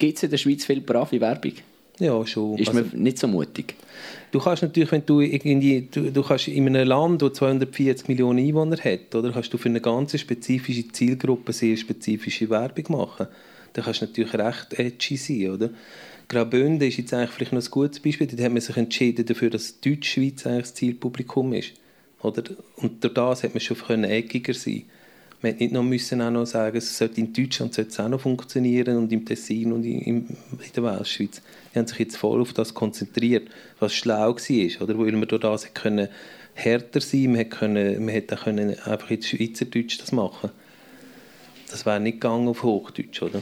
Gibt 0.00 0.16
es 0.16 0.22
in 0.22 0.30
der 0.30 0.38
Schweiz 0.38 0.64
viel 0.64 0.80
brave 0.80 1.20
Werbung? 1.20 1.52
Ja, 1.98 2.26
schon. 2.26 2.56
Ist 2.56 2.72
man 2.72 2.84
also, 2.84 2.96
nicht 2.96 3.18
so 3.18 3.28
mutig? 3.28 3.74
Du 4.30 4.40
kannst 4.40 4.62
natürlich, 4.62 4.90
wenn 4.90 5.04
du 5.04 5.20
irgendwie, 5.20 5.86
du, 5.90 6.10
du 6.10 6.22
kannst 6.22 6.48
in 6.48 6.66
einem 6.66 6.88
Land, 6.88 7.20
das 7.20 7.34
240 7.34 8.08
Millionen 8.08 8.38
Einwohner 8.38 8.78
hat, 8.78 9.14
oder, 9.14 9.30
kannst 9.30 9.52
du 9.52 9.58
für 9.58 9.68
eine 9.68 9.82
ganz 9.82 10.18
spezifische 10.18 10.88
Zielgruppe 10.88 11.52
sehr 11.52 11.76
spezifische 11.76 12.48
Werbung 12.48 12.96
machen. 12.96 13.26
Da 13.74 13.82
kannst 13.82 14.00
du 14.00 14.06
natürlich 14.06 14.32
recht 14.32 14.78
edgy 14.78 15.16
sein, 15.18 15.50
oder? 15.50 15.70
Graubünden 16.28 16.88
ist 16.88 16.96
jetzt 16.96 17.12
eigentlich 17.12 17.30
vielleicht 17.30 17.52
noch 17.52 17.62
ein 17.62 17.70
gutes 17.70 18.00
Beispiel. 18.00 18.26
Da 18.26 18.42
hat 18.42 18.52
man 18.52 18.62
sich 18.62 18.76
entschieden 18.78 19.26
dafür, 19.26 19.50
dass 19.50 19.80
Deutschschweiz 19.80 20.46
eigentlich 20.46 20.62
das 20.62 20.74
Zielpublikum 20.74 21.52
ist. 21.52 21.72
Oder? 22.22 22.44
Und 22.76 23.04
durch 23.04 23.12
das 23.12 23.42
hat 23.42 23.52
man 23.52 23.60
schon 23.60 23.76
können 23.76 24.04
eckiger 24.04 24.54
sein 24.54 24.84
man 25.42 25.52
hätte 25.52 25.64
nicht 25.64 25.72
noch 25.72 25.82
müssen 25.82 26.20
auch 26.20 26.30
noch 26.30 26.44
sagen, 26.44 26.76
es 26.76 26.96
sollte 26.96 27.20
in 27.20 27.32
Deutschland 27.32 27.72
sollte 27.72 27.90
es 27.90 28.00
auch 28.00 28.08
noch 28.08 28.20
funktionieren 28.20 28.98
und 28.98 29.12
im 29.12 29.24
Tessin 29.24 29.72
und 29.72 29.84
in, 29.84 30.00
in 30.00 30.38
der 30.76 30.84
Westschweiz. 30.84 31.40
Die 31.72 31.78
haben 31.78 31.86
sich 31.86 31.98
jetzt 31.98 32.16
voll 32.16 32.40
auf 32.40 32.52
das 32.52 32.74
konzentriert, 32.74 33.48
was 33.78 33.94
schlau 33.94 34.34
war, 34.34 34.82
oder? 34.82 34.98
weil 34.98 35.12
man 35.12 35.28
durch 35.28 35.40
das 35.40 35.72
können 35.72 36.08
härter 36.54 37.00
sein 37.00 37.32
man 37.32 37.48
können, 37.48 38.04
man 38.04 38.12
hätte 38.12 38.36
können 38.36 38.78
einfach 38.80 39.10
in 39.10 39.22
Schweizerdeutsch 39.22 39.98
das 39.98 40.12
machen 40.12 40.50
Das 41.70 41.86
wäre 41.86 42.00
nicht 42.00 42.20
gegangen 42.20 42.48
auf 42.48 42.62
Hochdeutsch, 42.62 43.22
oder? 43.22 43.40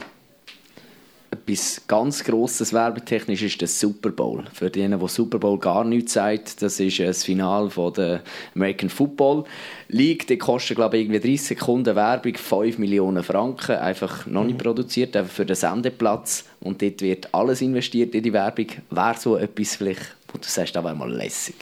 Etwas 1.31 1.81
ganz 1.87 2.23
Grosses 2.23 2.73
werbetechnisch 2.73 3.43
ist 3.43 3.61
der 3.61 3.67
Super 3.67 4.09
Bowl. 4.09 4.45
Für 4.53 4.69
diejenigen, 4.69 4.99
die 4.99 5.07
Super 5.07 5.37
Bowl 5.37 5.59
gar 5.59 5.83
nichts 5.83 6.13
sagt, 6.13 6.61
das 6.61 6.79
ist 6.79 6.99
das 6.99 7.23
Finale 7.23 7.69
von 7.69 7.93
der 7.93 8.21
American 8.55 8.89
Football 8.89 9.43
League. 9.89 10.27
Die 10.27 10.37
kostet, 10.37 10.77
glaube 10.77 10.97
ich, 10.97 11.03
irgendwie 11.03 11.19
30 11.19 11.57
Sekunden 11.57 11.95
Werbung, 11.95 12.35
5 12.35 12.77
Millionen 12.77 13.23
Franken, 13.23 13.75
einfach 13.75 14.25
noch 14.25 14.43
nicht 14.43 14.57
mhm. 14.57 14.63
produziert, 14.63 15.15
einfach 15.15 15.33
für 15.33 15.45
den 15.45 15.55
Sendeplatz. 15.55 16.45
Und 16.61 16.81
dort 16.81 17.01
wird 17.01 17.33
alles 17.33 17.61
investiert 17.61 18.15
in 18.15 18.23
die 18.23 18.33
Werbung. 18.33 18.67
Wäre 18.89 19.15
so 19.17 19.37
etwas 19.37 19.75
vielleicht, 19.75 20.15
wo 20.31 20.37
du 20.39 20.47
sagst, 20.47 20.75
das 20.75 20.83
wäre 20.83 20.95
mal 20.95 21.11
lässig? 21.11 21.55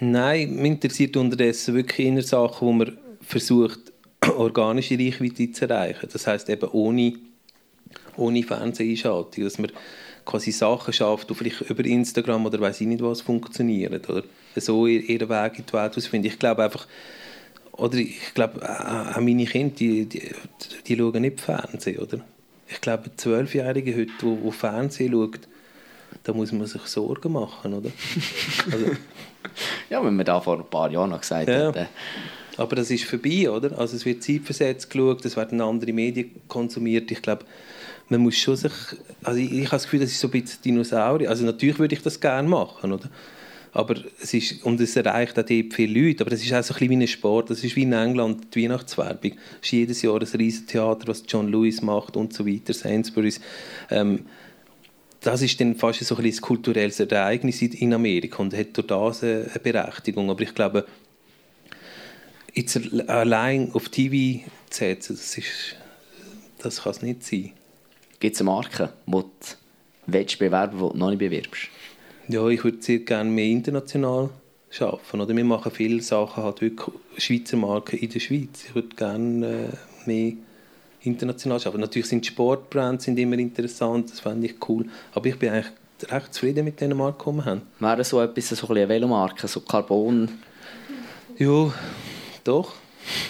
Nein, 0.00 0.54
mich 0.56 0.72
interessiert 0.72 1.16
unterdessen 1.16 1.74
wirklich 1.74 2.06
in 2.06 2.20
Sachen, 2.20 2.68
wo 2.68 2.72
man 2.72 2.98
versucht, 3.22 3.80
organische 4.36 4.98
Reichweite 4.98 5.50
zu 5.52 5.68
erreichen. 5.68 6.08
Das 6.12 6.26
heißt 6.26 6.48
eben 6.50 6.68
ohne 6.70 7.14
ohne 8.16 8.42
Fernseheinschaltung, 8.42 9.44
dass 9.44 9.58
man 9.58 9.70
quasi 10.24 10.52
Sachen 10.52 10.92
schafft, 10.92 11.30
die 11.30 11.34
vielleicht 11.34 11.62
über 11.62 11.84
Instagram 11.84 12.46
oder 12.46 12.60
weiß 12.60 12.80
ich 12.80 12.86
nicht 12.86 13.02
was 13.02 13.20
funktionieren 13.20 14.00
oder 14.08 14.22
so 14.56 14.86
ihren 14.86 15.28
Weg 15.28 15.58
in 15.58 15.66
die 15.66 15.72
Welt 15.72 15.96
ausfinden. 15.96 16.28
Ich 16.28 16.38
glaube 16.38 16.64
einfach, 16.64 16.86
oder 17.72 17.98
ich 17.98 18.32
glaube, 18.34 18.62
auch 18.62 19.20
meine 19.20 19.44
Kinder, 19.44 19.74
die, 19.74 20.06
die, 20.06 20.30
die 20.86 20.96
schauen 20.96 21.22
nicht 21.22 21.40
Fernsehen, 21.40 21.98
oder? 21.98 22.20
Ich 22.68 22.80
glaube, 22.80 23.04
ein 23.04 23.18
Zwölfjähriger 23.18 23.96
heute, 23.96 24.12
der, 24.22 24.36
der 24.36 24.52
Fernsehen 24.52 25.12
schaut, 25.12 25.40
da 26.22 26.32
muss 26.32 26.52
man 26.52 26.66
sich 26.66 26.82
Sorgen 26.82 27.32
machen, 27.32 27.74
oder? 27.74 27.90
Also, 28.70 28.86
ja, 29.90 30.04
wenn 30.04 30.16
man 30.16 30.24
da 30.24 30.40
vor 30.40 30.58
ein 30.58 30.70
paar 30.70 30.90
Jahren 30.90 31.10
noch 31.10 31.20
gesagt 31.20 31.48
ja. 31.48 31.68
hätte. 31.68 31.88
Aber 32.56 32.76
das 32.76 32.90
ist 32.90 33.04
vorbei, 33.04 33.50
oder? 33.50 33.76
Also 33.78 33.96
es 33.96 34.04
wird 34.04 34.22
zeitversetzt 34.22 34.88
geschaut, 34.88 35.24
es 35.24 35.36
werden 35.36 35.60
andere 35.60 35.92
Medien 35.92 36.30
konsumiert. 36.46 37.10
Ich 37.10 37.20
glaube, 37.20 37.44
man 38.08 38.20
muss 38.20 38.36
schon 38.36 38.56
sich, 38.56 38.72
also 39.22 39.38
ich, 39.38 39.52
ich 39.52 39.66
habe 39.66 39.76
das 39.76 39.84
Gefühl, 39.84 40.00
das 40.00 40.10
ist 40.10 40.20
so 40.20 40.28
ein 40.28 40.32
bisschen 40.32 40.62
Dinosaurier. 40.62 41.30
Also 41.30 41.44
natürlich 41.44 41.78
würde 41.78 41.94
ich 41.94 42.02
das 42.02 42.20
gerne 42.20 42.48
machen, 42.48 42.92
oder? 42.92 43.08
Aber 43.72 43.96
es 44.22 44.32
ist, 44.32 44.64
und 44.64 44.80
es 44.80 44.94
erreicht 44.94 45.36
auch 45.36 45.46
viele 45.46 46.00
Leute, 46.00 46.24
aber 46.24 46.32
es 46.32 46.44
ist 46.44 46.52
auch 46.52 46.62
so 46.62 46.74
ein 46.74 46.78
bisschen 46.78 46.90
wie 46.90 47.04
ein 47.04 47.08
Sport. 47.08 47.50
Das 47.50 47.64
ist 47.64 47.74
wie 47.74 47.82
in 47.82 47.92
England 47.92 48.54
die 48.54 48.62
Weihnachtswerbung. 48.62 49.32
Es 49.60 49.66
ist 49.66 49.72
jedes 49.72 50.02
Jahr 50.02 50.20
ein 50.20 50.28
riesen 50.38 50.66
Theater, 50.68 51.08
was 51.08 51.24
John 51.26 51.50
Lewis 51.50 51.82
macht 51.82 52.16
und 52.16 52.32
so 52.32 52.46
weiter, 52.46 52.72
Sainsbury's. 52.72 53.40
Ähm, 53.90 54.26
das 55.20 55.42
ist 55.42 55.60
dann 55.60 55.74
fast 55.74 56.04
so 56.04 56.16
ein, 56.16 56.36
kulturelles 56.36 57.00
Ereignis 57.00 57.62
in 57.62 57.94
Amerika 57.94 58.42
und 58.42 58.54
hat 58.54 58.76
durch 58.76 58.86
das 58.86 59.24
eine 59.24 59.50
Berechtigung. 59.60 60.30
Aber 60.30 60.42
ich 60.42 60.54
glaube, 60.54 60.86
jetzt 62.52 62.78
allein 63.08 63.72
auf 63.72 63.88
TV 63.88 64.44
zu 64.70 64.78
setzen, 64.78 65.16
das, 65.16 65.36
das 66.58 66.82
kann 66.82 66.92
es 66.92 67.02
nicht 67.02 67.24
sein. 67.24 67.52
Gibt 68.20 68.34
es 68.34 68.40
eine 68.40 68.50
Marke, 68.50 68.92
die 69.06 69.12
du 69.12 69.24
willst 70.06 70.38
bewerben 70.38 70.80
willst, 70.80 70.94
die 70.94 70.98
du 70.98 71.04
noch 71.04 71.10
nicht 71.10 71.18
bewirbst? 71.18 71.68
Ja, 72.28 72.46
ich 72.48 72.64
würde 72.64 72.80
sehr 72.80 73.00
gerne 73.00 73.30
mehr 73.30 73.46
international 73.46 74.30
arbeiten. 74.80 75.20
Oder 75.20 75.36
wir 75.36 75.44
machen 75.44 75.70
viele 75.72 76.00
Sachen, 76.02 76.42
halt 76.42 76.60
wirklich 76.60 76.88
Schweizer 77.18 77.56
Marken 77.56 77.98
in 77.98 78.10
der 78.10 78.20
Schweiz. 78.20 78.64
Ich 78.66 78.74
würde 78.74 78.88
gerne 78.96 79.46
äh, 79.46 80.08
mehr 80.08 80.32
international 81.02 81.58
arbeiten. 81.58 81.80
Natürlich 81.80 82.08
sind 82.08 82.26
Sportbrands 82.26 83.04
sind 83.04 83.18
immer 83.18 83.38
interessant, 83.38 84.10
das 84.10 84.20
fände 84.20 84.46
ich 84.46 84.56
cool. 84.68 84.86
Aber 85.12 85.26
ich 85.26 85.38
bin 85.38 85.50
eigentlich 85.50 85.72
recht 86.10 86.34
zufrieden 86.34 86.64
mit 86.64 86.80
den 86.80 86.96
Marken, 86.96 87.32
die 87.32 87.36
wir 87.38 87.44
haben. 87.44 87.62
Wäre 87.78 88.04
so 88.04 88.20
etwas, 88.20 88.48
so 88.48 88.66
ein 88.68 88.76
eine 88.76 88.88
Velomarke, 88.88 89.46
so 89.46 89.60
Carbon? 89.60 90.28
Ja, 91.36 91.72
doch. 92.44 92.72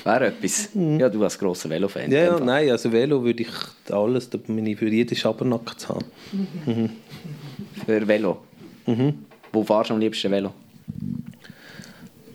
Wäre 0.05 0.27
etwas. 0.27 0.75
Mhm. 0.75 1.01
Ja, 1.01 1.09
du 1.09 1.23
als 1.23 1.39
grosser 1.39 1.69
Velo-Fan. 1.71 2.11
Ja, 2.11 2.25
ja 2.25 2.41
nein, 2.41 2.71
also 2.71 2.93
Velo 2.93 3.23
würde 3.23 3.43
ich 3.43 3.49
alles, 3.91 4.31
da 4.31 4.39
bin 4.39 4.65
ich 4.67 4.79
für 4.79 4.89
jeden 4.89 5.17
Schabernack 5.17 5.79
zu 5.79 5.89
haben. 5.89 6.05
Mhm. 6.67 6.91
Für 7.85 8.07
Velo? 8.07 8.39
Mhm. 8.87 9.25
Wo 9.53 9.65
fahrst 9.65 9.91
du 9.91 9.95
am 9.95 10.01
liebsten 10.01 10.31
Velo? 10.31 10.53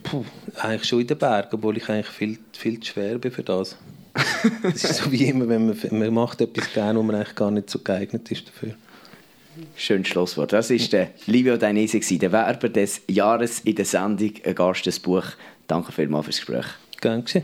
Puh, 0.03 0.23
eigentlich 0.57 0.85
schon 0.85 1.01
in 1.01 1.07
den 1.07 1.17
Bergen, 1.17 1.49
obwohl 1.51 1.77
ich 1.77 1.89
eigentlich 1.89 2.07
viel, 2.07 2.37
viel 2.53 2.79
zu 2.79 2.93
schwer 2.93 3.17
bin 3.17 3.31
für 3.31 3.43
das. 3.43 3.77
das 4.63 4.83
ist 4.83 4.95
so 4.95 5.11
wie 5.11 5.25
immer, 5.25 5.47
wenn 5.47 5.67
man, 5.67 5.77
man 5.91 6.13
macht 6.13 6.41
etwas 6.41 6.73
gerne, 6.73 6.97
wo 6.97 7.03
man 7.03 7.15
eigentlich 7.15 7.35
gar 7.35 7.51
nicht 7.51 7.69
so 7.69 7.79
geeignet 7.79 8.29
ist 8.31 8.47
dafür. 8.47 8.73
Schönes 9.75 10.07
Schlusswort. 10.07 10.53
Das 10.53 10.69
ist 10.71 10.93
der 10.93 11.09
Livio 11.25 11.57
Dainese, 11.57 11.99
der 12.17 12.31
Werber 12.31 12.69
des 12.69 13.01
Jahres 13.09 13.59
in 13.61 13.75
der 13.75 13.85
Sendung 13.85 14.31
«Ein 14.43 14.55
Gast 14.55 15.03
Buch». 15.03 15.25
Danke 15.67 15.91
vielmals 15.91 16.25
fürs 16.25 16.37
Gespräch 16.37 16.65
gewesen. 17.01 17.43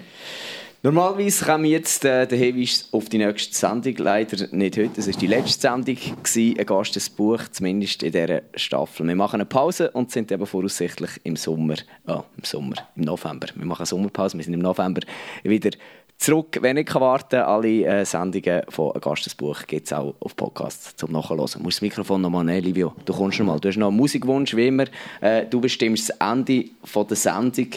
Normalerweise 0.85 1.45
kommen 1.45 1.65
jetzt 1.65 2.05
äh, 2.05 2.27
der 2.27 2.37
Hinweis 2.37 2.89
auf 2.91 3.09
die 3.09 3.17
nächste 3.17 3.55
Sendung. 3.55 3.95
Leider 3.97 4.45
nicht 4.51 4.77
heute. 4.77 4.99
Es 4.99 5.07
war 5.07 5.19
die 5.19 5.25
letzte 5.25 5.61
Sendung, 5.61 5.95
gewesen, 5.95 6.59
ein 6.59 6.65
Gast 6.67 7.17
Buch, 7.17 7.41
zumindest 7.51 8.03
in 8.03 8.11
dieser 8.11 8.43
Staffel. 8.53 9.07
Wir 9.07 9.15
machen 9.15 9.37
eine 9.37 9.45
Pause 9.45 9.89
und 9.89 10.11
sind 10.11 10.31
eben 10.31 10.45
voraussichtlich 10.45 11.09
im 11.23 11.37
Sommer, 11.37 11.77
ah, 12.05 12.23
im 12.37 12.43
Sommer, 12.43 12.75
im 12.95 13.01
November. 13.01 13.47
Wir 13.55 13.65
machen 13.65 13.79
eine 13.79 13.87
Sommerpause, 13.87 14.37
wir 14.37 14.43
sind 14.43 14.53
im 14.53 14.59
November 14.59 15.01
wieder 15.41 15.71
zurück. 16.17 16.59
Wenn 16.61 16.77
ich 16.77 16.93
warten 16.93 17.29
kann, 17.29 17.45
alle 17.45 17.83
äh, 17.83 18.05
Sendungen 18.05 18.61
von 18.69 18.91
«Ein 18.93 19.01
Gast 19.01 19.37
Buch» 19.37 19.65
gibt 19.65 19.87
es 19.87 19.93
auch 19.93 20.13
auf 20.19 20.35
Podcast 20.35 20.99
zum 20.99 21.11
Nachhören. 21.11 21.39
Musst 21.39 21.77
das 21.77 21.81
Mikrofon 21.81 22.21
nochmal 22.21 22.43
nehmen, 22.43 22.63
Livio. 22.63 22.93
Du 23.05 23.13
kommst 23.13 23.39
noch 23.39 23.47
mal. 23.47 23.59
Du 23.59 23.69
hast 23.69 23.77
noch 23.77 23.87
einen 23.87 23.97
Musikwunsch, 23.97 24.55
wie 24.55 24.67
immer. 24.67 24.85
Äh, 25.19 25.45
du 25.47 25.59
bestimmst 25.59 26.09
das 26.09 26.17
Ende 26.17 26.65
von 26.83 27.07
der 27.07 27.17
Sendung. 27.17 27.69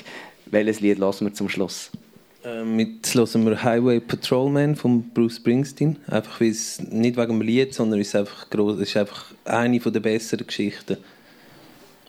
Welches 0.51 0.80
Lied 0.80 0.99
lassen 0.99 1.26
wir 1.26 1.34
zum 1.34 1.49
Schluss? 1.49 1.90
Ähm, 2.44 2.78
jetzt 2.78 3.14
hören 3.14 3.46
wir 3.46 3.62
Highway 3.62 4.01
Patrolman 4.01 4.76
von 4.76 5.03
Bruce 5.11 5.36
Springsteen. 5.36 5.96
Einfach 6.07 6.40
weil 6.40 6.51
es 6.51 6.80
nicht 6.80 7.16
wegen 7.16 7.28
dem 7.28 7.40
Lied, 7.40 7.74
sondern 7.74 8.01
es 8.01 8.09
ist 8.09 8.16
einfach, 8.16 8.49
gross, 8.49 8.76
es 8.76 8.90
ist 8.90 8.96
einfach 8.96 9.26
eine 9.44 9.78
der 9.78 10.01
besseren 10.01 10.46
Geschichten. 10.46 10.96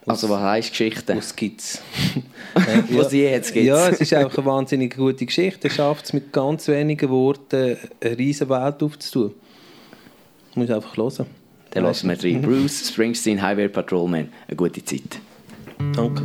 Also 0.06 0.30
was 0.30 0.42
heisst 0.42 0.70
Geschichte? 0.72 1.16
Was 1.16 1.36
gibt's? 1.36 1.82
was 2.54 3.12
ja, 3.12 3.20
jetzt 3.30 3.54
gibt's? 3.54 3.68
Ja, 3.68 3.90
es 3.90 4.02
ist 4.02 4.14
einfach 4.14 4.38
eine 4.38 4.46
wahnsinnig 4.48 4.96
gute 4.96 5.26
Geschichte. 5.26 5.68
Er 5.68 5.72
schafft 5.72 6.06
es 6.06 6.14
mit 6.14 6.32
ganz 6.32 6.68
wenigen 6.68 7.10
Worten, 7.10 7.78
eine 8.02 8.18
riesige 8.18 8.50
Welt 8.50 8.82
aufzutun. 8.82 9.34
Du 10.54 10.60
musst 10.60 10.72
einfach 10.72 10.96
hören. 10.96 11.28
Dann 11.72 11.84
lassen 11.84 12.10
wir 12.10 12.24
rein. 12.24 12.42
Bruce 12.42 12.90
Springsteen, 12.90 13.42
Highway 13.42 13.68
Patrolman. 13.68 14.30
Eine 14.48 14.56
gute 14.56 14.84
Zeit. 14.84 15.20
Danke. 15.96 16.24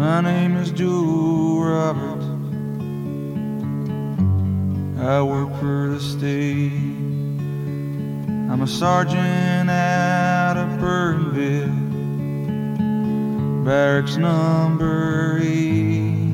My 0.00 0.22
name 0.22 0.56
is 0.56 0.70
Joe 0.70 1.60
Roberts. 1.60 2.24
I 4.98 5.20
work 5.20 5.54
for 5.60 5.90
the 5.90 6.00
state. 6.00 6.72
I'm 8.50 8.62
a 8.62 8.66
sergeant 8.66 9.68
out 9.68 10.56
of 10.56 10.68
Burtonville, 10.80 11.76
barracks 13.62 14.16
number 14.16 15.38
eight. 15.42 16.32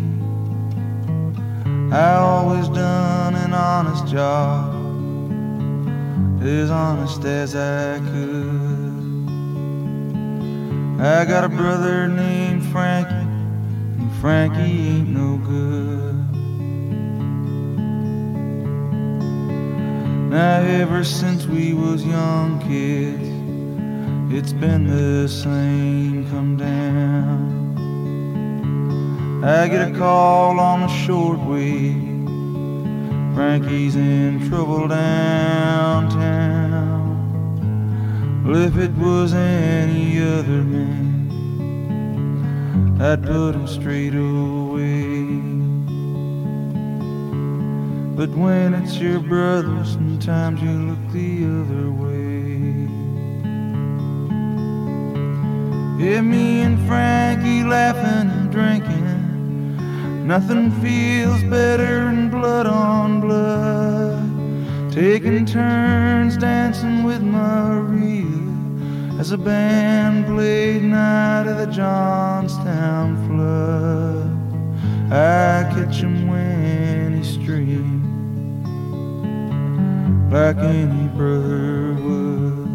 I 1.93 2.15
always 2.19 2.69
done 2.69 3.35
an 3.35 3.53
honest 3.53 4.07
job, 4.07 4.77
as 6.41 6.71
honest 6.71 7.25
as 7.25 7.57
I 7.57 7.99
could. 7.99 8.87
I 11.01 11.25
got 11.25 11.43
a 11.43 11.49
brother 11.49 12.07
named 12.07 12.65
Frankie, 12.67 13.26
Frankie 14.21 14.61
ain't 14.61 15.09
no 15.09 15.37
good. 15.39 16.15
Now 20.31 20.61
ever 20.63 21.05
since 21.05 21.47
we 21.47 21.75
was 21.75 22.05
young 22.05 22.59
kids, 22.61 23.29
it's 24.35 24.53
been 24.53 24.87
the 24.87 25.29
same 25.29 26.29
come 26.31 26.57
down. 26.57 27.57
I 29.45 29.69
get 29.69 29.91
a 29.91 29.93
call 29.97 30.59
on 30.59 30.81
the 30.81 30.89
short 30.89 31.39
shortwave. 31.39 32.25
Frankie's 33.35 33.97
in 33.97 34.49
trouble 34.49 34.89
downtown. 34.89 36.57
Well, 38.45 38.63
if 38.63 38.77
it 38.77 38.93
was 38.93 39.35
any 39.35 40.21
other 40.21 40.63
man, 40.63 41.06
I'd 42.99 43.23
put 43.23 43.55
him 43.55 43.67
straight 43.67 44.15
away. 44.15 45.37
But 48.17 48.31
when 48.31 48.73
it's 48.73 48.97
your 48.97 49.21
brother, 49.21 49.85
sometimes 49.85 50.63
you 50.63 50.71
look 50.71 51.13
the 51.13 51.45
other 51.45 51.91
way. 51.91 52.89
Yeah, 56.03 56.23
me 56.23 56.63
and 56.63 56.79
Frankie 56.89 57.65
laughing 57.65 58.31
and 58.31 58.51
drinking. 58.51 60.27
Nothing 60.27 60.71
feels 60.81 61.43
better 61.45 62.05
than 62.05 62.31
blood 62.31 62.67
on 62.67 63.21
blood. 63.21 64.91
Taking 64.91 65.45
turns 65.45 66.39
dancing 66.39 67.05
with 67.05 67.21
Maria 67.21 68.36
as 69.19 69.31
a 69.31 69.39
band 69.39 70.27
played 70.27 70.83
Night 70.83 71.47
of 71.47 71.57
the 71.57 71.67
Johnstown 71.67 73.17
Flood. 73.27 74.33
I 75.11 75.65
catch 75.73 75.97
him 76.03 76.29
when 76.29 77.17
he 77.17 77.25
streams 77.25 78.07
like 80.31 80.59
any 80.59 81.09
brother 81.09 81.95
would. 81.95 82.67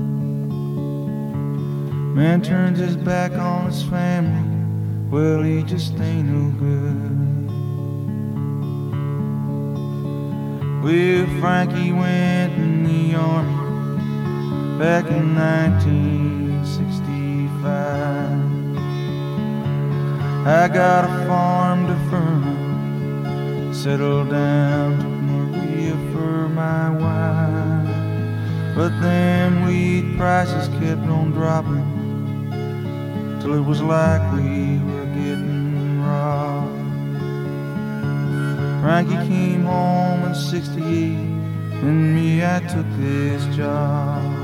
Man 2.16 2.42
turns 2.42 2.80
his 2.80 2.96
back 2.96 3.34
on 3.34 3.68
his 3.68 3.84
family, 3.84 4.50
well, 5.12 5.44
he 5.44 5.62
just 5.62 5.94
ain't 6.00 6.28
no 6.28 6.50
good. 6.58 7.12
Well, 10.84 11.40
Frankie 11.40 11.92
went 11.92 12.54
in 12.54 12.84
the 12.84 13.16
army 13.16 13.61
back 14.82 15.06
in 15.12 15.36
1965. 15.36 17.68
I 20.48 20.68
got 20.74 21.06
a 21.06 21.10
farm 21.28 21.86
to 21.86 21.94
Furman, 22.10 23.74
settled 23.76 24.32
down, 24.32 24.98
took 24.98 25.22
Maria 25.30 25.94
for 26.12 26.50
my 26.50 26.90
wife. 26.90 28.76
But 28.76 29.00
then 29.02 29.68
wheat 29.68 30.18
prices 30.18 30.68
kept 30.80 31.02
on 31.02 31.30
dropping 31.30 31.86
till 33.40 33.54
it 33.54 33.62
was 33.62 33.84
like 33.84 34.34
we 34.34 34.80
were 34.80 35.06
getting 35.14 36.02
robbed. 36.02 36.74
Frankie 38.82 39.28
came 39.28 39.66
home 39.66 40.24
in 40.24 40.34
68, 40.34 41.20
and 41.84 42.16
me, 42.16 42.44
I 42.44 42.62
took 42.62 42.88
this 42.98 43.46
job. 43.56 44.41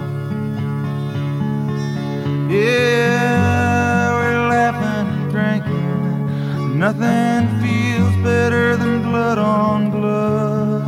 Yeah, 2.49 4.13
we're 4.13 4.47
laughing 4.47 5.07
and 5.19 5.31
drinking. 5.31 6.79
Nothing 6.79 7.47
feels 7.59 8.15
better 8.23 8.77
than 8.77 9.01
blood 9.01 9.37
on 9.37 9.91
blood. 9.91 10.87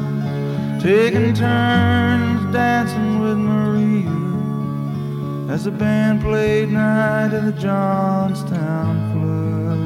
Taking 0.82 1.34
turns 1.34 2.53
dancing 2.53 3.20
with 3.20 3.38
Maria 3.38 4.07
as 5.53 5.66
the 5.66 5.72
band 5.72 6.22
played 6.22 6.70
Night 6.70 7.34
of 7.34 7.43
the 7.43 7.51
Johnstown 7.51 9.12
Flood. 9.12 9.82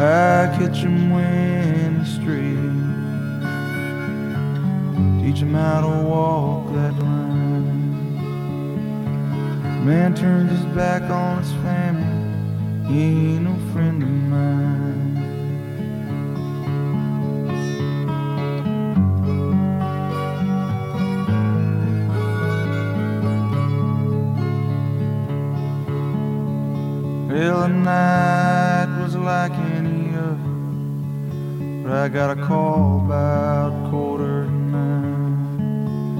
I 0.00 0.56
catch 0.56 0.78
him 0.78 1.10
when 1.10 2.00
he's 2.00 2.14
straight, 2.14 2.72
teach 5.22 5.42
him 5.42 5.52
how 5.52 5.82
to 5.82 5.88
walk 6.08 6.72
that 6.72 6.94
line. 7.02 7.13
Man 9.84 10.14
turns 10.14 10.50
his 10.50 10.64
back 10.74 11.02
on 11.10 11.42
his 11.42 11.52
family, 11.62 12.88
he 12.88 13.02
ain't 13.02 13.42
no 13.42 13.54
friend 13.74 14.02
of 14.02 14.08
mine. 14.08 15.14
Well, 27.28 27.60
the 27.60 27.68
night 27.68 28.88
was 29.02 29.14
like 29.16 29.52
any 29.52 30.16
other, 30.16 30.54
but 31.82 31.92
I 31.92 32.08
got 32.08 32.30
a 32.38 32.40
call 32.42 33.04
about 33.04 33.90
quarter 33.90 34.44
to 34.46 34.50
nine. 34.50 36.14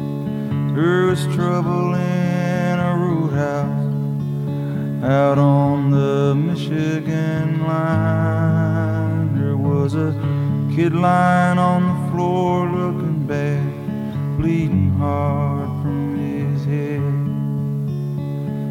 There 0.75 1.07
was 1.07 1.25
trouble 1.35 1.95
in 1.95 2.24
out 3.37 5.39
on 5.39 5.91
the 5.91 6.35
Michigan 6.35 7.67
line. 7.67 9.39
There 9.39 9.57
was 9.57 9.95
a 9.95 10.13
kid 10.75 10.95
lying 10.95 11.59
on 11.59 11.83
the 11.89 12.11
floor 12.11 12.69
looking 12.69 13.27
bad, 13.27 14.39
bleeding 14.39 14.91
hard 14.99 15.69
from 15.83 16.17
his 16.17 16.65
head. 16.65 17.03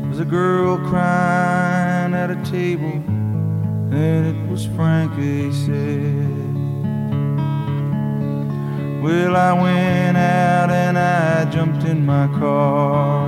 There 0.01 0.09
was 0.09 0.19
a 0.19 0.25
girl 0.25 0.77
crying 0.89 2.13
at 2.13 2.31
a 2.31 2.41
table, 2.49 3.01
and 3.91 4.25
it 4.25 4.49
was 4.49 4.65
Frankie 4.67 5.51
said. 5.51 6.41
Well, 9.03 9.35
I 9.35 9.51
went 9.51 10.17
out 10.17 10.69
and 10.69 10.97
I 10.97 11.43
jumped 11.51 11.83
in 11.83 12.05
my 12.05 12.27
car, 12.39 13.27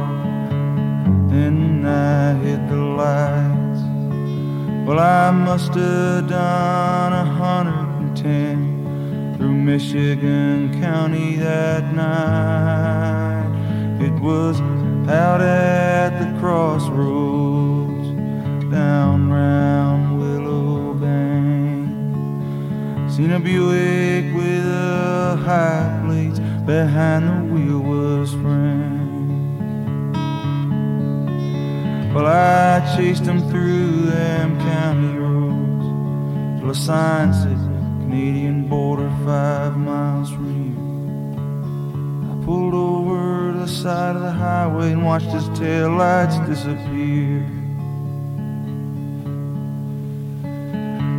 and 1.36 1.88
I 1.88 2.34
hit 2.36 2.68
the 2.70 2.76
lights. 2.76 3.82
Well, 4.88 5.00
I 5.00 5.32
must 5.32 5.74
have 5.74 6.30
done 6.30 7.14
a 7.14 7.26
hundred 7.26 7.88
and 8.00 8.18
ten 8.18 9.36
through 9.36 9.54
Michigan 9.54 10.80
County 10.82 11.36
that 11.38 11.94
night. 11.94 13.50
It 14.02 14.14
was 14.22 14.60
out 15.10 15.42
at 15.42 16.20
the 16.20 16.40
crossroads 16.40 18.08
down 18.72 19.30
round 19.30 20.20
Willow 20.20 20.94
Bank. 20.94 21.90
Seen 23.12 23.32
a 23.32 23.40
Buick 23.40 24.34
with 24.36 24.66
a 24.66 25.38
high 25.46 26.02
plates 26.06 26.40
behind 26.66 27.28
the 27.28 27.54
wheel 27.54 27.80
was 27.80 28.34
Frank. 28.34 28.75
Well, 32.16 32.28
I 32.28 32.96
chased 32.96 33.24
him 33.24 33.42
through 33.50 34.04
them 34.04 34.58
county 34.60 35.18
roads 35.18 36.62
till 36.62 36.70
a 36.70 36.74
sign 36.74 37.34
said 37.34 37.58
Canadian 38.04 38.70
border 38.70 39.10
five 39.26 39.76
miles 39.76 40.30
from 40.30 40.48
here. 40.64 42.32
I 42.32 42.46
pulled 42.46 42.74
over 42.74 43.52
to 43.52 43.60
the 43.60 43.68
side 43.68 44.16
of 44.16 44.22
the 44.22 44.32
highway 44.32 44.94
and 44.94 45.04
watched 45.04 45.26
his 45.26 45.50
tail 45.60 45.90
lights 45.90 46.40
disappear. 46.48 47.42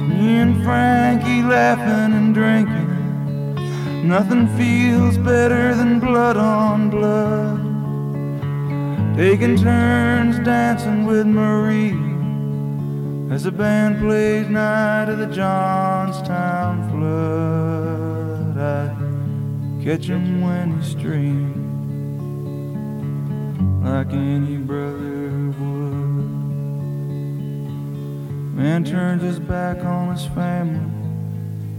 Me 0.09 0.39
and 0.39 0.65
Frankie 0.65 1.43
laughing 1.43 2.15
and 2.15 2.33
drinking. 2.33 4.09
Nothing 4.09 4.49
feels 4.57 5.19
better 5.19 5.75
than 5.75 6.01
blood 6.01 6.39
on 6.39 6.89
blood. 6.89 7.66
Taking 9.17 9.57
turns 9.57 10.39
dancing 10.41 11.07
with 11.07 11.27
Marie 11.27 11.97
as 13.35 13.45
the 13.45 13.51
band 13.51 13.99
plays 13.99 14.47
Night 14.47 15.09
of 15.09 15.17
the 15.17 15.27
Johnstown 15.29 16.91
Flood. 16.91 18.59
I 18.59 18.91
catch 19.83 20.05
him 20.05 20.43
when 20.43 20.77
he's 20.77 20.91
streaming 20.91 21.57
like 23.83 24.13
any 24.13 24.59
brother 24.59 25.49
would. 25.61 26.29
Man 28.55 28.85
turns 28.85 29.23
his 29.23 29.39
back 29.39 29.83
on 29.83 30.13
his 30.13 30.27
family, 30.27 30.93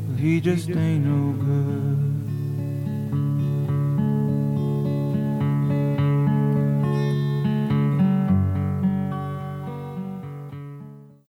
but 0.09 0.19
he 0.19 0.41
just 0.41 0.71
ain't 0.71 1.05
no 1.05 1.33
good. 1.33 1.96